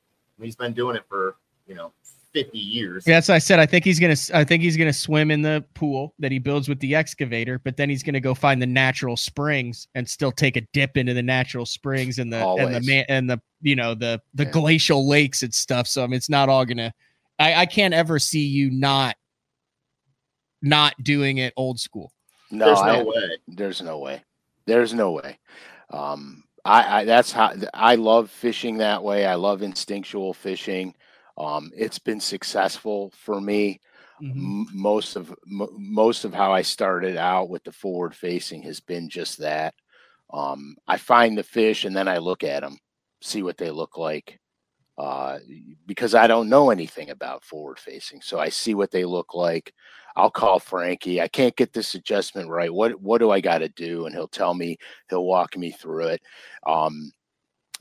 he's 0.41 0.55
been 0.55 0.73
doing 0.73 0.95
it 0.95 1.03
for 1.07 1.35
you 1.67 1.75
know 1.75 1.91
50 2.33 2.57
years. 2.57 3.03
Yeah, 3.07 3.15
that's 3.17 3.27
what 3.29 3.35
I 3.35 3.39
said. 3.39 3.59
I 3.59 3.65
think 3.65 3.85
he's 3.85 3.99
gonna. 3.99 4.15
I 4.33 4.43
think 4.43 4.63
he's 4.63 4.75
gonna 4.77 4.91
swim 4.93 5.29
in 5.31 5.41
the 5.41 5.63
pool 5.75 6.13
that 6.19 6.31
he 6.31 6.39
builds 6.39 6.67
with 6.67 6.79
the 6.79 6.95
excavator, 6.95 7.59
but 7.59 7.77
then 7.77 7.89
he's 7.89 8.03
gonna 8.03 8.19
go 8.19 8.33
find 8.33 8.61
the 8.61 8.65
natural 8.67 9.15
springs 9.15 9.87
and 9.95 10.07
still 10.09 10.31
take 10.31 10.57
a 10.57 10.61
dip 10.73 10.97
into 10.97 11.13
the 11.13 11.21
natural 11.21 11.65
springs 11.65 12.19
and 12.19 12.33
the 12.33 12.45
and 12.45 12.73
the 12.73 12.81
man 12.81 13.05
and 13.09 13.29
the 13.29 13.39
you 13.61 13.75
know 13.75 13.93
the 13.93 14.19
the 14.33 14.43
Yeah. 14.45 14.51
glacial 14.51 15.07
lakes 15.07 15.43
and 15.43 15.53
stuff. 15.53 15.87
So 15.87 16.03
I 16.03 16.07
mean, 16.07 16.15
it's 16.17 16.29
not 16.29 16.49
all 16.49 16.65
gonna. 16.65 16.93
I 17.39 17.53
I 17.53 17.65
can't 17.65 17.93
ever 17.93 18.19
see 18.19 18.45
you 18.45 18.71
not 18.71 19.15
not 20.61 20.93
doing 21.03 21.37
it 21.37 21.53
old 21.57 21.79
school. 21.79 22.11
No, 22.51 22.65
There's 22.65 22.79
I, 22.79 22.97
no 22.97 23.03
way. 23.03 23.37
there's 23.47 23.81
no 23.81 23.99
way. 23.99 24.23
There's 24.65 24.93
no 24.93 25.11
way. 25.11 25.39
Um, 25.89 26.43
I, 26.65 27.01
I 27.01 27.05
that's 27.05 27.31
how 27.31 27.53
I 27.73 27.95
love 27.95 28.29
fishing 28.29 28.77
that 28.77 29.03
way. 29.03 29.25
I 29.25 29.35
love 29.35 29.61
instinctual 29.61 30.33
fishing. 30.33 30.95
Um, 31.37 31.71
it's 31.75 31.99
been 31.99 32.19
successful 32.19 33.11
for 33.17 33.41
me. 33.41 33.79
Mhm. 34.21 34.65
M- 34.65 34.67
most 34.73 35.15
of 35.15 35.33
most 35.45 36.25
of 36.25 36.33
how 36.33 36.53
I 36.53 36.61
started 36.61 37.17
out 37.17 37.49
with 37.49 37.63
the 37.63 37.71
forward 37.71 38.15
facing 38.15 38.61
has 38.63 38.79
been 38.79 39.09
just 39.09 39.37
that. 39.39 39.73
Um, 40.31 40.75
I 40.87 40.97
find 40.97 41.37
the 41.37 41.43
fish 41.43 41.85
and 41.85 41.95
then 41.95 42.07
I 42.07 42.17
look 42.17 42.43
at 42.43 42.61
them, 42.61 42.77
see 43.21 43.43
what 43.43 43.57
they 43.57 43.69
look 43.71 43.97
like, 43.97 44.39
uh, 44.97 45.39
because 45.85 46.15
I 46.15 46.27
don't 46.27 46.49
know 46.49 46.69
anything 46.69 47.09
about 47.09 47.43
forward 47.43 47.79
facing. 47.79 48.21
So 48.21 48.39
I 48.39 48.49
see 48.49 48.73
what 48.75 48.91
they 48.91 49.05
look 49.05 49.33
like. 49.33 49.73
I'll 50.15 50.31
call 50.31 50.59
Frankie. 50.59 51.21
I 51.21 51.27
can't 51.27 51.55
get 51.55 51.73
this 51.73 51.95
adjustment 51.95 52.49
right. 52.49 52.71
What 52.73 52.99
what 53.01 53.17
do 53.17 53.31
I 53.31 53.41
got 53.41 53.59
to 53.59 53.69
do? 53.69 54.05
And 54.05 54.13
he'll 54.15 54.27
tell 54.27 54.53
me. 54.53 54.77
He'll 55.09 55.25
walk 55.25 55.57
me 55.57 55.71
through 55.71 56.07
it. 56.09 56.21
Um, 56.67 57.11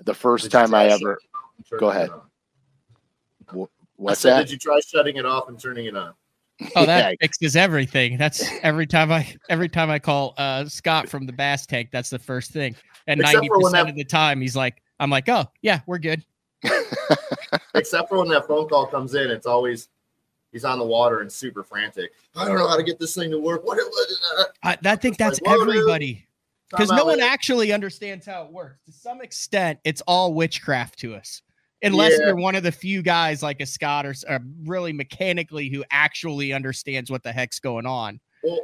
the 0.01 0.15
first 0.15 0.51
time 0.51 0.75
I 0.75 0.87
ever 1.03 1.19
go 1.79 1.91
ahead. 1.91 2.11
On? 3.55 3.63
I 3.63 3.67
what's 3.97 4.21
said, 4.21 4.31
that? 4.33 4.39
did 4.41 4.51
you 4.51 4.59
try 4.59 4.81
shutting 4.81 5.17
it 5.17 5.27
off 5.27 5.49
and 5.49 5.59
turning 5.59 5.87
it 5.87 5.97
on? 5.97 6.15
Oh, 6.77 6.87
that 6.87 7.11
Yeah, 7.11 7.13
fixes 7.21 7.57
everything. 7.57 8.17
That's 8.19 8.45
every 8.63 8.87
time 8.87 9.11
I 9.11 9.35
every 9.49 9.69
time 9.69 9.91
I 9.91 9.99
call 9.99 10.35
uh 10.39 10.67
Scott 10.67 11.09
from 11.09 11.27
the 11.27 11.33
bass 11.33 11.67
tank, 11.67 11.89
that's 11.93 12.11
the 12.11 12.19
first 12.19 12.53
thing. 12.53 12.77
And 13.07 13.21
ninety 13.21 13.49
percent 13.49 13.89
of 13.89 13.97
the 13.97 14.05
time 14.05 14.41
he's 14.41 14.57
like, 14.57 14.83
I'm 15.01 15.11
like, 15.11 15.29
oh 15.29 15.47
yeah, 15.63 15.81
we're 15.87 15.99
good. 15.99 16.25
Except 17.75 18.09
for 18.09 18.19
when 18.19 18.29
that 18.29 18.47
phone 18.47 18.69
call 18.69 18.87
comes 18.87 19.15
in, 19.15 19.31
it's 19.31 19.47
always 19.47 19.89
he's 20.53 20.65
on 20.65 20.79
the 20.79 20.85
water 20.85 21.21
and 21.21 21.33
super 21.33 21.65
frantic. 21.65 22.13
I 22.37 22.47
don't 22.47 22.57
know 22.57 22.69
how 22.69 22.77
to 22.77 22.85
get 22.85 22.99
this 22.99 23.15
thing 23.15 23.31
to 23.31 23.39
work. 23.39 23.65
What? 23.65 23.79
what 23.79 24.09
I, 24.63 24.79
I 24.85 24.97
think 24.97 25.17
that's 25.17 25.41
like, 25.43 25.59
everybody 25.59 26.27
because 26.71 26.91
no 26.91 27.05
one 27.05 27.19
man. 27.19 27.29
actually 27.29 27.73
understands 27.73 28.27
how 28.27 28.45
it 28.45 28.53
works. 28.53 28.79
To 28.87 28.93
some 28.93 29.21
extent, 29.21 29.79
it's 29.85 30.01
all 30.03 30.33
witchcraft 30.33 30.99
to 31.01 31.15
us, 31.15 31.43
unless 31.83 32.13
Yeah. 32.19 32.27
you're 32.27 32.37
one 32.37 32.55
of 32.55 32.63
the 32.63 32.73
few 32.73 33.03
guys 33.03 33.43
like 33.43 33.61
a 33.61 33.67
Scott 33.67 34.07
or, 34.07 34.15
or 34.29 34.35
uh, 34.37 34.39
really 34.65 34.93
mechanically 34.93 35.69
who 35.69 35.85
actually 35.91 36.53
understands 36.53 37.11
what 37.11 37.23
the 37.23 37.33
heck's 37.33 37.59
going 37.59 37.87
on. 37.87 38.21
Well, 38.43 38.61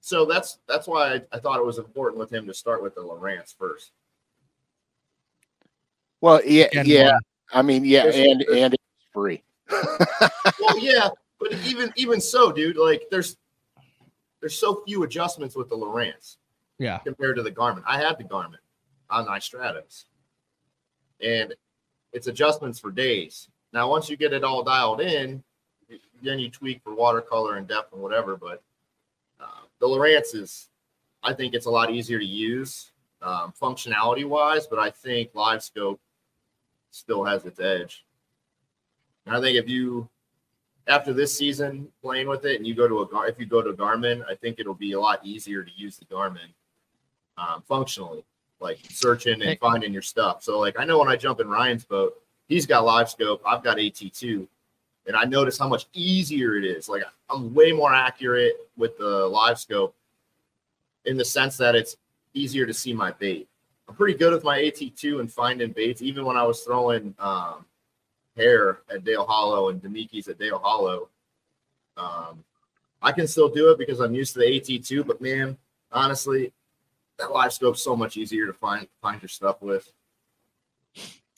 so 0.00 0.24
that's 0.24 0.58
that's 0.68 0.86
why 0.86 1.14
I, 1.14 1.22
I 1.32 1.38
thought 1.38 1.58
it 1.58 1.64
was 1.66 1.78
important 1.78 2.18
with 2.18 2.32
him 2.32 2.46
to 2.46 2.54
start 2.54 2.82
with 2.82 2.94
the 2.94 3.00
Lowrance 3.02 3.54
first. 3.56 3.92
well, 6.20 6.40
yeah, 6.44 6.68
Gen 6.72 6.86
yeah. 6.86 7.12
one. 7.12 7.20
I 7.52 7.62
mean, 7.62 7.84
yeah, 7.84 8.04
There's- 8.04 8.16
and 8.16 8.42
and 8.42 8.74
it's 8.74 8.84
free. 9.12 9.42
Well, 10.60 10.78
yeah, 10.78 11.08
but 11.38 11.52
even 11.66 11.92
even 11.96 12.20
so, 12.20 12.50
dude, 12.52 12.76
like 12.76 13.02
there's 13.10 13.36
there's 14.40 14.58
so 14.58 14.82
few 14.86 15.02
adjustments 15.04 15.54
with 15.56 15.68
the 15.68 15.76
Lowrance 15.76 16.36
yeah. 16.78 16.98
compared 16.98 17.36
to 17.36 17.42
the 17.42 17.50
Garmin. 17.50 17.82
I 17.86 17.98
had 17.98 18.18
the 18.18 18.24
Garmin 18.24 18.58
on 19.10 19.26
my 19.26 19.38
Stratus, 19.38 20.06
and 21.20 21.54
it's 22.18 22.26
adjustments 22.26 22.80
for 22.80 22.90
days. 22.90 23.48
Now, 23.72 23.88
once 23.88 24.10
you 24.10 24.16
get 24.16 24.32
it 24.32 24.42
all 24.42 24.64
dialed 24.64 25.00
in, 25.00 25.40
then 26.20 26.40
you 26.40 26.50
tweak 26.50 26.82
for 26.82 26.92
watercolor 26.92 27.56
and 27.56 27.68
depth 27.68 27.92
and 27.92 28.02
whatever. 28.02 28.36
But 28.36 28.60
uh, 29.40 29.62
the 29.78 29.86
Lowrance 29.86 30.34
is, 30.34 30.68
I 31.22 31.32
think 31.32 31.54
it's 31.54 31.66
a 31.66 31.70
lot 31.70 31.92
easier 31.92 32.18
to 32.18 32.24
use 32.24 32.90
um, 33.22 33.54
functionality 33.60 34.26
wise, 34.28 34.66
but 34.66 34.80
I 34.80 34.90
think 34.90 35.30
Live 35.34 35.62
Scope 35.62 36.00
still 36.90 37.22
has 37.22 37.44
its 37.44 37.60
edge. 37.60 38.04
And 39.24 39.36
I 39.36 39.40
think 39.40 39.56
if 39.56 39.68
you, 39.68 40.08
after 40.88 41.12
this 41.12 41.38
season 41.38 41.86
playing 42.02 42.26
with 42.26 42.44
it, 42.46 42.56
and 42.56 42.66
you 42.66 42.74
go 42.74 42.88
to 42.88 43.02
a 43.02 43.28
if 43.28 43.38
you 43.38 43.46
go 43.46 43.62
to 43.62 43.74
Garmin, 43.74 44.24
I 44.28 44.34
think 44.34 44.58
it'll 44.58 44.74
be 44.74 44.92
a 44.92 45.00
lot 45.00 45.24
easier 45.24 45.62
to 45.62 45.70
use 45.76 45.98
the 45.98 46.06
Garmin 46.06 46.50
um, 47.36 47.62
functionally, 47.68 48.24
like 48.60 48.78
searching 48.90 49.40
and 49.42 49.58
finding 49.58 49.92
your 49.92 50.02
stuff. 50.02 50.42
So, 50.42 50.58
like, 50.58 50.78
I 50.78 50.84
know 50.84 50.98
when 50.98 51.08
I 51.08 51.16
jump 51.16 51.40
in 51.40 51.48
Ryan's 51.48 51.84
boat, 51.84 52.14
he's 52.48 52.66
got 52.66 52.84
Live 52.84 53.10
Scope, 53.10 53.42
I've 53.46 53.62
got 53.62 53.76
AT2, 53.76 54.46
and 55.06 55.16
I 55.16 55.24
notice 55.24 55.58
how 55.58 55.68
much 55.68 55.86
easier 55.92 56.56
it 56.56 56.64
is. 56.64 56.88
Like, 56.88 57.02
I'm 57.30 57.54
way 57.54 57.72
more 57.72 57.92
accurate 57.92 58.54
with 58.76 58.98
the 58.98 59.26
Live 59.26 59.58
Scope 59.58 59.94
in 61.04 61.16
the 61.16 61.24
sense 61.24 61.56
that 61.56 61.74
it's 61.74 61.96
easier 62.34 62.66
to 62.66 62.74
see 62.74 62.92
my 62.92 63.12
bait. 63.12 63.48
I'm 63.88 63.94
pretty 63.94 64.18
good 64.18 64.32
with 64.32 64.44
my 64.44 64.58
AT2 64.58 65.20
and 65.20 65.32
finding 65.32 65.72
baits, 65.72 66.02
even 66.02 66.24
when 66.24 66.36
I 66.36 66.42
was 66.42 66.60
throwing 66.60 67.14
um, 67.18 67.64
hair 68.36 68.80
at 68.90 69.04
Dale 69.04 69.24
Hollow 69.24 69.70
and 69.70 69.80
Damikis 69.80 70.28
at 70.28 70.38
Dale 70.38 70.58
Hollow. 70.58 71.08
Um, 71.96 72.44
I 73.00 73.12
can 73.12 73.26
still 73.26 73.48
do 73.48 73.70
it 73.70 73.78
because 73.78 74.00
I'm 74.00 74.14
used 74.14 74.34
to 74.34 74.40
the 74.40 74.46
AT2, 74.46 75.06
but 75.06 75.20
man, 75.20 75.56
honestly, 75.90 76.52
that 77.18 77.32
live 77.32 77.52
scope's 77.52 77.82
so 77.82 77.96
much 77.96 78.16
easier 78.16 78.46
to 78.46 78.52
find 78.52 78.86
find 79.02 79.20
your 79.20 79.28
stuff 79.28 79.60
with. 79.62 79.92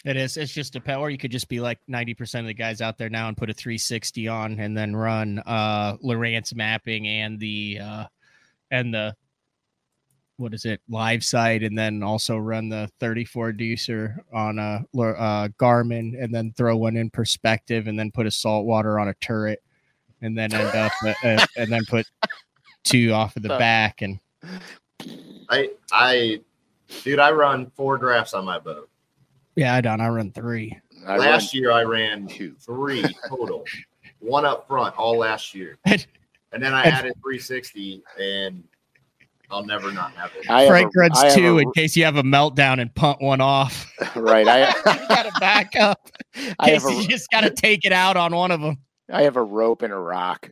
It 0.05 0.17
is. 0.17 0.37
It's 0.37 0.53
just 0.53 0.77
a 0.77 0.81
power. 0.81 1.11
You 1.11 1.19
could 1.19 1.31
just 1.31 1.49
be 1.49 1.61
like 1.61 1.79
90% 1.91 2.41
of 2.41 2.47
the 2.47 2.55
guys 2.55 2.81
out 2.81 2.97
there 2.97 3.11
now 3.11 3.29
and 3.29 3.37
put 3.37 3.51
a 3.51 3.53
360 3.53 4.29
on 4.29 4.59
and 4.59 4.77
then 4.77 4.97
run 4.97 5.43
uh 5.45 5.97
Lowrance 5.99 6.55
mapping 6.55 7.07
and 7.07 7.39
the 7.39 7.81
uh 7.83 8.05
and 8.71 8.95
the 8.95 9.15
what 10.39 10.55
is 10.55 10.65
it 10.65 10.81
live 10.89 11.23
site 11.23 11.63
and 11.63 11.77
then 11.77 12.03
also 12.03 12.39
run 12.39 12.71
the 12.71 12.89
34 12.99 13.53
deucer 13.53 14.25
on 14.33 14.59
a 14.59 14.83
uh 14.97 15.49
Garmin 15.59 16.23
and 16.23 16.35
then 16.35 16.55
throw 16.57 16.79
one 16.79 16.97
in 16.97 17.11
perspective 17.11 17.87
and 17.87 17.99
then 17.99 18.11
put 18.11 18.27
a 18.27 18.31
saltwater 18.31 18.99
on 18.99 19.09
a 19.09 19.15
turret 19.15 19.63
and 20.23 20.37
then 20.37 20.51
end 20.55 20.75
up 20.75 20.93
uh, 21.05 21.13
uh, 21.25 21.47
and 21.59 21.71
then 21.71 21.85
put 21.87 22.07
two 22.85 23.13
off 23.13 23.37
of 23.37 23.43
the 23.43 23.49
back 23.59 24.01
and 24.01 24.19
I 25.49 25.71
I 25.93 26.41
dude, 27.05 27.19
I 27.19 27.31
run 27.33 27.71
four 27.77 27.99
drafts 27.99 28.35
on 28.35 28.45
my 28.45 28.59
boat. 28.59 28.89
yeah, 29.57 29.75
I 29.75 29.81
don't. 29.81 30.01
I 30.01 30.09
run 30.09 30.31
three. 30.33 30.77
I 31.07 31.17
last 31.17 31.55
run 31.55 31.61
year 31.63 31.73
I 31.73 31.83
ran 31.83 32.27
two. 32.27 32.55
three 32.61 33.05
total, 33.29 33.65
one 34.19 34.45
up 34.45 34.67
front 34.69 34.97
all 34.99 35.17
last 35.19 35.55
year, 35.55 35.79
And- 35.85 36.07
and 36.53 36.63
then 36.63 36.75
I 36.75 36.83
added 36.83 37.15
360, 37.23 38.03
and 38.21 38.63
I'll 39.51 39.65
never 39.65 39.91
not 39.93 40.13
have 40.13 40.31
it. 40.39 40.49
I 40.51 40.63
have 40.63 40.69
Frank 40.69 40.93
a- 40.95 40.99
runs 41.01 41.19
I 41.19 41.35
two 41.35 41.59
a- 41.59 41.63
in 41.63 41.73
case 41.73 41.97
you 41.97 42.05
have 42.05 42.17
a 42.17 42.23
meltdown 42.23 42.81
and 42.81 42.95
punt 42.95 43.21
one 43.23 43.41
off. 43.41 43.91
right. 44.17 44.47
I 44.47 44.73
gotta 45.09 45.33
back 45.41 45.75
up. 45.77 46.11
In 46.35 46.55
I 46.59 46.71
have 46.71 46.83
case 46.85 47.03
you 47.03 47.09
just 47.09 47.31
gotta 47.31 47.51
take 47.51 47.85
it 47.85 47.93
out 47.93 48.17
on 48.17 48.35
one 48.35 48.51
of 48.51 48.61
them. 48.61 48.79
I 49.13 49.23
have 49.23 49.37
a 49.37 49.43
rope 49.43 49.83
and 49.83 49.93
a 49.93 49.97
rock. 49.99 50.51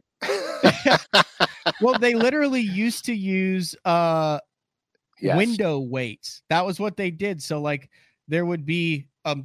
Well, 1.81 1.99
they 1.99 2.15
literally 2.15 2.61
used 2.61 3.05
to 3.07 3.15
use 3.15 3.75
uh 3.85 4.41
Yes. 5.21 5.37
window 5.37 5.81
weights. 5.81 6.43
That 6.49 6.65
was 6.65 6.79
what 6.79 6.97
they 6.97 7.11
did. 7.11 7.43
So 7.43 7.61
like 7.61 7.91
there 8.29 8.47
would 8.47 8.65
be 8.65 9.09
a 9.25 9.37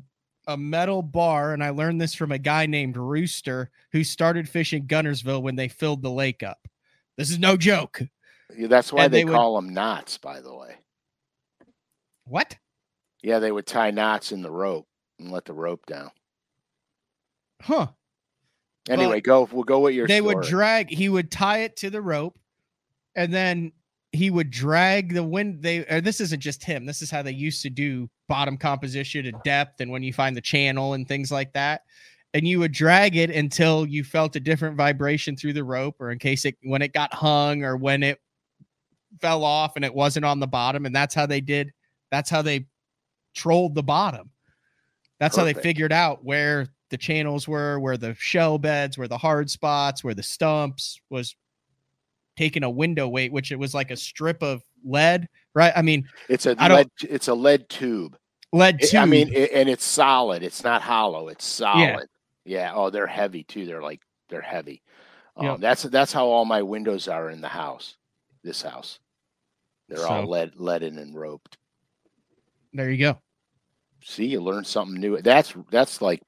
a 0.45 0.57
metal 0.57 1.01
bar, 1.01 1.53
and 1.53 1.63
I 1.63 1.69
learned 1.69 1.99
this 2.01 2.13
from 2.13 2.32
a 2.34 2.38
guy 2.38 2.65
named 2.65 2.97
Rooster 2.97 3.71
who 3.93 4.03
started 4.03 4.47
fishing 4.49 4.86
Guntersville 4.88 5.41
when 5.41 5.55
they 5.55 5.69
filled 5.69 6.01
the 6.01 6.11
lake 6.11 6.43
up. 6.43 6.59
This 7.17 7.32
is 7.32 7.39
no 7.39 7.55
joke. 7.57 8.01
Yeah, 8.55 8.67
That's 8.67 8.91
why 8.93 9.05
and 9.05 9.13
they, 9.13 9.19
they 9.19 9.26
would- 9.26 9.34
call 9.34 9.55
them 9.55 9.74
knots, 9.74 10.17
by 10.17 10.41
the 10.41 10.53
way. 10.53 10.76
What? 12.26 12.55
Yeah, 13.24 13.39
they 13.39 13.51
would 13.51 13.65
tie 13.65 13.91
knots 13.91 14.32
in 14.34 14.41
the 14.41 14.51
rope 14.51 14.86
and 15.17 15.32
let 15.32 15.45
the 15.45 15.53
rope 15.53 15.86
down. 15.86 16.11
Huh. 17.61 17.88
Anyway, 18.89 19.21
go. 19.21 19.47
We'll 19.51 19.63
go 19.63 19.79
with 19.79 19.95
your. 19.95 20.07
they 20.07 20.21
would 20.21 20.41
drag 20.41 20.89
he 20.89 21.09
would 21.09 21.31
tie 21.31 21.59
it 21.59 21.75
to 21.77 21.89
the 21.89 22.01
rope 22.01 22.38
and 23.15 23.34
then 23.34 23.71
he 24.11 24.29
would 24.29 24.51
drag 24.51 25.13
the 25.13 25.23
wind 25.23 25.61
they 25.61 25.79
or 25.88 26.01
this 26.01 26.21
isn't 26.21 26.39
just 26.39 26.63
him 26.63 26.86
this 26.86 27.01
is 27.01 27.09
how 27.09 27.21
they 27.21 27.31
used 27.31 27.61
to 27.63 27.69
do 27.69 28.09
bottom 28.27 28.57
composition 28.57 29.25
and 29.25 29.41
depth 29.43 29.81
and 29.81 29.89
when 29.89 30.03
you 30.03 30.13
find 30.13 30.36
the 30.38 30.41
channel 30.41 30.93
and 30.93 31.07
things 31.07 31.31
like 31.31 31.51
that 31.53 31.81
and 32.34 32.47
you 32.47 32.59
would 32.59 32.71
drag 32.71 33.15
it 33.15 33.29
until 33.29 33.86
you 33.88 34.03
felt 34.03 34.36
a 34.36 34.39
different 34.39 34.75
vibration 34.75 35.36
through 35.36 35.53
the 35.53 35.63
rope 35.63 35.95
or 35.99 36.11
in 36.11 36.19
case 36.19 36.45
it 36.45 36.55
when 36.63 36.81
it 36.81 36.93
got 36.93 37.13
hung 37.13 37.63
or 37.63 37.75
when 37.77 38.03
it 38.03 38.19
fell 39.19 39.43
off 39.43 39.75
and 39.75 39.86
it 39.86 39.93
wasn't 39.93 40.25
on 40.25 40.39
the 40.39 40.47
bottom 40.47 40.86
and 40.86 40.95
that's 40.95 41.15
how 41.15 41.25
they 41.25 41.41
did 41.41 41.71
that's 42.11 42.29
how 42.29 42.41
they 42.41 42.65
trolled 43.34 43.73
the 43.75 43.84
bottom 43.84 44.29
that's 45.19 45.36
how 45.36 45.43
they 45.43 45.53
figured 45.53 45.93
out 45.93 46.23
where 46.23 46.67
the 46.93 46.97
channels 46.99 47.47
were 47.47 47.79
where 47.79 47.97
the 47.97 48.13
shell 48.19 48.59
beds 48.59 48.99
where 48.99 49.07
the 49.07 49.17
hard 49.17 49.49
spots 49.49 50.03
where 50.03 50.13
the 50.13 50.21
stumps 50.21 51.01
was 51.09 51.35
taking 52.37 52.61
a 52.63 52.69
window 52.69 53.07
weight 53.07 53.31
which 53.31 53.51
it 53.51 53.55
was 53.57 53.73
like 53.73 53.89
a 53.89 53.97
strip 53.97 54.43
of 54.43 54.61
lead 54.85 55.27
right 55.55 55.73
i 55.75 55.81
mean 55.81 56.07
It's 56.29 56.45
a 56.45 56.53
lead. 56.53 56.87
It's 57.01 57.29
a 57.29 57.33
lead 57.33 57.67
tube. 57.67 58.15
lead 58.51 58.75
It- 58.79 58.91
tube 58.91 59.01
I 59.01 59.05
mean, 59.05 59.33
it, 59.33 59.49
and 59.53 59.67
it's 59.67 59.83
solid. 59.83 60.43
It's 60.43 60.63
not 60.63 60.83
hollow. 60.83 61.29
It's 61.29 61.43
solid. 61.45 62.07
Yeah. 62.45 62.59
yeah. 62.59 62.71
Oh, 62.75 62.91
they're 62.91 63.07
heavy 63.07 63.43
too. 63.43 63.65
They're 63.65 63.81
like 63.81 64.01
they're 64.29 64.41
heavy. 64.41 64.83
Um, 65.35 65.45
Yep. 65.47 65.59
That's 65.61 65.83
that's 65.83 66.13
how 66.13 66.27
all 66.27 66.45
my 66.45 66.61
windows 66.61 67.07
are 67.07 67.31
in 67.31 67.41
the 67.41 67.47
house. 67.47 67.95
This 68.43 68.61
house, 68.61 68.99
they're 69.89 70.05
all 70.05 70.23
So- 70.23 70.29
lead 70.29 70.51
leaded 70.57 70.93
and 70.93 71.15
roped. 71.15 71.57
There 72.71 72.91
you 72.91 72.99
go. 72.99 73.17
See, 74.03 74.25
you 74.25 74.41
learn 74.41 74.63
something 74.65 74.99
new. 74.99 75.21
That's 75.21 75.53
that's 75.71 76.01
like 76.01 76.21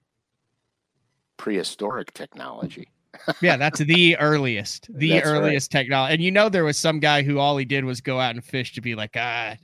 prehistoric 1.37 2.13
technology. 2.13 2.87
Yeah, 3.41 3.55
that's 3.55 3.79
the 3.79 4.17
earliest, 4.17 4.89
the 4.93 5.11
That's 5.11 5.25
right. 5.25 5.31
earliest 5.37 5.71
technology. 5.71 6.15
And 6.15 6.21
you 6.21 6.31
know, 6.31 6.49
there 6.49 6.65
was 6.65 6.77
some 6.77 6.99
guy 6.99 7.23
who 7.23 7.39
all 7.39 7.55
he 7.55 7.63
did 7.63 7.85
was 7.85 8.01
go 8.01 8.19
out 8.19 8.35
and 8.35 8.43
fish 8.43 8.73
to 8.73 8.81
be 8.81 8.93
like, 8.93 9.11
ah, 9.15 9.55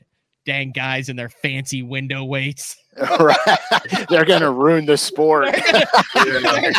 dang 0.45 0.71
guys 0.71 1.09
and 1.09 1.19
their 1.19 1.27
fancy 1.27 1.83
window 1.83 2.23
weights. 2.23 2.77
right? 3.19 3.37
They're 4.09 4.23
gonna 4.23 4.49
ruin 4.53 4.85
the 4.85 4.95
sport. 4.97 5.49
Yeah. 5.53 5.83
We're 6.15 6.71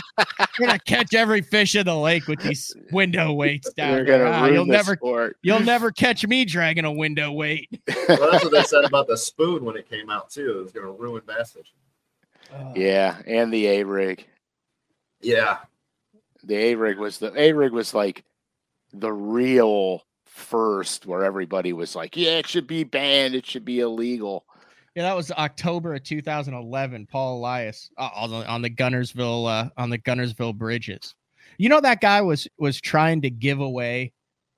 gonna 0.66 0.78
catch 0.78 1.12
every 1.12 1.42
fish 1.42 1.74
in 1.74 1.84
the 1.84 1.94
lake 1.94 2.26
with 2.26 2.40
these 2.40 2.74
window 2.90 3.34
weights 3.34 3.70
down 3.74 3.92
They're 3.92 4.04
gonna 4.06 4.24
Ah, 4.30 4.40
ruin 4.44 4.54
you'll 4.54 4.64
the 4.66 4.72
never, 4.72 4.96
sport. 4.96 5.36
you'll 5.42 5.60
never 5.60 5.90
catch 5.90 6.26
me 6.26 6.46
dragging 6.46 6.86
a 6.86 6.92
window 6.92 7.32
weight. 7.32 7.68
well, 8.08 8.30
that's 8.32 8.44
what 8.44 8.50
they 8.52 8.62
said 8.62 8.84
about 8.84 9.08
the 9.08 9.18
spoon 9.18 9.62
when 9.66 9.76
it 9.76 9.90
came 9.90 10.08
out 10.08 10.30
too. 10.30 10.60
It 10.60 10.62
was 10.62 10.72
going 10.72 10.86
to 10.86 10.92
ruin 10.92 11.20
bass 11.26 11.52
fishing. 11.52 12.72
Yeah, 12.74 13.18
and 13.26 13.52
the 13.52 13.66
A 13.66 13.84
rig. 13.84 14.26
Yeah, 15.22 15.58
The 16.44 16.56
A 16.56 16.74
rig 16.74 16.98
was 16.98 17.18
the 17.18 17.32
A 17.40 17.52
rig 17.52 17.72
was 17.72 17.94
like 17.94 18.24
the 18.92 19.12
real 19.12 20.02
first 20.26 21.06
where 21.06 21.24
everybody 21.24 21.72
was 21.72 21.94
like, 21.94 22.16
yeah, 22.16 22.38
it 22.38 22.46
should 22.46 22.66
be 22.66 22.84
banned. 22.84 23.34
It 23.34 23.46
should 23.46 23.64
be 23.64 23.80
illegal. 23.80 24.44
Yeah, 24.94 25.04
that 25.04 25.16
was 25.16 25.30
October 25.30 25.94
of 25.94 26.02
2011. 26.02 27.06
Paul 27.10 27.38
Elias 27.38 27.90
uh, 27.96 28.10
on 28.14 28.30
the 28.30 28.46
on 28.46 28.62
the 28.62 28.70
Guntersville 28.70 29.48
uh, 29.48 29.70
on 29.76 29.90
the 29.90 29.98
Guntersville 29.98 30.56
bridges. 30.56 31.14
You 31.56 31.68
know 31.68 31.80
that 31.80 32.00
guy 32.00 32.20
was 32.20 32.46
was 32.58 32.80
trying 32.80 33.22
to 33.22 33.30
give 33.30 33.60
away 33.60 34.12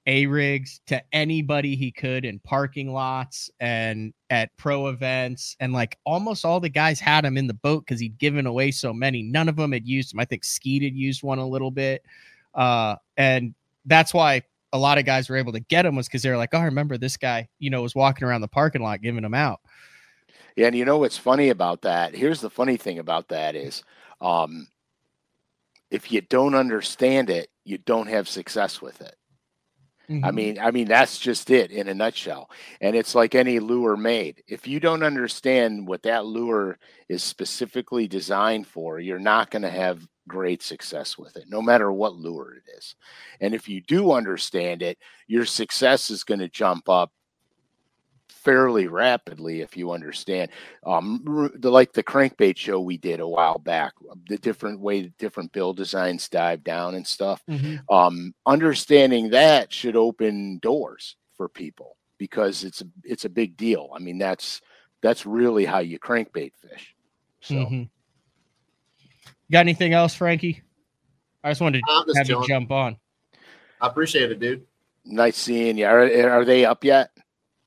a 0.06 0.26
rigs 0.26 0.80
to 0.86 1.02
anybody 1.14 1.76
he 1.76 1.90
could 1.90 2.24
in 2.24 2.38
parking 2.40 2.92
lots 2.92 3.50
and 3.60 4.12
at 4.28 4.54
pro 4.56 4.88
events 4.88 5.56
and 5.60 5.72
like 5.72 5.98
almost 6.04 6.44
all 6.44 6.60
the 6.60 6.68
guys 6.68 7.00
had 7.00 7.24
him 7.24 7.38
in 7.38 7.46
the 7.46 7.54
boat 7.54 7.84
because 7.86 8.00
he'd 8.00 8.18
given 8.18 8.46
away 8.46 8.70
so 8.70 8.92
many. 8.92 9.22
None 9.22 9.48
of 9.48 9.56
them 9.56 9.72
had 9.72 9.86
used 9.86 10.12
him. 10.12 10.20
I 10.20 10.24
think 10.26 10.44
Skeet 10.44 10.82
had 10.82 10.94
used 10.94 11.22
one 11.22 11.38
a 11.38 11.48
little 11.48 11.70
bit, 11.70 12.04
uh, 12.54 12.96
and 13.16 13.54
that's 13.86 14.12
why 14.12 14.42
a 14.72 14.78
lot 14.78 14.98
of 14.98 15.04
guys 15.04 15.28
were 15.28 15.36
able 15.36 15.52
to 15.52 15.60
get 15.60 15.86
him 15.86 15.96
was 15.96 16.06
because 16.06 16.22
they 16.22 16.30
were 16.30 16.36
like, 16.36 16.50
oh, 16.52 16.58
I 16.58 16.64
remember 16.64 16.98
this 16.98 17.16
guy, 17.16 17.48
you 17.58 17.70
know, 17.70 17.82
was 17.82 17.94
walking 17.94 18.26
around 18.26 18.40
the 18.40 18.48
parking 18.48 18.82
lot 18.82 19.02
giving 19.02 19.22
them 19.22 19.34
out. 19.34 19.60
Yeah, 20.56 20.66
and 20.66 20.76
you 20.76 20.84
know 20.84 20.98
what's 20.98 21.18
funny 21.18 21.48
about 21.48 21.82
that? 21.82 22.14
Here's 22.14 22.40
the 22.40 22.50
funny 22.50 22.76
thing 22.76 22.98
about 22.98 23.28
that 23.28 23.54
is 23.54 23.82
um 24.20 24.68
if 25.90 26.10
you 26.10 26.20
don't 26.22 26.54
understand 26.54 27.30
it, 27.30 27.50
you 27.64 27.78
don't 27.78 28.08
have 28.08 28.28
success 28.28 28.82
with 28.82 29.00
it. 29.00 29.14
I 30.22 30.30
Mhm. 30.30 30.30
mean, 30.30 30.58
I 30.58 30.70
mean 30.70 30.88
that's 30.88 31.18
just 31.18 31.50
it 31.50 31.70
in 31.70 31.88
a 31.88 31.94
nutshell. 31.94 32.50
And 32.80 32.96
it's 32.96 33.14
like 33.14 33.34
any 33.34 33.58
lure 33.60 33.96
made. 33.96 34.42
If 34.48 34.66
you 34.66 34.80
don't 34.80 35.02
understand 35.02 35.86
what 35.86 36.02
that 36.04 36.24
lure 36.24 36.78
is 37.08 37.22
specifically 37.22 38.08
designed 38.08 38.66
for, 38.66 38.98
you're 39.00 39.18
not 39.18 39.50
going 39.50 39.62
to 39.62 39.70
have 39.70 40.06
great 40.26 40.62
success 40.62 41.18
with 41.18 41.36
it, 41.36 41.44
no 41.48 41.60
matter 41.60 41.92
what 41.92 42.14
lure 42.14 42.54
it 42.54 42.62
is. 42.78 42.96
And 43.40 43.54
if 43.54 43.68
you 43.68 43.82
do 43.82 44.12
understand 44.12 44.82
it, 44.82 44.98
your 45.26 45.44
success 45.44 46.10
is 46.10 46.24
going 46.24 46.40
to 46.40 46.48
jump 46.48 46.88
up 46.88 47.12
fairly 48.44 48.86
rapidly 48.88 49.62
if 49.62 49.76
you 49.76 49.90
understand 49.92 50.50
um 50.84 51.50
the 51.56 51.70
like 51.70 51.92
the 51.94 52.02
crankbait 52.02 52.56
show 52.56 52.78
we 52.78 52.98
did 52.98 53.18
a 53.20 53.26
while 53.26 53.58
back 53.58 53.94
the 54.28 54.36
different 54.38 54.78
way 54.80 55.10
different 55.18 55.50
bill 55.52 55.72
designs 55.72 56.28
dive 56.28 56.62
down 56.62 56.94
and 56.94 57.06
stuff 57.06 57.42
Mhm. 57.48 57.80
um, 57.90 58.34
understanding 58.46 59.30
that 59.30 59.72
should 59.72 59.96
open 59.96 60.58
doors 60.58 61.16
for 61.36 61.48
people 61.48 61.96
because 62.18 62.64
it's 62.64 62.80
a, 62.80 62.86
it's 63.02 63.24
a 63.24 63.28
big 63.28 63.56
deal. 63.56 63.90
I 63.94 63.98
mean, 63.98 64.18
that's 64.18 64.60
that's 65.02 65.26
really 65.26 65.64
how 65.64 65.80
you 65.80 65.98
crankbait 65.98 66.52
fish. 66.56 66.94
So 67.40 67.54
Mhm. 67.56 67.88
Got 69.50 69.60
anything 69.60 69.92
else, 69.92 70.14
Frankie? 70.14 70.62
I 71.42 71.50
just 71.50 71.60
wanted 71.60 71.80
to 71.80 71.92
I'm 71.92 72.14
have 72.14 72.28
you 72.28 72.46
jump 72.46 72.70
on. 72.70 72.96
I 73.80 73.86
appreciate 73.88 74.30
it, 74.30 74.38
dude. 74.40 74.64
nice 75.04 75.36
seeing 75.36 75.76
you. 75.76 75.86
Are, 75.86 76.30
are 76.30 76.44
they 76.44 76.64
up 76.64 76.84
yet? 76.84 77.10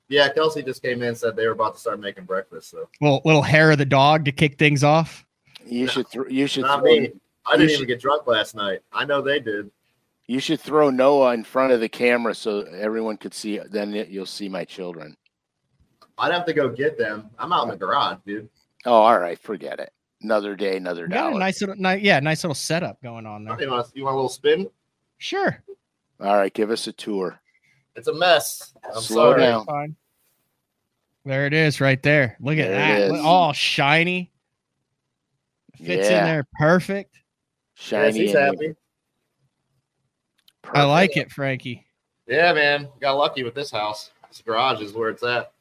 Yeah, 0.09 0.29
Kelsey 0.29 0.63
just 0.63 0.81
came 0.81 1.01
in 1.01 1.09
and 1.09 1.17
said 1.17 1.35
they 1.35 1.45
were 1.45 1.53
about 1.53 1.73
to 1.75 1.79
start 1.79 1.99
making 1.99 2.25
breakfast. 2.25 2.69
So 2.71 2.87
Little 3.01 3.21
little 3.25 3.41
hair 3.41 3.71
of 3.71 3.77
the 3.77 3.85
dog 3.85 4.25
to 4.25 4.31
kick 4.31 4.57
things 4.57 4.83
off. 4.83 5.25
You 5.65 5.85
No. 5.85 5.91
should 5.91 6.09
th- 6.09 6.25
you 6.29 6.47
should 6.47 6.63
not 6.63 6.79
throw, 6.79 6.91
me. 6.91 7.11
I 7.45 7.57
didn't 7.57 7.69
you 7.69 7.75
even 7.75 7.87
get 7.87 7.99
drunk 7.99 8.25
last 8.27 8.55
night. 8.55 8.79
I 8.93 9.03
know 9.05 9.21
they 9.21 9.39
did. 9.39 9.69
you 10.27 10.39
should 10.39 10.59
throw 10.61 10.89
Noah 10.89 11.33
in 11.33 11.43
front 11.43 11.71
of 11.73 11.79
the 11.79 11.89
camera 11.89 12.33
so 12.35 12.61
everyone 12.61 13.17
could 13.17 13.33
see. 13.33 13.59
Then 13.59 13.93
you'll 14.09 14.25
see 14.25 14.47
my 14.49 14.63
children. 14.65 15.15
I'd 16.17 16.31
have 16.33 16.45
to 16.45 16.53
go 16.53 16.69
get 16.69 16.97
them. 16.97 17.29
I'm 17.37 17.53
out 17.53 17.63
in 17.63 17.69
the 17.69 17.77
garage, 17.77 18.17
dude. 18.25 18.49
Oh, 18.85 18.93
all 18.93 19.19
right, 19.19 19.37
forget 19.39 19.79
it. 19.79 19.91
Another 20.21 20.55
day, 20.55 20.77
another 20.77 21.03
You 21.03 21.09
got 21.09 21.27
dollar. 21.29 21.39
nice 21.39 21.61
little, 21.61 21.75
ni- 21.75 21.97
yeah, 21.99 22.19
nice 22.19 22.43
little 22.43 22.55
setup 22.55 23.01
going 23.03 23.25
on 23.25 23.43
there. 23.43 23.61
You 23.61 23.69
want, 23.69 23.87
you 23.93 24.03
want 24.03 24.13
a 24.13 24.17
little 24.17 24.29
spin? 24.29 24.69
Sure, 25.19 25.61
All 26.19 26.35
right, 26.35 26.53
give 26.53 26.71
us 26.71 26.87
a 26.87 26.91
tour. 26.91 27.39
It's 27.97 28.07
a 28.07 28.13
mess. 28.13 28.73
I'm 28.95 29.01
Slow 29.01 29.31
sorry. 29.31 29.41
down. 29.41 29.65
fine. 29.65 29.95
There 31.25 31.45
it 31.45 31.53
is, 31.53 31.81
right 31.81 32.01
there. 32.01 32.37
Look 32.39 32.57
at 32.57 32.67
There 32.69 32.77
that, 32.77 33.01
it 33.01 33.11
Look- 33.11 33.25
all 33.25 33.51
shiny. 33.51 34.31
Fits 35.75 36.09
Yeah. 36.09 36.19
in 36.19 36.25
there 36.25 36.47
perfect. 36.57 37.15
Yes, 37.15 37.85
Shiny. 37.85 38.19
he's 38.19 38.33
and 38.35 38.45
happy. 38.45 38.75
I 40.73 40.83
like 40.83 41.17
it, 41.17 41.31
Frankie. 41.31 41.85
Yeah, 42.27 42.53
man. 42.53 42.87
Got 42.99 43.13
lucky 43.13 43.43
with 43.43 43.53
this 43.55 43.71
house. 43.71 44.11
This 44.29 44.41
garage 44.41 44.81
is 44.81 44.93
where 44.93 45.09
it's 45.09 45.23
at. 45.23 45.51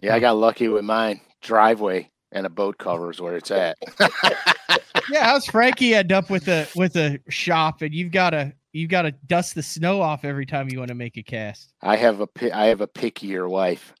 Yeah, 0.00 0.14
I 0.14 0.20
got 0.20 0.36
lucky 0.36 0.68
with 0.68 0.84
mine. 0.84 1.20
Driveway 1.42 2.10
and 2.32 2.46
a 2.46 2.50
boat 2.50 2.78
cover 2.78 3.10
is 3.10 3.20
where 3.20 3.36
it's 3.36 3.50
at. 3.50 3.78
Yeah, 5.10 5.24
how's 5.24 5.44
Frankie 5.46 5.94
end 5.94 6.12
up 6.12 6.30
with 6.30 6.46
a 6.46 6.68
with 6.76 6.94
a 6.94 7.18
shop 7.28 7.82
and 7.82 7.92
you've 7.92 8.12
got 8.12 8.30
to 8.30 8.52
you've 8.72 8.90
got 8.90 9.02
to 9.02 9.12
dust 9.12 9.54
the 9.54 9.62
snow 9.62 10.00
off 10.00 10.24
every 10.24 10.46
time 10.46 10.68
you 10.70 10.78
want 10.78 10.88
to 10.88 10.94
make 10.94 11.16
a 11.16 11.22
cast. 11.22 11.72
I 11.82 11.96
have 11.96 12.20
a 12.20 12.26
pi- 12.26 12.50
I 12.52 12.66
have 12.66 12.80
a 12.80 12.86
pickier 12.86 13.48
wife. 13.48 13.94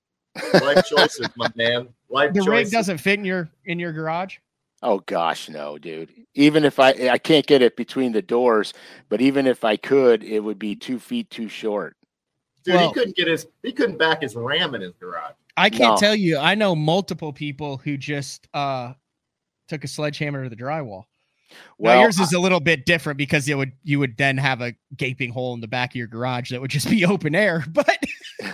Life 0.54 0.84
choices, 0.96 1.28
my 1.36 1.48
man. 1.56 1.88
Life 2.08 2.32
The 2.34 2.42
rig 2.42 2.70
doesn't 2.70 2.98
fit 2.98 3.18
in 3.18 3.24
your 3.24 3.50
in 3.64 3.78
your 3.78 3.92
garage. 3.92 4.36
Oh 4.82 5.00
gosh, 5.00 5.48
no, 5.48 5.76
dude. 5.76 6.10
Even 6.34 6.64
if 6.64 6.78
I 6.78 6.90
I 7.10 7.18
can't 7.18 7.46
get 7.46 7.62
it 7.62 7.76
between 7.76 8.12
the 8.12 8.22
doors, 8.22 8.72
but 9.08 9.20
even 9.20 9.46
if 9.46 9.64
I 9.64 9.76
could, 9.76 10.22
it 10.24 10.40
would 10.40 10.58
be 10.58 10.74
two 10.74 10.98
feet 10.98 11.28
too 11.30 11.48
short. 11.48 11.96
Dude, 12.64 12.74
Well- 12.76 12.88
he 12.88 12.94
couldn't 12.94 13.16
get 13.16 13.28
his 13.28 13.46
he 13.62 13.72
couldn't 13.72 13.98
back 13.98 14.22
his 14.22 14.34
ram 14.36 14.74
in 14.74 14.80
his 14.80 14.94
garage. 14.94 15.34
I 15.56 15.68
can't 15.68 15.94
No. 15.94 15.96
tell 15.96 16.14
you. 16.14 16.38
I 16.38 16.54
know 16.54 16.74
multiple 16.74 17.32
people 17.32 17.76
who 17.78 17.96
just 17.96 18.48
uh 18.54 18.94
took 19.68 19.84
a 19.84 19.88
sledgehammer 19.88 20.44
to 20.44 20.48
the 20.50 20.56
drywall. 20.56 21.04
Well, 21.78 21.96
now 21.96 22.02
yours 22.02 22.18
is 22.18 22.32
a 22.32 22.38
little 22.38 22.60
bit 22.60 22.86
different 22.86 23.16
because 23.18 23.48
it 23.48 23.56
would 23.56 23.72
you 23.82 23.98
would 23.98 24.16
then 24.16 24.36
have 24.38 24.60
a 24.60 24.74
gaping 24.96 25.30
hole 25.32 25.54
in 25.54 25.60
the 25.60 25.68
back 25.68 25.90
of 25.92 25.96
your 25.96 26.06
garage 26.06 26.50
that 26.50 26.60
would 26.60 26.70
just 26.70 26.88
be 26.88 27.04
open 27.06 27.34
air. 27.34 27.64
But 27.72 27.98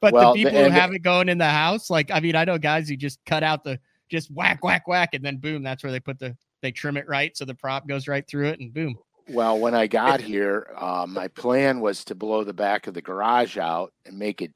but 0.00 0.12
Well, 0.12 0.34
the 0.34 0.44
the- 0.44 0.50
people 0.50 0.64
who 0.64 0.70
have 0.70 0.92
it 0.92 1.00
going 1.00 1.28
in 1.28 1.38
the 1.38 1.48
house, 1.48 1.90
like 1.90 2.10
I 2.10 2.20
mean, 2.20 2.36
I 2.36 2.44
know 2.44 2.58
guys 2.58 2.88
who 2.88 2.96
just 2.96 3.18
cut 3.26 3.42
out 3.42 3.64
the 3.64 3.78
just 4.10 4.30
whack 4.30 4.62
whack 4.64 4.86
whack 4.86 5.10
and 5.14 5.24
then 5.24 5.38
boom, 5.38 5.62
that's 5.62 5.82
where 5.82 5.92
they 5.92 6.00
put 6.00 6.18
the 6.18 6.36
they 6.62 6.70
trim 6.72 6.96
it 6.96 7.06
right 7.08 7.36
so 7.36 7.44
the 7.44 7.54
prop 7.54 7.86
goes 7.88 8.06
right 8.08 8.26
through 8.26 8.48
it 8.48 8.60
and 8.60 8.72
boom. 8.72 8.96
well, 9.28 9.58
when 9.58 9.74
I 9.74 9.86
got 9.86 10.20
here, 10.20 10.70
uh, 10.76 11.06
my 11.08 11.28
plan 11.28 11.80
was 11.80 12.04
to 12.06 12.14
blow 12.14 12.44
the 12.44 12.52
back 12.54 12.86
of 12.86 12.94
the 12.94 13.02
garage 13.02 13.56
out 13.58 13.92
and 14.06 14.18
make 14.18 14.40
it 14.42 14.52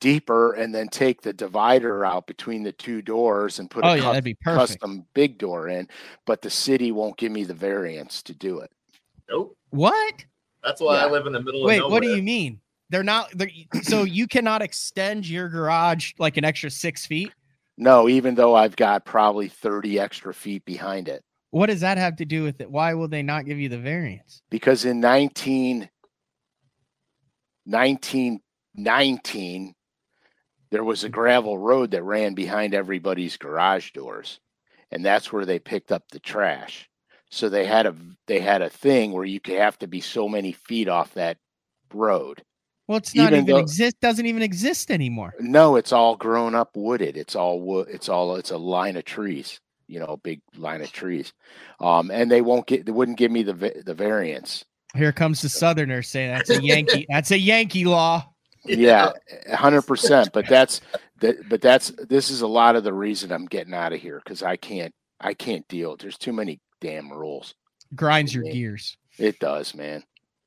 deeper, 0.00 0.52
and 0.52 0.74
then 0.74 0.88
take 0.88 1.22
the 1.22 1.32
divider 1.32 2.04
out 2.04 2.26
between 2.26 2.62
the 2.62 2.72
two 2.72 3.02
doors 3.02 3.58
and 3.58 3.70
put 3.70 3.84
Oh 3.84 3.88
a 3.88 3.96
yeah, 3.96 4.02
cus- 4.02 4.12
that'd 4.12 4.24
be 4.24 4.36
custom 4.44 5.06
big 5.14 5.38
door 5.38 5.68
in. 5.68 5.88
But 6.26 6.42
the 6.42 6.50
city 6.50 6.92
won't 6.92 7.16
give 7.16 7.32
me 7.32 7.44
the 7.44 7.54
variance 7.54 8.22
to 8.24 8.34
do 8.34 8.60
it. 8.60 8.70
Nope. 9.28 9.56
What? 9.70 10.24
That's 10.62 10.80
why 10.80 10.98
I 10.98 11.10
live 11.10 11.26
in 11.26 11.32
the 11.32 11.42
middle 11.42 11.64
Wait, 11.64 11.76
of 11.76 11.82
nowhere. 11.82 11.92
what 11.92 12.02
do 12.02 12.08
you 12.08 12.22
mean? 12.22 12.60
They're 12.90 13.02
not 13.02 13.30
they're, 13.34 13.50
so 13.82 14.04
you 14.04 14.28
cannot 14.28 14.62
extend 14.62 15.28
your 15.28 15.48
garage 15.48 16.12
like 16.18 16.36
an 16.36 16.44
extra 16.44 16.70
six 16.70 17.06
feet? 17.06 17.32
No, 17.78 18.08
even 18.08 18.34
though 18.34 18.54
I've 18.54 18.76
got 18.76 19.04
probably 19.04 19.48
30 19.48 20.00
extra 20.00 20.32
feet 20.32 20.64
behind 20.64 21.08
it. 21.08 21.22
What 21.50 21.66
does 21.66 21.80
that 21.80 21.98
have 21.98 22.16
to 22.16 22.24
do 22.24 22.42
with 22.42 22.60
it? 22.60 22.70
Why 22.70 22.94
will 22.94 23.08
they 23.08 23.22
not 23.22 23.44
give 23.44 23.58
you 23.58 23.68
the 23.68 23.78
variance? 23.78 24.42
Because 24.50 24.84
in 24.84 25.00
19, 25.00 25.88
1919, 27.64 29.74
there 30.70 30.84
was 30.84 31.04
a 31.04 31.08
gravel 31.08 31.58
road 31.58 31.90
that 31.92 32.02
ran 32.02 32.34
behind 32.34 32.74
everybody's 32.74 33.36
garage 33.36 33.92
doors. 33.92 34.40
And 34.92 35.04
that's 35.04 35.32
where 35.32 35.44
they 35.44 35.58
picked 35.58 35.92
up 35.92 36.04
the 36.10 36.20
trash. 36.20 36.88
So 37.30 37.48
they 37.48 37.66
had 37.66 37.86
a 37.86 37.94
they 38.26 38.40
had 38.40 38.62
a 38.62 38.70
thing 38.70 39.12
where 39.12 39.24
you 39.24 39.40
could 39.40 39.58
have 39.58 39.78
to 39.80 39.88
be 39.88 40.00
so 40.00 40.28
many 40.28 40.52
feet 40.52 40.88
off 40.88 41.12
that 41.14 41.38
road. 41.92 42.42
Well, 42.86 42.98
it's 42.98 43.14
not 43.14 43.32
Even 43.32 43.44
even 43.44 43.46
though- 43.56 43.60
exist 43.60 43.96
doesn't 44.00 44.26
even 44.26 44.42
exist 44.42 44.92
anymore. 44.92 45.34
No, 45.40 45.74
it's 45.74 45.92
all 45.92 46.14
grown 46.16 46.54
up 46.54 46.76
wooded. 46.76 47.16
It's 47.16 47.34
all 47.34 47.60
wood. 47.60 47.88
It's 47.90 48.08
all 48.08 48.36
it's 48.36 48.52
a 48.52 48.58
line 48.58 48.96
of 48.96 49.04
trees. 49.04 49.60
you 49.88 49.98
know, 50.00 50.16
big 50.22 50.40
line 50.56 50.82
of 50.82 50.90
trees. 50.92 51.32
Um, 51.80 52.10
and 52.10 52.28
they 52.30 52.42
won't 52.42 52.66
get, 52.66 52.86
they 52.86 52.92
wouldn't 52.92 53.18
give 53.18 53.30
me 53.32 53.42
the 53.42 53.54
the 53.84 53.94
variance. 53.94 54.64
Here 54.94 55.12
comes 55.12 55.42
the 55.42 55.48
Southerner 55.48 56.02
saying 56.02 56.30
that's 56.32 56.50
a 56.50 56.62
Yankee. 56.62 57.06
that's 57.08 57.30
a 57.32 57.38
Yankee 57.38 57.84
law. 57.84 58.32
Yeah, 58.68 59.12
hundred 59.54 59.82
percent. 59.82 60.30
But 60.32 60.46
that's 60.48 60.80
that. 61.20 61.48
But 61.48 61.60
that's 61.60 61.92
this 62.08 62.30
is 62.30 62.42
a 62.42 62.46
lot 62.46 62.76
of 62.76 62.84
the 62.84 62.92
reason 62.92 63.32
I'm 63.32 63.46
getting 63.46 63.74
out 63.74 63.92
of 63.92 64.00
here 64.00 64.20
because 64.24 64.42
I 64.42 64.56
can't 64.56 64.94
I 65.20 65.34
can't 65.34 65.66
deal. 65.68 65.96
There's 65.96 66.18
too 66.18 66.32
many 66.32 66.60
damn 66.80 67.12
rules. 67.12 67.54
Grinds 67.94 68.34
your 68.34 68.44
Yeah. 68.44 68.52
gears. 68.52 68.96
It 69.18 69.38
does, 69.38 69.74
man. 69.74 70.02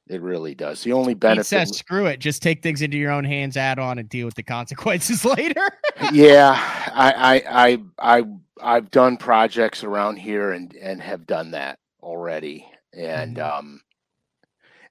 It 0.07 0.21
really 0.21 0.55
does. 0.55 0.81
The 0.83 0.93
only 0.93 1.13
benefit. 1.13 1.45
says, 1.45 1.77
"Screw 1.77 2.07
it. 2.07 2.19
Just 2.19 2.41
take 2.41 2.63
things 2.63 2.81
into 2.81 2.97
your 2.97 3.11
own 3.11 3.23
hands. 3.23 3.55
Add 3.57 3.77
on 3.79 3.99
and 3.99 4.09
deal 4.09 4.25
with 4.25 4.35
the 4.35 4.43
consequences 4.43 5.23
later." 5.37 5.69
yeah, 6.11 6.51
I, 6.93 7.11
I, 7.11 7.67
I, 7.99 8.19
I, 8.19 8.23
I've 8.61 8.91
done 8.91 9.17
projects 9.17 9.83
around 9.83 10.17
here 10.17 10.51
and 10.51 10.73
and 10.75 11.01
have 11.01 11.25
done 11.27 11.51
that 11.51 11.77
already. 12.01 12.65
And 12.93 13.37
Mhm. 13.37 13.57
um, 13.59 13.81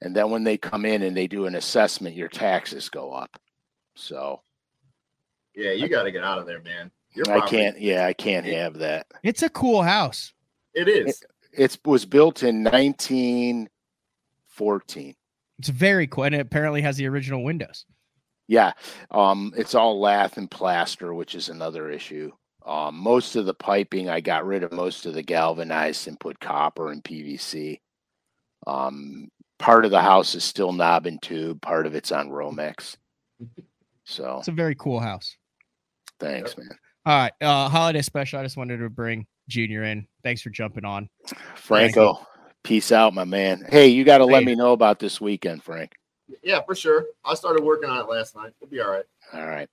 and 0.01 0.15
then 0.15 0.31
when 0.31 0.45
they 0.45 0.57
come 0.57 0.85
in 0.85 1.03
and 1.03 1.17
they 1.17 1.27
do 1.27 1.47
an 1.47 1.55
assessment, 1.55 2.17
your 2.17 2.29
taxes 2.29 2.89
go 2.89 3.13
up. 3.13 3.41
So 3.95 4.43
Yeah, 5.55 5.73
you 5.73 5.89
got 5.89 6.05
to 6.05 6.11
get 6.13 6.25
out 6.25 6.39
of 6.39 6.47
there, 6.47 6.63
man. 6.63 6.91
Your 7.15 7.27
I 7.31 7.39
property- 7.39 7.57
can't. 7.57 7.81
Yeah, 7.81 8.07
I 8.07 8.13
can't 8.13 8.47
have 8.47 8.75
that. 8.79 9.07
it's 9.23 9.43
a 9.43 9.49
cool 9.49 9.83
house. 9.83 10.33
It 10.75 10.89
is. 10.89 11.23
It 11.53 11.77
was 11.85 12.05
built 12.05 12.43
in 12.45 12.63
1914. 12.63 15.15
It's 15.59 15.69
very 15.69 16.07
cool, 16.07 16.25
and 16.25 16.35
it 16.35 16.41
apparently 16.41 16.83
has 16.83 16.97
the 16.97 17.09
original 17.09 17.43
windows. 17.43 17.85
Yeah, 18.47 18.73
um, 19.11 19.53
it's 19.57 19.75
all 19.75 20.01
lath 20.01 20.37
and 20.39 20.51
plaster, 20.51 21.13
which 21.13 21.35
is 21.35 21.49
another 21.49 21.91
issue. 21.91 22.31
Um, 22.65 22.97
most 22.97 23.35
of 23.37 23.47
the 23.47 23.55
piping, 23.55 24.09
I 24.09 24.21
got 24.21 24.47
rid 24.47 24.63
of 24.63 24.73
most 24.73 25.07
of 25.07 25.15
the 25.15 25.23
galvanized 25.23 26.07
and 26.07 26.21
put 26.21 26.39
copper 26.39 26.93
and 26.93 27.03
PVC. 27.03 27.81
Um, 28.67 29.31
part 29.59 29.85
of 29.85 29.91
the 29.91 30.01
house 30.01 30.35
is 30.35 30.45
still 30.45 30.73
knob 30.73 31.07
and 31.07 31.21
tube. 31.21 31.61
Part 31.63 31.87
of 31.87 31.95
it's 31.95 32.13
on 32.13 32.29
Romex. 32.31 32.97
So 34.05 34.39
It's 34.39 34.49
a 34.49 34.53
very 34.53 34.75
cool 34.75 35.01
house. 35.01 35.37
thanks, 36.19 36.57
man. 36.57 36.69
All 37.07 37.19
right, 37.19 37.33
uh, 37.41 37.69
holiday 37.69 38.03
special. 38.03 38.39
I 38.39 38.43
just 38.43 38.57
wanted 38.57 38.79
to 38.79 38.91
bring 38.91 39.27
Junior 39.49 39.85
in. 39.85 40.07
Thanks 40.23 40.43
for 40.43 40.51
jumping 40.51 40.85
on. 40.85 41.09
Franco, 41.55 42.27
peace 42.65 42.93
out, 42.93 43.15
my 43.15 43.25
man. 43.25 43.65
Hey, 43.71 43.89
you 43.89 44.05
got 44.05 44.19
to 44.19 44.27
let 44.27 44.45
me 44.45 44.55
know 44.55 44.73
about 44.73 44.99
this 44.99 45.21
weekend, 45.21 45.63
Frank. 45.63 45.93
Yeah, 46.43 46.61
for 46.63 46.75
sure. 46.75 47.07
I 47.25 47.35
started 47.35 47.65
working 47.65 47.89
on 47.89 47.99
it 48.05 48.09
last 48.11 48.37
night. 48.37 48.53
We'll 48.61 48.69
be 48.69 48.81
all 48.81 48.91
right. 48.91 49.05
All 49.33 49.47
right. 49.47 49.69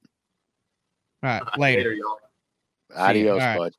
All 1.23 1.29
right, 1.29 1.43
later. 1.59 1.93
y'all. 1.93 2.19
Adios, 2.95 3.41
All 3.41 3.47
right. 3.47 3.57
bud. 3.57 3.73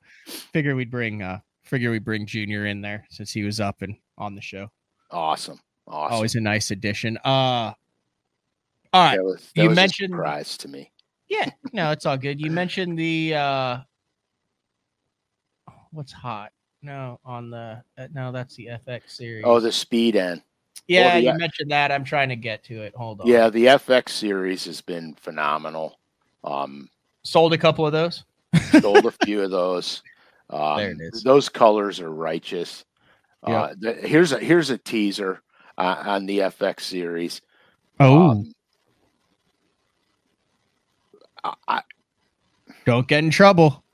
Figure 0.53 0.75
we'd 0.77 0.91
bring 0.91 1.23
uh, 1.23 1.39
figure 1.65 1.91
we'd 1.91 2.05
bring 2.05 2.27
Junior 2.27 2.67
in 2.67 2.83
there 2.83 3.07
since 3.11 3.31
he 3.33 3.43
was 3.45 3.61
up 3.61 3.81
and 3.83 3.95
on 4.19 4.35
the 4.35 4.43
show. 4.43 4.69
Awesome. 5.11 5.59
Awesome. 5.89 6.15
Always 6.15 6.35
a 6.35 6.41
nice 6.41 6.71
addition. 6.71 7.17
Uh, 7.19 7.73
all 8.93 9.05
right. 9.05 9.17
that 9.17 9.25
was, 9.25 9.51
that 9.55 9.63
you 9.63 9.71
mentioned- 9.71 10.11
surprise 10.13 10.57
to 10.59 10.69
me. 10.69 10.91
Yeah, 11.29 11.51
no, 11.73 11.91
it's 11.91 12.07
all 12.07 12.17
good. 12.17 12.41
You 12.41 12.51
mentioned 12.51 12.99
the 12.99 13.35
uh 13.35 13.79
what's 15.91 16.13
hot? 16.13 16.53
No, 16.83 17.19
on 17.25 17.51
the 17.51 17.83
uh, 17.99 18.07
no, 18.15 18.31
that's 18.33 18.55
the 18.55 18.67
FX 18.87 19.11
series. 19.11 19.45
Oh, 19.47 19.59
the 19.61 19.73
speed 19.73 20.15
end. 20.17 20.43
yeah, 20.87 21.17
you 21.17 21.33
mentioned 21.35 21.71
that. 21.71 21.91
I'm 21.91 22.05
trying 22.05 22.29
to 22.29 22.37
get 22.37 22.63
to 22.65 22.83
it. 22.83 22.95
Hold 22.95 23.23
on. 23.23 23.27
Yeah, 23.27 23.51
the 23.51 23.67
FX 23.67 24.11
series 24.11 24.65
has 24.67 24.81
been 24.81 25.15
phenomenal. 25.15 25.99
Um, 26.45 26.89
sold 27.25 27.53
a 27.55 27.59
couple 27.59 27.87
of 27.87 27.93
those. 27.93 28.25
sold 28.81 29.05
a 29.07 29.11
few 29.25 29.43
of 29.43 29.51
those. 29.51 30.03
Um, 30.51 30.77
There 30.77 30.91
it 30.93 30.99
is. 31.01 31.23
Those 31.25 31.49
colors 31.49 31.99
are 31.99 32.13
righteous. 32.13 32.85
Yeah. 33.47 33.63
Uh, 33.63 33.75
the, 33.79 33.93
here's 33.95 34.33
a 34.33 34.39
here's 34.39 34.71
a 34.71 34.79
teaser 34.79 35.43
uh, 35.79 36.03
on 36.07 36.27
the 36.27 36.41
FX 36.41 36.81
series. 36.81 37.41
Oh, 38.01 38.31
Um, 38.31 38.53
I, 41.69 41.83
don't 42.85 43.07
get 43.07 43.23
in 43.23 43.31
trouble. 43.31 43.85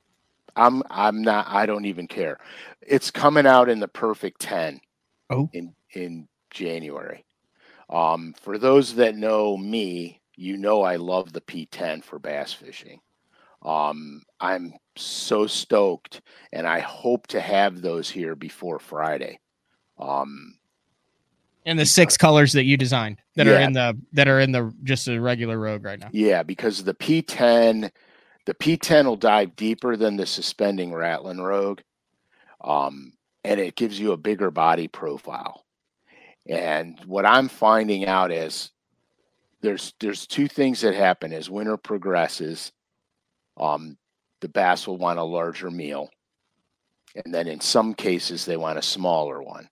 I'm 0.57 0.83
I'm 0.91 1.22
not. 1.22 1.47
I 1.49 1.66
don't 1.66 1.85
even 1.85 2.07
care. 2.07 2.39
It's 2.80 3.11
coming 3.11 3.47
out 3.47 3.68
in 3.68 3.80
the 3.80 3.89
perfect 3.89 4.41
ten. 4.41 4.80
Oh. 5.30 5.49
in 5.53 5.74
in 5.95 6.28
January. 6.51 7.24
Um, 7.89 8.35
for 8.41 8.59
those 8.59 8.95
that 8.97 9.16
know 9.16 9.57
me, 9.57 10.20
you 10.37 10.57
know 10.57 10.83
I 10.83 10.97
love 10.97 11.33
the 11.33 11.41
P10 11.41 12.03
for 12.03 12.18
bass 12.18 12.53
fishing. 12.53 13.01
Um, 13.62 14.22
I'm 14.41 14.74
so 14.97 15.47
stoked, 15.47 16.22
and 16.53 16.66
I 16.66 16.80
hope 16.80 17.26
to 17.28 17.41
have 17.41 17.80
those 17.80 18.11
here 18.11 18.35
before 18.35 18.78
Friday. 18.78 19.39
Um, 19.99 20.55
And 21.65 21.79
the 21.79 21.87
six 21.87 22.17
colors 22.17 22.53
that 22.55 22.65
you 22.65 22.77
designed 22.77 23.19
that 23.37 23.47
are 23.47 23.59
in 23.59 23.73
the 23.73 23.97
that 24.13 24.29
are 24.29 24.41
in 24.41 24.53
the 24.53 24.75
just 24.83 25.09
a 25.09 25.21
regular 25.21 25.59
rogue 25.59 25.85
right 25.85 25.99
now. 25.99 26.09
yeah, 26.13 26.43
because 26.43 26.83
the 26.83 26.95
P10, 26.95 27.91
the 28.47 28.55
P10 28.55 29.05
will 29.05 29.17
dive 29.17 29.55
deeper 29.55 29.97
than 29.97 30.17
the 30.17 30.27
suspending 30.27 30.93
Rattling 30.93 31.41
Rogue, 31.41 31.81
um, 32.63 33.13
and 33.45 33.61
it 33.61 33.77
gives 33.77 33.99
you 33.99 34.13
a 34.13 34.17
bigger 34.17 34.51
body 34.51 34.89
profile. 34.89 35.65
And 36.49 36.99
what 37.07 37.25
I'm 37.25 37.49
finding 37.49 38.07
out 38.07 38.33
is 38.33 38.71
there's 39.61 39.95
there's 40.01 40.27
two 40.27 40.49
things 40.49 40.81
that 40.81 40.95
happen 40.95 41.33
as 41.33 41.49
winter 41.49 41.77
progresses. 41.77 42.73
Um, 43.57 43.97
the 44.41 44.49
bass 44.49 44.87
will 44.87 44.99
want 44.99 45.21
a 45.21 45.25
larger 45.25 45.71
meal, 45.71 46.11
and 47.25 47.33
then 47.33 47.47
in 47.47 47.61
some 47.61 47.95
cases 47.95 48.45
they 48.45 48.57
want 48.57 48.79
a 48.79 48.83
smaller 48.83 49.41
one. 49.41 49.69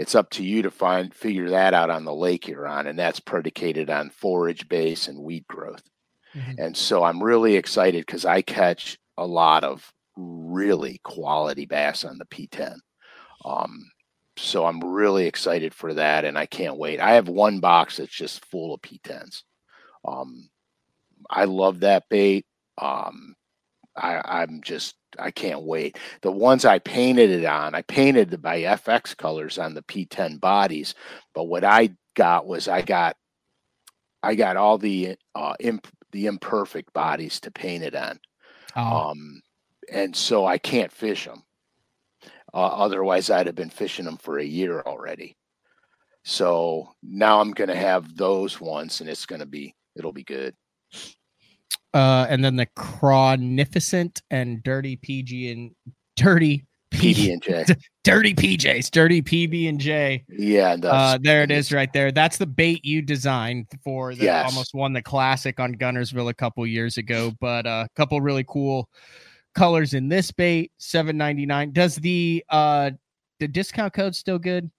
It's 0.00 0.14
up 0.14 0.30
to 0.30 0.42
you 0.44 0.62
to 0.62 0.70
find 0.70 1.14
figure 1.14 1.50
that 1.50 1.74
out 1.74 1.90
on 1.90 2.04
the 2.04 2.14
lake 2.14 2.48
you're 2.48 2.66
on, 2.66 2.86
and 2.86 2.98
that's 2.98 3.20
predicated 3.20 3.90
on 3.90 4.08
forage 4.08 4.66
base 4.66 5.08
and 5.08 5.18
weed 5.18 5.46
growth. 5.46 5.82
Mhm. 6.34 6.58
And 6.58 6.76
so 6.76 7.04
I'm 7.04 7.22
really 7.22 7.56
excited 7.56 8.06
because 8.06 8.24
I 8.24 8.40
catch 8.40 8.98
a 9.18 9.26
lot 9.26 9.62
of 9.62 9.92
really 10.16 11.00
quality 11.04 11.66
bass 11.66 12.04
on 12.04 12.16
the 12.16 12.24
P10. 12.24 12.80
Um, 13.44 13.90
so 14.38 14.64
I'm 14.64 14.80
really 14.80 15.26
excited 15.26 15.74
for 15.74 15.92
that, 15.94 16.24
and 16.24 16.38
I 16.38 16.46
can't 16.46 16.78
wait. 16.78 16.98
I 16.98 17.10
have 17.12 17.28
one 17.28 17.60
box 17.60 17.98
that's 17.98 18.10
just 18.10 18.44
full 18.46 18.72
of 18.72 18.80
P10s. 18.80 19.44
Um, 20.04 20.48
I 21.28 21.44
love 21.44 21.80
that 21.80 22.08
bait. 22.08 22.46
Um, 22.78 23.34
I, 24.00 24.42
I'm 24.42 24.60
just 24.62 24.96
I 25.18 25.30
can't 25.30 25.62
wait. 25.62 25.98
The 26.22 26.32
ones 26.32 26.64
I 26.64 26.78
painted 26.78 27.30
it 27.30 27.44
on, 27.44 27.74
I 27.74 27.82
painted 27.82 28.30
the 28.30 28.38
by 28.38 28.60
FX 28.62 29.16
colors 29.16 29.58
on 29.58 29.74
the 29.74 29.82
P10 29.82 30.40
bodies, 30.40 30.94
but 31.34 31.44
what 31.44 31.64
I 31.64 31.90
got 32.14 32.46
was 32.46 32.68
I 32.68 32.82
got 32.82 33.16
I 34.22 34.34
got 34.34 34.56
all 34.56 34.78
the 34.78 35.16
uh, 35.34 35.54
imp, 35.60 35.86
the 36.12 36.26
imperfect 36.26 36.92
bodies 36.92 37.40
to 37.40 37.50
paint 37.50 37.84
it 37.84 37.94
on. 37.94 38.20
Oh, 38.76 39.10
Um, 39.10 39.42
and 39.92 40.14
so 40.14 40.46
I 40.46 40.58
can't 40.58 40.92
fish 40.92 41.24
them. 41.24 41.42
Uh, 42.52 42.66
otherwise, 42.66 43.30
I'd 43.30 43.46
have 43.46 43.54
been 43.54 43.70
fishing 43.70 44.04
them 44.04 44.16
for 44.16 44.38
a 44.38 44.44
year 44.44 44.82
already. 44.82 45.36
So 46.24 46.92
now 47.02 47.40
I'm 47.40 47.52
going 47.52 47.68
to 47.68 47.76
have 47.76 48.16
those 48.16 48.60
ones, 48.60 49.00
and 49.00 49.08
it's 49.08 49.26
going 49.26 49.40
to 49.40 49.46
be 49.46 49.74
it'll 49.96 50.12
be 50.12 50.24
good. 50.24 50.54
Uh, 51.92 52.26
and 52.28 52.44
then 52.44 52.56
the 52.56 52.66
Cronificent 52.76 54.20
and 54.30 54.62
Dirty 54.62 54.96
PG 54.96 55.50
and 55.52 55.70
Dirty 56.16 56.64
PD 56.92 57.32
and 57.32 57.42
J, 57.42 57.64
Dirty 58.04 58.34
PJs, 58.34 58.90
Dirty 58.90 59.22
PB 59.22 59.68
and 59.68 59.78
J. 59.80 60.24
yeah, 60.28 60.76
Uh, 60.82 61.18
there 61.22 61.42
it 61.42 61.50
is, 61.50 61.72
right 61.72 61.92
there. 61.92 62.10
That's 62.12 62.36
the 62.36 62.46
bait 62.46 62.84
you 62.84 63.00
designed 63.02 63.66
for 63.84 64.14
that 64.14 64.22
Yes. 64.22 64.44
almost 64.52 64.74
won 64.74 64.92
the 64.92 65.02
classic 65.02 65.60
on 65.60 65.74
Guntersville 65.74 66.28
a 66.28 66.34
couple 66.34 66.66
years 66.66 66.96
ago. 66.98 67.32
But 67.40 67.66
a 67.66 67.88
couple 67.96 68.20
really 68.20 68.44
cool 68.46 68.88
colors 69.54 69.94
in 69.94 70.08
this 70.08 70.30
bait, 70.30 70.72
seven 70.78 71.16
ninety 71.16 71.46
nine. 71.46 71.72
Does 71.72 71.96
the 71.96 72.44
uh 72.48 72.90
the 73.38 73.48
discount 73.48 73.92
code 73.92 74.14
still 74.14 74.38
good? 74.38 74.70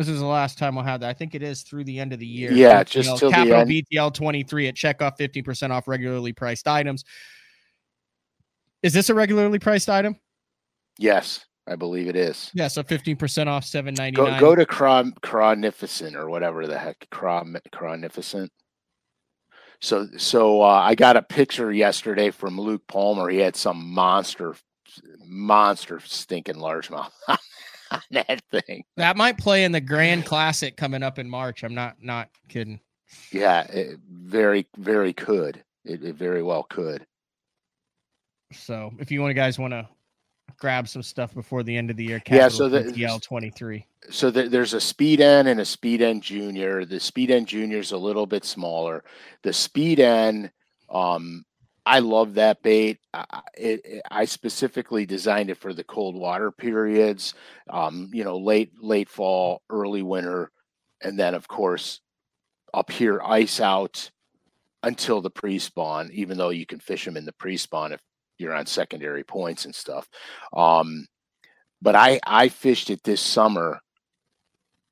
This 0.00 0.08
is 0.08 0.20
the 0.20 0.24
last 0.24 0.56
time 0.56 0.76
we'll 0.76 0.84
have 0.84 1.00
that. 1.00 1.10
I 1.10 1.12
think 1.12 1.34
it 1.34 1.42
is 1.42 1.60
through 1.60 1.84
the 1.84 1.98
end 1.98 2.14
of 2.14 2.18
the 2.18 2.26
year. 2.26 2.50
Yeah, 2.52 2.82
just 2.84 3.10
BTL 3.10 3.18
till 3.18 3.28
the 3.28 3.34
capital 3.34 4.10
twenty 4.10 4.42
three 4.42 4.66
at 4.66 4.74
checkoff, 4.74 5.18
50% 5.18 5.68
off 5.72 5.86
regularly 5.86 6.32
priced 6.32 6.66
items. 6.66 7.04
Is 8.82 8.94
this 8.94 9.10
a 9.10 9.14
regularly 9.14 9.58
priced 9.58 9.90
item? 9.90 10.16
Yes, 10.96 11.44
I 11.68 11.76
believe 11.76 12.08
it 12.08 12.16
is. 12.16 12.50
Yeah, 12.54 12.68
so 12.68 12.82
fifteen 12.82 13.16
percent 13.16 13.50
off, 13.50 13.66
seven 13.66 13.92
ninety 13.92 14.16
Go 14.16 14.40
go 14.40 14.54
to 14.54 14.64
Cron 14.64 15.12
Cronificent 15.20 16.14
or 16.14 16.30
whatever 16.30 16.66
the 16.66 16.78
heck 16.78 17.06
Cron 17.10 17.58
Cronificent. 17.70 18.48
So 19.82 20.08
so 20.16 20.62
uh, 20.62 20.80
I 20.82 20.94
got 20.94 21.18
a 21.18 21.22
picture 21.22 21.70
yesterday 21.70 22.30
from 22.30 22.58
Luke 22.58 22.86
Palmer. 22.88 23.28
He 23.28 23.36
had 23.36 23.54
some 23.54 23.86
monster 23.86 24.56
monster 25.26 26.00
stinking 26.02 26.54
largemouth 26.54 27.10
on 27.90 28.00
that 28.10 28.42
thing. 28.50 28.84
That 28.96 29.16
might 29.16 29.38
play 29.38 29.64
in 29.64 29.72
the 29.72 29.80
Grand 29.80 30.24
Classic 30.24 30.76
coming 30.76 31.02
up 31.02 31.18
in 31.18 31.28
March. 31.28 31.62
I'm 31.62 31.74
not 31.74 31.96
not 32.02 32.28
kidding. 32.48 32.80
Yeah, 33.32 33.62
it 33.62 33.98
very 34.10 34.66
very 34.76 35.12
could. 35.12 35.62
It, 35.84 36.04
it 36.04 36.14
very 36.14 36.42
well 36.42 36.64
could. 36.64 37.06
So 38.52 38.92
if 38.98 39.10
you 39.10 39.20
want 39.20 39.34
guys 39.34 39.58
want 39.58 39.72
to 39.72 39.88
grab 40.58 40.88
some 40.88 41.02
stuff 41.02 41.34
before 41.34 41.62
the 41.62 41.76
end 41.76 41.90
of 41.90 41.96
the 41.96 42.04
year. 42.04 42.22
yeah, 42.28 42.48
so 42.48 42.68
the 42.68 42.82
BTL 42.82 43.22
twenty 43.22 43.50
three. 43.50 43.86
So 44.10 44.30
the, 44.30 44.48
there's 44.48 44.74
a 44.74 44.80
Speed 44.80 45.20
N 45.20 45.46
and 45.46 45.60
a 45.60 45.64
Speed 45.64 46.02
N 46.02 46.20
Junior. 46.20 46.84
The 46.84 47.00
Speed 47.00 47.30
N 47.30 47.44
Junior 47.44 47.78
is 47.78 47.92
a 47.92 47.98
little 47.98 48.26
bit 48.26 48.44
smaller. 48.44 49.04
The 49.42 49.52
Speed 49.52 50.00
N, 50.00 50.50
um, 50.88 51.44
I 51.90 51.98
love 51.98 52.34
that 52.34 52.62
bait. 52.62 53.00
I, 53.12 53.40
it, 53.54 54.02
I 54.12 54.24
specifically 54.24 55.06
designed 55.06 55.50
it 55.50 55.56
for 55.58 55.74
the 55.74 55.82
cold 55.82 56.14
water 56.14 56.52
periods. 56.52 57.34
Um, 57.68 58.08
you 58.12 58.22
know, 58.22 58.38
late 58.38 58.70
late 58.80 59.08
fall, 59.08 59.62
early 59.68 60.02
winter, 60.02 60.52
and 61.02 61.18
then 61.18 61.34
of 61.34 61.48
course 61.48 62.00
up 62.72 62.92
here 62.92 63.20
ice 63.24 63.60
out 63.60 64.08
until 64.84 65.20
the 65.20 65.30
pre-spawn. 65.30 66.10
Even 66.12 66.38
though 66.38 66.50
you 66.50 66.64
can 66.64 66.78
fish 66.78 67.04
them 67.04 67.16
in 67.16 67.24
the 67.24 67.32
pre-spawn 67.32 67.90
if 67.90 68.00
you're 68.38 68.54
on 68.54 68.66
secondary 68.66 69.24
points 69.24 69.64
and 69.64 69.74
stuff. 69.74 70.08
Um, 70.52 71.08
but 71.82 71.96
I 71.96 72.20
I 72.24 72.50
fished 72.50 72.90
it 72.90 73.02
this 73.02 73.20
summer 73.20 73.80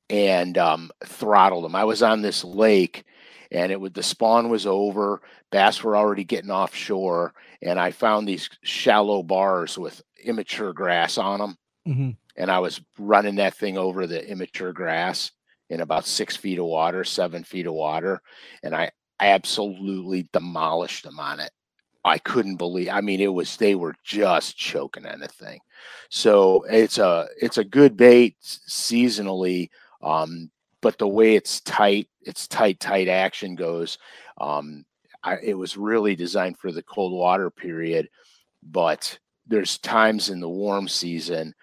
and 0.09 0.57
um, 0.57 0.91
throttled 1.05 1.63
them. 1.63 1.75
I 1.75 1.85
was 1.85 2.03
on 2.03 2.21
this 2.21 2.43
lake 2.43 3.05
and 3.51 3.71
it 3.71 3.79
would 3.79 3.93
the 3.93 4.03
spawn 4.03 4.49
was 4.49 4.65
over 4.65 5.21
bass 5.51 5.83
were 5.83 5.97
already 5.97 6.23
getting 6.23 6.51
offshore 6.51 7.33
and 7.61 7.79
i 7.79 7.91
found 7.91 8.27
these 8.27 8.49
shallow 8.63 9.23
bars 9.23 9.77
with 9.77 10.01
immature 10.23 10.73
grass 10.73 11.17
on 11.17 11.39
them 11.39 11.57
mm-hmm. 11.87 12.09
and 12.37 12.51
i 12.51 12.59
was 12.59 12.81
running 12.97 13.35
that 13.35 13.55
thing 13.55 13.77
over 13.77 14.05
the 14.05 14.27
immature 14.29 14.73
grass 14.73 15.31
in 15.69 15.81
about 15.81 16.05
six 16.05 16.35
feet 16.35 16.59
of 16.59 16.65
water 16.65 17.03
seven 17.03 17.43
feet 17.43 17.67
of 17.67 17.73
water 17.73 18.21
and 18.63 18.75
i 18.75 18.89
absolutely 19.19 20.27
demolished 20.31 21.03
them 21.03 21.19
on 21.19 21.39
it. 21.39 21.51
I 22.05 22.17
couldn't 22.17 22.55
believe 22.55 22.89
i 22.89 23.01
mean 23.01 23.19
it 23.19 23.27
was 23.27 23.57
they 23.57 23.75
were 23.75 23.95
just 24.03 24.57
choking 24.57 25.05
on 25.05 25.19
the 25.19 25.27
thing. 25.27 25.59
So 26.09 26.65
it's 26.69 26.97
a 26.97 27.27
it's 27.41 27.57
a 27.57 27.63
good 27.63 27.97
bait 27.97 28.37
seasonally 28.41 29.69
um, 30.01 30.49
but 30.81 30.97
the 30.97 31.07
way 31.07 31.35
it's 31.35 31.61
tight, 31.61 32.07
it's 32.21 32.47
tight, 32.47 32.79
tight 32.79 33.07
action 33.07 33.55
goes. 33.55 33.97
Um, 34.39 34.85
I, 35.23 35.37
it 35.43 35.57
was 35.57 35.77
really 35.77 36.15
designed 36.15 36.57
for 36.57 36.71
the 36.71 36.83
cold 36.83 37.11
water 37.11 37.49
period, 37.49 38.09
but 38.63 39.17
there's 39.47 39.77
times 39.79 40.29
in 40.29 40.39
the 40.39 40.49
warm 40.49 40.87
season 40.87 41.53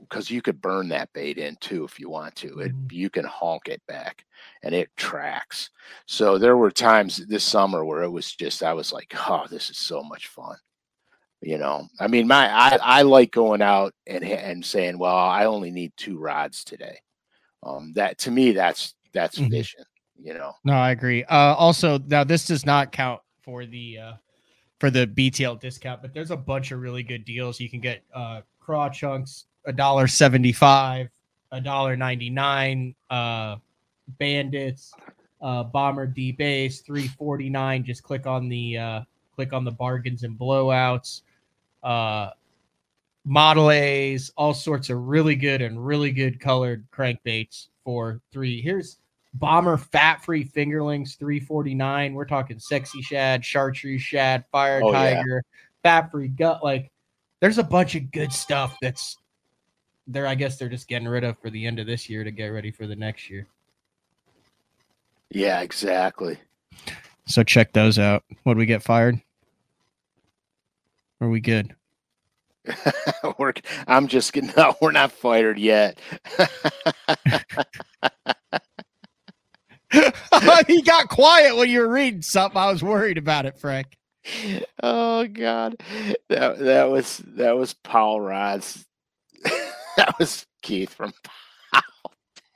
because 0.00 0.30
you 0.30 0.42
could 0.42 0.60
burn 0.60 0.88
that 0.88 1.12
bait 1.12 1.38
in 1.38 1.56
too 1.56 1.84
if 1.84 1.98
you 1.98 2.08
want 2.08 2.34
to. 2.36 2.60
It, 2.60 2.72
mm-hmm. 2.72 2.86
you 2.90 3.10
can 3.10 3.24
honk 3.24 3.68
it 3.68 3.82
back 3.86 4.24
and 4.62 4.74
it 4.74 4.94
tracks. 4.96 5.70
So 6.06 6.38
there 6.38 6.56
were 6.56 6.70
times 6.70 7.16
this 7.26 7.44
summer 7.44 7.84
where 7.84 8.02
it 8.02 8.10
was 8.10 8.32
just 8.32 8.62
I 8.62 8.72
was 8.72 8.92
like, 8.92 9.12
oh, 9.28 9.44
this 9.50 9.70
is 9.70 9.78
so 9.78 10.02
much 10.02 10.28
fun. 10.28 10.56
You 11.40 11.58
know, 11.58 11.88
I 12.00 12.06
mean, 12.06 12.26
my 12.26 12.48
I, 12.48 12.78
I 12.80 13.02
like 13.02 13.30
going 13.30 13.60
out 13.60 13.92
and 14.06 14.24
and 14.24 14.64
saying, 14.64 14.98
well, 14.98 15.14
I 15.14 15.44
only 15.44 15.70
need 15.70 15.92
two 15.96 16.18
rods 16.18 16.64
today 16.64 16.98
um, 17.64 17.92
that 17.94 18.18
to 18.18 18.30
me 18.30 18.52
that's 18.52 18.94
that's 19.12 19.38
mm-hmm. 19.38 19.50
fishing 19.50 19.84
you 20.22 20.34
know? 20.34 20.52
No 20.64 20.74
i 20.74 20.90
agree. 20.90 21.24
Uh 21.24 21.54
also 21.54 21.98
now 21.98 22.24
this 22.24 22.46
does 22.46 22.64
not 22.64 22.92
count 22.92 23.20
for 23.42 23.66
the 23.66 23.98
uh 23.98 24.12
for 24.80 24.90
the 24.90 25.06
btl 25.06 25.60
discount 25.60 26.02
but 26.02 26.12
there's 26.12 26.30
a 26.30 26.36
bunch 26.36 26.72
of 26.72 26.80
really 26.80 27.02
good 27.02 27.24
deals. 27.24 27.60
You 27.60 27.68
can 27.68 27.80
get 27.80 28.02
uh 28.14 28.40
craw 28.60 28.88
chunks 28.88 29.46
a 29.66 29.72
dollar 29.72 30.06
75 30.06 31.08
a 31.52 31.60
dollar 31.60 31.96
99 31.96 32.94
uh 33.10 33.56
bandits 34.18 34.92
uh 35.40 35.62
bomber 35.62 36.06
d 36.06 36.32
base 36.32 36.80
349 36.80 37.84
just 37.84 38.02
click 38.02 38.26
on 38.26 38.48
the 38.48 38.78
uh 38.78 39.00
click 39.34 39.52
on 39.52 39.64
the 39.64 39.70
bargains 39.70 40.22
and 40.22 40.38
blowouts 40.38 41.22
uh 41.82 42.30
Model 43.24 43.70
A's, 43.70 44.30
all 44.36 44.52
sorts 44.52 44.90
of 44.90 44.98
really 44.98 45.34
good 45.34 45.62
and 45.62 45.84
really 45.84 46.12
good 46.12 46.40
colored 46.40 46.84
crankbaits 46.92 47.68
for 47.84 48.20
three. 48.32 48.60
Here's 48.60 48.98
Bomber 49.34 49.76
Fat 49.76 50.24
Free 50.24 50.44
Fingerlings 50.44 51.16
349. 51.18 52.14
We're 52.14 52.24
talking 52.24 52.58
sexy 52.58 53.02
shad, 53.02 53.44
chartreuse 53.44 54.02
shad, 54.02 54.44
fire 54.52 54.80
oh, 54.82 54.92
tiger, 54.92 55.42
yeah. 55.44 55.80
fat 55.82 56.10
free 56.10 56.28
gut. 56.28 56.62
Like 56.62 56.90
there's 57.40 57.58
a 57.58 57.64
bunch 57.64 57.94
of 57.94 58.10
good 58.12 58.32
stuff 58.32 58.76
that's 58.82 59.16
there. 60.06 60.26
I 60.26 60.34
guess 60.34 60.58
they're 60.58 60.68
just 60.68 60.88
getting 60.88 61.08
rid 61.08 61.24
of 61.24 61.38
for 61.38 61.50
the 61.50 61.66
end 61.66 61.78
of 61.78 61.86
this 61.86 62.08
year 62.10 62.24
to 62.24 62.30
get 62.30 62.48
ready 62.48 62.70
for 62.70 62.86
the 62.86 62.96
next 62.96 63.30
year. 63.30 63.46
Yeah, 65.30 65.62
exactly. 65.62 66.38
So 67.26 67.42
check 67.42 67.72
those 67.72 67.98
out. 67.98 68.22
What 68.42 68.54
do 68.54 68.58
we 68.58 68.66
get 68.66 68.82
fired? 68.82 69.20
Are 71.20 71.28
we 71.28 71.40
good? 71.40 71.74
we're, 73.38 73.52
I'm 73.86 74.08
just 74.08 74.32
kidding. 74.32 74.52
No, 74.56 74.74
we're 74.80 74.92
not 74.92 75.12
fired 75.12 75.58
yet. 75.58 75.98
he 80.66 80.82
got 80.82 81.08
quiet 81.08 81.56
when 81.56 81.68
you 81.68 81.80
were 81.80 81.88
reading 81.88 82.22
something. 82.22 82.58
I 82.58 82.70
was 82.70 82.82
worried 82.82 83.18
about 83.18 83.46
it, 83.46 83.58
Frank. 83.58 83.96
Oh 84.82 85.26
God, 85.26 85.76
that 86.28 86.58
that 86.58 86.90
was 86.90 87.18
that 87.26 87.56
was 87.56 87.74
Paul 87.74 88.20
Rods. 88.20 88.84
that 89.96 90.18
was 90.18 90.46
Keith 90.62 90.94
from 90.94 91.12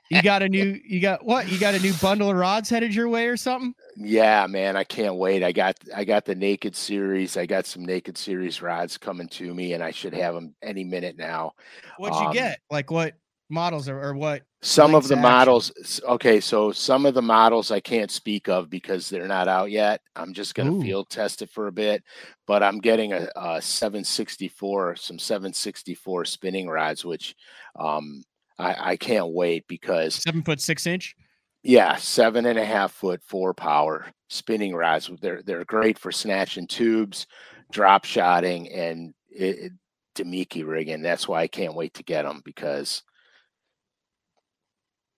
you 0.09 0.21
got 0.23 0.41
a 0.41 0.49
new 0.49 0.79
you 0.83 0.99
got 0.99 1.23
what? 1.23 1.49
You 1.51 1.59
got 1.59 1.75
a 1.75 1.79
new 1.79 1.93
bundle 2.01 2.29
of 2.29 2.35
rods 2.35 2.69
headed 2.69 2.93
your 2.93 3.09
way 3.09 3.27
or 3.27 3.37
something? 3.37 3.73
Yeah, 3.95 4.47
man, 4.47 4.75
I 4.75 4.83
can't 4.83 5.15
wait. 5.15 5.43
I 5.43 5.51
got 5.51 5.75
I 5.95 6.03
got 6.03 6.25
the 6.25 6.35
Naked 6.35 6.75
series. 6.75 7.37
I 7.37 7.45
got 7.45 7.65
some 7.65 7.85
Naked 7.85 8.17
series 8.17 8.61
rods 8.61 8.97
coming 8.97 9.27
to 9.29 9.53
me 9.53 9.73
and 9.73 9.83
I 9.83 9.91
should 9.91 10.13
have 10.13 10.33
them 10.33 10.55
any 10.61 10.83
minute 10.83 11.17
now. 11.17 11.53
What'd 11.97 12.17
um, 12.17 12.27
you 12.27 12.33
get? 12.33 12.59
Like 12.71 12.89
what 12.89 13.13
models 13.49 13.87
or, 13.87 14.01
or 14.01 14.15
what? 14.15 14.43
Some 14.61 14.93
of 14.93 15.07
the 15.07 15.15
action? 15.15 15.21
models 15.21 16.01
okay, 16.03 16.39
so 16.39 16.71
some 16.71 17.05
of 17.05 17.13
the 17.13 17.21
models 17.21 17.71
I 17.71 17.79
can't 17.79 18.11
speak 18.11 18.49
of 18.49 18.69
because 18.69 19.09
they're 19.09 19.27
not 19.27 19.47
out 19.47 19.71
yet. 19.71 20.01
I'm 20.15 20.33
just 20.33 20.55
going 20.55 20.79
to 20.79 20.85
field 20.85 21.09
test 21.09 21.41
it 21.41 21.49
for 21.49 21.67
a 21.67 21.71
bit, 21.71 22.03
but 22.45 22.61
I'm 22.61 22.79
getting 22.79 23.13
a, 23.13 23.29
a 23.35 23.61
764, 23.61 24.97
some 24.97 25.19
764 25.19 26.25
spinning 26.25 26.67
rods 26.67 27.05
which 27.05 27.35
um 27.79 28.23
I, 28.59 28.91
I 28.91 28.97
can't 28.97 29.29
wait 29.29 29.65
because 29.67 30.15
seven 30.15 30.43
foot 30.43 30.61
six 30.61 30.85
inch. 30.85 31.15
Yeah, 31.63 31.95
seven 31.95 32.45
and 32.45 32.59
a 32.59 32.65
half 32.65 32.91
foot, 32.91 33.21
four 33.23 33.53
power 33.53 34.07
spinning 34.29 34.75
rods. 34.75 35.09
They're 35.21 35.41
they're 35.41 35.65
great 35.65 35.97
for 35.97 36.11
snatching 36.11 36.67
tubes, 36.67 37.25
drop 37.71 38.05
shotting, 38.05 38.69
and 38.71 39.13
it, 39.29 39.71
Damiki 40.15 40.67
rigging. 40.67 41.01
That's 41.01 41.27
why 41.27 41.41
I 41.41 41.47
can't 41.47 41.75
wait 41.75 41.93
to 41.95 42.03
get 42.03 42.23
them 42.23 42.41
because 42.43 43.03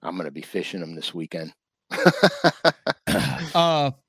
I'm 0.04 0.16
going 0.16 0.26
to 0.26 0.32
be 0.32 0.42
fishing 0.42 0.80
them 0.80 0.96
this 0.96 1.14
weekend. 1.14 1.54
uh, 3.56 3.92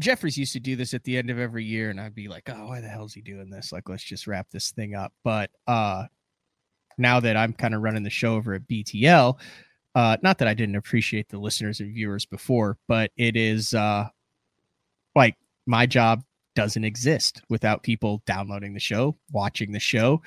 Jeffries 0.00 0.38
used 0.38 0.52
to 0.52 0.60
do 0.60 0.76
this 0.76 0.94
at 0.94 1.02
the 1.04 1.18
end 1.18 1.28
of 1.28 1.38
every 1.38 1.64
year, 1.64 1.90
and 1.90 2.00
I'd 2.00 2.14
be 2.14 2.28
like, 2.28 2.48
"Oh, 2.48 2.68
why 2.68 2.80
the 2.80 2.88
hell 2.88 3.04
is 3.04 3.14
he 3.14 3.20
doing 3.20 3.50
this? 3.50 3.72
Like, 3.72 3.88
let's 3.88 4.04
just 4.04 4.26
wrap 4.26 4.48
this 4.50 4.70
thing 4.70 4.94
up." 4.94 5.12
But 5.24 5.50
uh, 5.66 6.04
now 6.98 7.20
that 7.20 7.36
I'm 7.36 7.52
kind 7.52 7.74
of 7.74 7.82
running 7.82 8.02
the 8.02 8.10
show 8.10 8.34
over 8.34 8.54
at 8.54 8.68
BTL. 8.68 9.38
Uh, 9.94 10.16
not 10.22 10.38
that 10.38 10.48
I 10.48 10.54
didn't 10.54 10.76
appreciate 10.76 11.28
the 11.28 11.38
listeners 11.38 11.80
and 11.80 11.92
viewers 11.92 12.26
before, 12.26 12.76
but 12.86 13.10
it 13.16 13.36
is 13.36 13.74
uh, 13.74 14.06
like 15.14 15.36
my 15.66 15.86
job 15.86 16.22
doesn't 16.54 16.84
exist 16.84 17.42
without 17.48 17.82
people 17.82 18.22
downloading 18.26 18.74
the 18.74 18.80
show, 18.80 19.16
watching 19.32 19.72
the 19.72 19.80
show, 19.80 20.22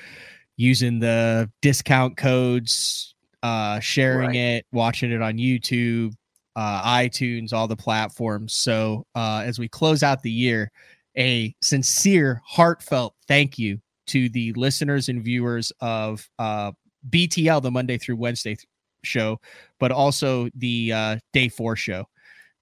using 0.58 1.00
the 1.00 1.50
discount 1.62 2.18
codes, 2.18 3.16
uh, 3.44 3.80
sharing 3.80 4.28
right. 4.28 4.36
it, 4.36 4.66
watching 4.72 5.12
it 5.12 5.22
on 5.22 5.38
YouTube, 5.38 6.14
uh, 6.56 6.84
iTunes, 6.84 7.54
all 7.54 7.68
the 7.68 7.76
platforms. 7.76 8.54
So 8.54 9.06
uh, 9.16 9.44
as 9.46 9.60
we 9.60 9.68
close 9.68 10.04
out 10.04 10.22
the 10.22 10.32
year, 10.32 10.72
a 11.18 11.54
sincere, 11.62 12.42
heartfelt 12.46 13.16
thank 13.28 13.60
you 13.60 13.80
to 14.12 14.30
the 14.30 14.54
listeners 14.54 15.10
and 15.10 15.24
viewers 15.24 15.72
of 15.80 16.28
uh, 16.40 16.72
BTL, 17.10 17.62
the 17.62 17.72
Monday 17.72 17.98
through 17.98 18.18
Wednesday 18.18 18.56
th- 18.56 18.68
show, 19.04 19.40
but 19.80 19.92
also 19.92 20.50
the 20.56 20.94
uh, 20.94 21.18
day 21.34 21.50
four 21.50 21.76
show. 21.76 22.06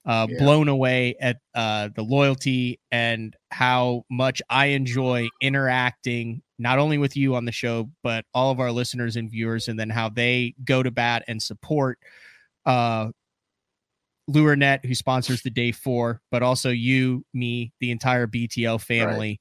Uh, 0.06 0.26
yeah. 0.30 0.38
Blown 0.39 0.70
away 0.70 1.16
at 1.20 1.38
uh, 1.54 1.89
the 1.95 2.02
loyalty 2.02 2.80
and 2.91 3.36
how 3.52 4.06
much 4.10 4.41
I 4.50 4.68
enjoy 4.68 5.28
interacting 5.41 6.41
not 6.58 6.78
only 6.78 6.97
with 6.97 7.16
you 7.16 7.36
on 7.36 7.45
the 7.45 7.52
show, 7.52 7.89
but 8.04 8.26
all 8.34 8.52
of 8.52 8.60
our 8.60 8.72
listeners 8.72 9.16
and 9.16 9.32
viewers, 9.32 9.68
and 9.68 9.80
then 9.80 9.89
how 9.89 10.10
they 10.10 10.56
go 10.66 10.84
to 10.84 10.91
bat 10.91 11.24
and 11.28 11.41
support 11.41 12.00
uh, 12.66 13.10
LureNet, 14.30 14.86
who 14.86 14.93
sponsors 14.93 15.41
the 15.41 15.50
day 15.50 15.72
four, 15.72 16.22
but 16.32 16.43
also 16.43 16.70
you, 16.70 17.26
me, 17.34 17.72
the 17.80 17.91
entire 17.91 18.28
BTL 18.28 18.82
family. 18.82 19.39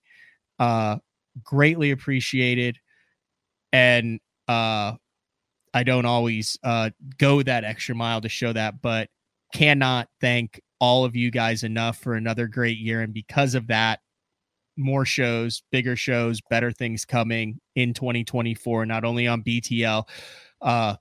Right. 0.59 0.67
Uh, 0.67 0.99
greatly 1.43 1.91
appreciated. 1.91 2.79
And 3.73 4.21
uh, 4.47 4.95
I 5.75 5.83
don't 5.83 6.07
always 6.07 6.59
uh, 6.63 6.91
go 7.19 7.43
that 7.43 7.65
extra 7.65 7.95
mile 7.95 8.21
to 8.21 8.29
show 8.29 8.53
that, 8.53 8.81
but 8.81 9.09
cannot 9.53 10.09
thank 10.21 10.61
all 10.81 11.05
of 11.05 11.17
you 11.17 11.31
guys 11.31 11.65
enough 11.65 11.99
for 11.99 12.15
another 12.15 12.47
great 12.47 12.79
year. 12.79 13.03
And 13.03 13.13
because 13.13 13.55
of 13.55 13.67
that, 13.69 14.01
more 14.77 15.05
shows, 15.05 15.63
bigger 15.73 15.97
shows, 15.97 16.41
better 16.51 16.71
things 16.71 17.05
coming 17.05 17.61
in 17.75 17.95
2024, 17.95 18.87
not 18.87 19.05
only 19.05 19.27
on 19.27 19.43
BTL. 19.43 20.05
Uh, 20.61 20.97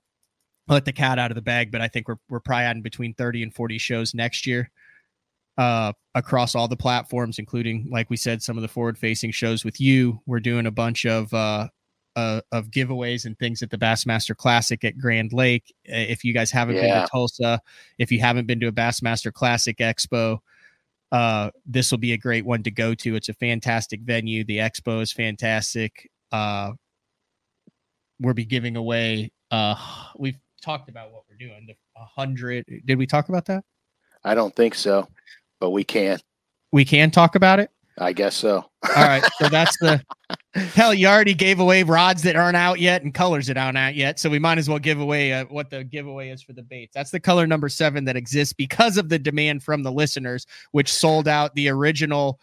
let 0.66 0.84
the 0.84 0.92
cat 0.92 1.18
out 1.18 1.30
of 1.30 1.34
the 1.34 1.42
bag, 1.42 1.72
but 1.72 1.80
I 1.80 1.88
think 1.88 2.08
we're 2.08 2.18
we're 2.28 2.40
probably 2.40 2.64
adding 2.64 2.82
between 2.82 3.14
30 3.14 3.44
and 3.44 3.54
40 3.54 3.78
shows 3.78 4.14
next 4.14 4.46
year 4.46 4.70
uh, 5.58 5.92
across 6.14 6.54
all 6.54 6.68
the 6.68 6.76
platforms, 6.76 7.38
including, 7.38 7.88
like 7.90 8.08
we 8.08 8.16
said, 8.16 8.42
some 8.42 8.56
of 8.56 8.62
the 8.62 8.68
forward 8.68 8.96
facing 8.96 9.32
shows 9.32 9.64
with 9.64 9.80
you. 9.80 10.20
We're 10.24 10.40
doing 10.40 10.66
a 10.66 10.70
bunch 10.70 11.04
of 11.04 11.34
uh, 11.34 11.68
uh, 12.16 12.40
of 12.52 12.70
giveaways 12.70 13.26
and 13.26 13.38
things 13.38 13.62
at 13.62 13.70
the 13.70 13.76
Bassmaster 13.76 14.36
Classic 14.36 14.82
at 14.84 14.96
Grand 14.96 15.32
Lake. 15.32 15.74
If 15.84 16.24
you 16.24 16.32
guys 16.32 16.50
haven't 16.50 16.76
yeah. 16.76 16.82
been 16.82 17.02
to 17.02 17.08
Tulsa, 17.10 17.60
if 17.98 18.10
you 18.10 18.20
haven't 18.20 18.46
been 18.46 18.60
to 18.60 18.68
a 18.68 18.72
Bassmaster 18.72 19.32
Classic 19.32 19.76
Expo, 19.78 20.38
uh, 21.10 21.50
this 21.66 21.90
will 21.90 21.98
be 21.98 22.12
a 22.12 22.18
great 22.18 22.44
one 22.44 22.62
to 22.62 22.70
go 22.70 22.94
to. 22.94 23.16
It's 23.16 23.28
a 23.28 23.34
fantastic 23.34 24.00
venue. 24.02 24.44
The 24.44 24.58
expo 24.58 25.00
is 25.00 25.12
fantastic. 25.12 26.10
Uh, 26.30 26.72
we'll 28.20 28.34
be 28.34 28.44
giving 28.44 28.76
away. 28.76 29.32
Uh, 29.50 29.74
we've 30.18 30.38
talked 30.62 30.88
about 30.88 31.12
what 31.12 31.24
we're 31.28 31.36
doing. 31.36 31.66
The 31.66 31.74
hundred. 31.96 32.64
Did 32.84 32.98
we 32.98 33.06
talk 33.06 33.28
about 33.28 33.46
that? 33.46 33.64
I 34.24 34.34
don't 34.34 34.54
think 34.54 34.74
so, 34.74 35.08
but 35.60 35.70
we 35.70 35.84
can. 35.84 36.18
We 36.72 36.84
can 36.84 37.10
talk 37.10 37.34
about 37.34 37.60
it. 37.60 37.70
I 38.00 38.12
guess 38.12 38.36
so. 38.36 38.64
All 38.96 39.04
right. 39.04 39.24
So 39.38 39.48
that's 39.48 39.76
the 39.78 40.02
hell. 40.54 40.94
You 40.94 41.08
already 41.08 41.34
gave 41.34 41.58
away 41.58 41.82
rods 41.82 42.22
that 42.22 42.36
aren't 42.36 42.56
out 42.56 42.78
yet 42.78 43.02
and 43.02 43.12
colors 43.12 43.46
that 43.48 43.56
aren't 43.56 43.78
out 43.78 43.94
yet. 43.94 44.18
So 44.18 44.30
we 44.30 44.38
might 44.38 44.58
as 44.58 44.68
well 44.68 44.78
give 44.78 45.00
away 45.00 45.32
uh, 45.32 45.46
what 45.46 45.70
the 45.70 45.84
giveaway 45.84 46.28
is 46.30 46.42
for 46.42 46.52
the 46.52 46.62
baits. 46.62 46.94
That's 46.94 47.10
the 47.10 47.20
color 47.20 47.46
number 47.46 47.68
seven 47.68 48.04
that 48.04 48.16
exists 48.16 48.52
because 48.52 48.96
of 48.98 49.08
the 49.08 49.18
demand 49.18 49.62
from 49.62 49.82
the 49.82 49.92
listeners, 49.92 50.46
which 50.72 50.92
sold 50.92 51.28
out 51.28 51.54
the 51.54 51.68
original. 51.68 52.40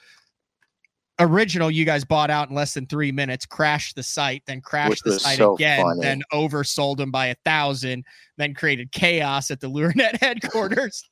Original, 1.17 1.71
you 1.71 1.85
guys 1.85 2.03
bought 2.03 2.29
out 2.29 2.49
in 2.49 2.55
less 2.55 2.73
than 2.73 2.85
three 2.87 3.09
minutes, 3.09 3.45
crashed 3.45 3.95
the 3.95 4.03
site, 4.03 4.43
then 4.47 4.59
crashed 4.59 5.01
the 5.05 5.17
site 5.17 5.37
so 5.37 5.55
again, 5.55 5.81
funny. 5.81 6.01
then 6.01 6.21
oversold 6.33 6.97
them 6.97 7.09
by 7.09 7.27
a 7.27 7.35
thousand, 7.45 8.03
then 8.35 8.53
created 8.53 8.91
chaos 8.91 9.49
at 9.49 9.61
the 9.61 9.69
LureNet 9.69 10.17
headquarters. 10.21 11.07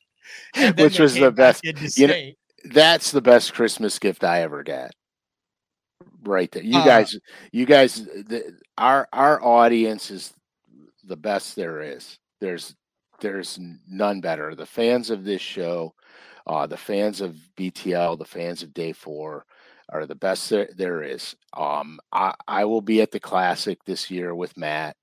Which 0.78 1.00
was 1.00 1.16
the 1.16 1.32
best. 1.32 1.64
You 1.98 2.08
know, 2.08 2.32
that's 2.66 3.12
the 3.12 3.22
best 3.22 3.54
Christmas 3.54 4.00
gift 4.00 4.24
I 4.24 4.42
ever 4.42 4.64
got. 4.64 4.92
Right 6.26 6.52
there, 6.52 6.64
you 6.64 6.78
uh, 6.78 6.86
guys, 6.86 7.20
you 7.52 7.66
guys, 7.66 7.96
the, 7.96 8.58
our 8.78 9.08
our 9.12 9.44
audience 9.44 10.10
is 10.10 10.34
the 11.04 11.18
best 11.18 11.56
there 11.56 11.82
is. 11.82 12.18
There's 12.40 12.76
there's 13.20 13.60
none 13.90 14.22
better. 14.22 14.56
The 14.56 14.66
fans 14.66 15.10
of 15.10 15.24
this 15.26 15.42
show, 15.42 15.94
uh, 16.48 16.68
the 16.68 16.78
fans 16.78 17.22
of 17.22 17.36
BTL, 17.58 18.18
the 18.18 18.26
fans 18.26 18.64
of 18.64 18.74
Day 18.74 18.94
Four, 18.94 19.46
are 19.90 20.06
the 20.06 20.16
best 20.16 20.50
there, 20.50 20.70
there 20.76 21.04
is. 21.04 21.36
Um, 21.56 22.00
I, 22.12 22.34
I 22.48 22.66
will 22.66 22.82
be 22.82 23.02
at 23.02 23.12
the 23.12 23.20
classic 23.20 23.84
this 23.84 24.10
year 24.10 24.34
with 24.34 24.58
Matt. 24.58 24.96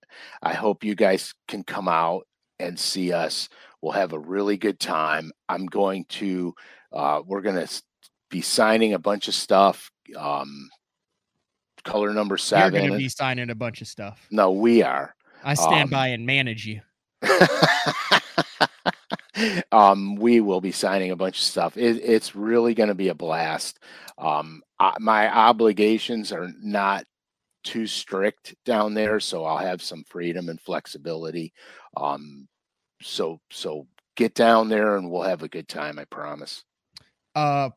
I 0.43 0.55
hope 0.55 0.85
you 0.85 0.95
guys 0.95 1.35
can 1.49 1.65
come 1.65 1.89
out 1.89 2.27
and 2.59 2.79
see 2.79 3.13
us. 3.13 3.49
We'll 3.83 3.93
have 3.93 4.13
a 4.13 4.19
really 4.19 4.57
good 4.57 4.79
time. 4.79 5.33
I'm 5.49 5.67
going 5.67 6.05
to 6.11 6.55
uh, 6.93 7.23
we're 7.25 7.41
going 7.41 7.67
to 7.67 7.83
be 8.31 8.41
signing 8.41 8.95
a 8.95 8.99
bunch 8.99 9.29
of 9.29 9.35
stuff. 9.35 9.91
Um, 10.17 10.69
color 11.85 12.13
number 12.13 12.37
7 12.37 12.73
You're 12.73 12.81
going 12.81 12.93
to 12.93 12.99
be 12.99 13.09
signing 13.09 13.51
a 13.51 13.55
bunch 13.55 13.81
of 13.81 13.89
stuff. 13.89 14.27
No, 14.31 14.53
we 14.53 14.83
are. 14.83 15.15
I 15.43 15.55
stand 15.55 15.85
um, 15.85 15.91
by 15.91 16.09
and 16.09 16.27
manage 16.27 16.67
you. 16.67 16.81
um, 19.73 20.17
we 20.17 20.41
will 20.41 20.61
be 20.61 20.73
signing 20.73 21.11
a 21.11 21.17
bunch 21.17 21.39
of 21.39 21.45
stuff. 21.45 21.77
It, 21.77 21.97
it's 22.03 22.35
really 22.37 22.75
going 22.75 22.89
to 22.89 22.95
be 22.95 23.09
a 23.09 23.15
blast. 23.15 23.79
Um, 24.19 24.63
I, 24.79 24.95
my 25.01 25.33
obligations 25.35 26.33
are 26.33 26.51
not 26.63 27.05
too 27.65 27.87
strict 27.87 28.55
down 28.65 28.95
there, 28.95 29.21
so 29.21 29.45
I'll 29.45 29.59
have 29.59 29.83
some 29.83 30.05
freedom 30.05 30.49
and 30.49 30.61
flexibility. 30.61 31.53
Um, 31.97 32.49
so 33.03 33.41
so 33.51 33.87
get 34.17 34.35
down 34.35 34.69
there 34.69 34.97
and 34.97 35.11
we'll 35.11 35.23
have 35.23 35.43
a 35.43 35.49
good 35.49 35.69
time. 35.69 35.99
I 35.99 36.05
promise 36.05 36.65
uh 37.35 37.71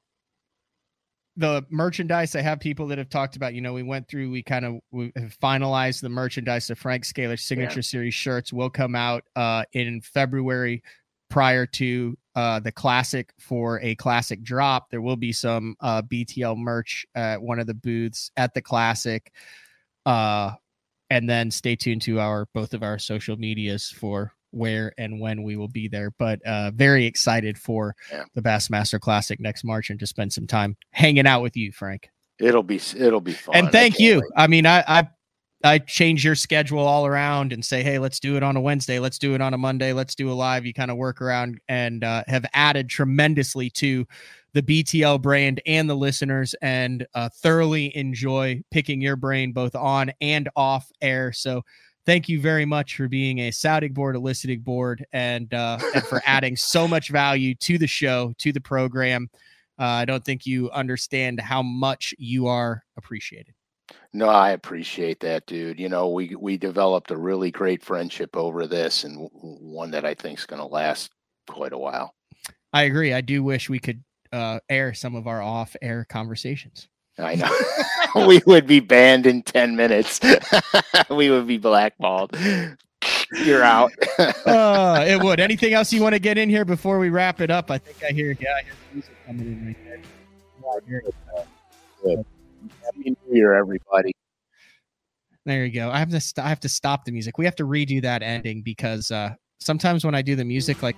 the 1.35 1.65
merchandise 1.69 2.35
i 2.35 2.41
have 2.41 2.59
people 2.59 2.87
that 2.87 2.97
have 2.97 3.09
talked 3.09 3.35
about 3.35 3.53
you 3.53 3.61
know 3.61 3.73
we 3.73 3.83
went 3.83 4.07
through 4.07 4.29
we 4.29 4.43
kind 4.43 4.65
of 4.65 4.79
we 4.91 5.11
have 5.15 5.37
finalized 5.39 6.01
the 6.01 6.09
merchandise 6.09 6.67
the 6.67 6.75
frank 6.75 7.03
scalish 7.03 7.39
signature 7.39 7.79
yeah. 7.79 7.81
series 7.81 8.13
shirts 8.13 8.53
will 8.53 8.69
come 8.69 8.95
out 8.95 9.23
uh 9.35 9.63
in 9.73 9.99
february 10.01 10.83
prior 11.29 11.65
to 11.65 12.15
uh 12.35 12.59
the 12.59 12.71
classic 12.71 13.33
for 13.39 13.79
a 13.81 13.95
classic 13.95 14.43
drop 14.43 14.89
there 14.91 15.01
will 15.01 15.15
be 15.15 15.31
some 15.31 15.75
uh 15.81 16.01
btl 16.03 16.57
merch 16.57 17.05
at 17.15 17.41
one 17.41 17.59
of 17.59 17.65
the 17.65 17.73
booths 17.73 18.29
at 18.37 18.53
the 18.53 18.61
classic 18.61 19.31
uh 20.05 20.51
and 21.09 21.27
then 21.27 21.49
stay 21.49 21.75
tuned 21.75 22.01
to 22.01 22.19
our 22.19 22.47
both 22.53 22.73
of 22.75 22.83
our 22.83 22.99
social 22.99 23.37
medias 23.37 23.89
for 23.89 24.33
where 24.53 24.93
and 24.97 25.19
when 25.19 25.43
we 25.43 25.55
will 25.55 25.67
be 25.67 25.87
there. 25.87 26.11
But 26.17 26.41
uh, 26.43 26.71
very 26.71 27.05
excited 27.05 27.57
for 27.57 27.95
yeah. 28.11 28.23
the 28.33 28.41
Bassmaster 28.41 28.99
Classic 28.99 29.39
next 29.39 29.63
March 29.63 29.89
and 29.89 29.99
to 29.99 30.07
spend 30.07 30.33
some 30.33 30.47
time 30.47 30.77
hanging 30.91 31.27
out 31.27 31.41
with 31.41 31.57
you, 31.57 31.71
Frank. 31.71 32.09
It'll 32.39 32.63
be 32.63 32.79
it'll 32.95 33.21
be 33.21 33.33
fun. 33.33 33.55
And 33.55 33.71
thank 33.71 33.95
I 33.95 34.03
you. 34.03 34.15
Wait. 34.21 34.31
I 34.35 34.47
mean, 34.47 34.65
I, 34.65 34.83
I 34.87 35.07
I 35.63 35.77
change 35.79 36.25
your 36.25 36.35
schedule 36.35 36.79
all 36.79 37.05
around 37.05 37.53
and 37.53 37.63
say, 37.63 37.83
hey, 37.83 37.97
let's 37.97 38.19
do 38.19 38.35
it 38.35 38.43
on 38.43 38.57
a 38.57 38.61
Wednesday, 38.61 38.99
let's 38.99 39.17
do 39.17 39.33
it 39.33 39.41
on 39.41 39.53
a 39.53 39.57
Monday, 39.57 39.93
let's 39.93 40.13
do 40.13 40.29
a 40.29 40.33
live. 40.33 40.65
You 40.65 40.73
kind 40.73 40.91
of 40.91 40.97
work 40.97 41.21
around 41.21 41.61
and 41.69 42.03
uh, 42.03 42.23
have 42.27 42.45
added 42.53 42.89
tremendously 42.89 43.69
to 43.71 44.05
the 44.53 44.61
BTL 44.61 45.21
brand 45.21 45.61
and 45.65 45.89
the 45.89 45.95
listeners, 45.95 46.53
and 46.61 47.07
uh, 47.15 47.29
thoroughly 47.41 47.95
enjoy 47.95 48.61
picking 48.71 49.01
your 49.01 49.15
brain 49.15 49.51
both 49.51 49.73
on 49.73 50.11
and 50.21 50.49
off 50.55 50.91
air. 51.01 51.31
So 51.31 51.63
thank 52.05 52.29
you 52.29 52.41
very 52.41 52.65
much 52.65 52.95
for 52.95 53.07
being 53.07 53.39
a 53.39 53.51
sounding 53.51 53.93
board, 53.93 54.15
a 54.15 54.55
board, 54.57 55.05
and 55.13 55.53
uh, 55.53 55.77
and 55.93 56.03
for 56.03 56.21
adding 56.25 56.55
so 56.55 56.87
much 56.87 57.09
value 57.09 57.55
to 57.55 57.77
the 57.77 57.87
show, 57.87 58.33
to 58.39 58.51
the 58.51 58.61
program. 58.61 59.29
Uh, 59.79 59.83
I 59.83 60.05
don't 60.05 60.23
think 60.23 60.45
you 60.45 60.69
understand 60.71 61.39
how 61.39 61.63
much 61.63 62.13
you 62.17 62.47
are 62.47 62.83
appreciated. 62.97 63.53
No, 64.13 64.27
I 64.29 64.51
appreciate 64.51 65.19
that, 65.21 65.45
dude. 65.47 65.79
You 65.79 65.89
know, 65.89 66.09
we 66.09 66.35
we 66.35 66.57
developed 66.57 67.11
a 67.11 67.17
really 67.17 67.51
great 67.51 67.83
friendship 67.83 68.35
over 68.35 68.67
this, 68.67 69.03
and 69.03 69.29
one 69.31 69.91
that 69.91 70.05
I 70.05 70.13
think 70.13 70.39
is 70.39 70.45
going 70.45 70.61
to 70.61 70.67
last 70.67 71.11
quite 71.47 71.73
a 71.73 71.77
while. 71.77 72.13
I 72.71 72.83
agree. 72.83 73.13
I 73.13 73.21
do 73.21 73.43
wish 73.43 73.69
we 73.69 73.79
could 73.79 74.03
uh, 74.31 74.59
air 74.69 74.93
some 74.93 75.15
of 75.15 75.27
our 75.27 75.41
off-air 75.41 76.05
conversations. 76.09 76.87
I 77.19 77.35
know. 77.35 78.25
we 78.27 78.41
would 78.45 78.65
be 78.65 78.79
banned 78.79 79.25
in 79.25 79.43
10 79.43 79.75
minutes. 79.75 80.19
we 81.09 81.29
would 81.29 81.47
be 81.47 81.57
blackballed. 81.57 82.35
You're 83.43 83.63
out. 83.63 83.91
uh, 84.45 85.05
it 85.07 85.21
would. 85.21 85.39
Anything 85.39 85.73
else 85.73 85.93
you 85.93 86.01
want 86.01 86.13
to 86.13 86.19
get 86.19 86.37
in 86.37 86.49
here 86.49 86.65
before 86.65 86.99
we 86.99 87.09
wrap 87.09 87.41
it 87.41 87.51
up? 87.51 87.69
I 87.71 87.77
think 87.77 87.97
I 88.03 88.13
hear, 88.13 88.35
yeah, 88.39 88.49
I 88.57 88.63
hear 88.63 88.73
the 88.89 88.95
music 88.95 89.15
coming 89.25 89.45
in 89.47 89.65
right 89.65 89.77
there. 90.87 91.01
Good. 92.03 92.25
Happy 92.83 93.15
New 93.27 93.35
Year, 93.35 93.53
everybody. 93.53 94.11
There 95.45 95.65
you 95.65 95.73
go. 95.73 95.91
I 95.91 95.99
have 95.99 96.09
to 96.09 96.21
st- 96.21 96.45
I 96.45 96.49
have 96.49 96.61
to 96.61 96.69
stop 96.69 97.03
the 97.03 97.11
music. 97.11 97.37
We 97.37 97.45
have 97.45 97.55
to 97.57 97.65
redo 97.65 98.01
that 98.01 98.23
ending 98.23 98.61
because 98.61 99.11
uh, 99.11 99.33
sometimes 99.59 100.05
when 100.05 100.15
I 100.15 100.21
do 100.21 100.35
the 100.37 100.45
music, 100.45 100.81
like 100.81 100.95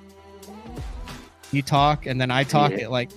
you 1.51 1.63
talk 1.63 2.05
and 2.05 2.21
then 2.21 2.29
I 2.29 2.43
talk, 2.43 2.71
it 2.73 2.91
like. 2.91 3.09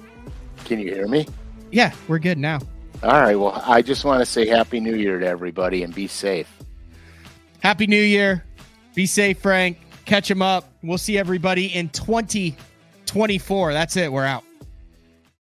Can 0.64 0.80
you 0.80 0.94
hear 0.94 1.06
me? 1.06 1.26
Yeah, 1.70 1.92
we're 2.08 2.18
good 2.18 2.38
now. 2.38 2.60
All 3.02 3.10
right. 3.12 3.36
Well, 3.36 3.62
I 3.64 3.82
just 3.82 4.04
want 4.04 4.20
to 4.20 4.26
say 4.26 4.46
Happy 4.46 4.80
New 4.80 4.96
Year 4.96 5.18
to 5.20 5.26
everybody 5.26 5.82
and 5.84 5.94
be 5.94 6.08
safe. 6.08 6.48
Happy 7.60 7.86
New 7.86 8.02
Year. 8.02 8.44
Be 8.94 9.06
safe, 9.06 9.40
Frank. 9.40 9.78
Catch 10.04 10.30
him 10.30 10.42
up. 10.42 10.72
We'll 10.82 10.98
see 10.98 11.18
everybody 11.18 11.66
in 11.66 11.90
2024. 11.90 13.72
That's 13.72 13.96
it. 13.96 14.12
We're 14.12 14.24
out. 14.24 14.42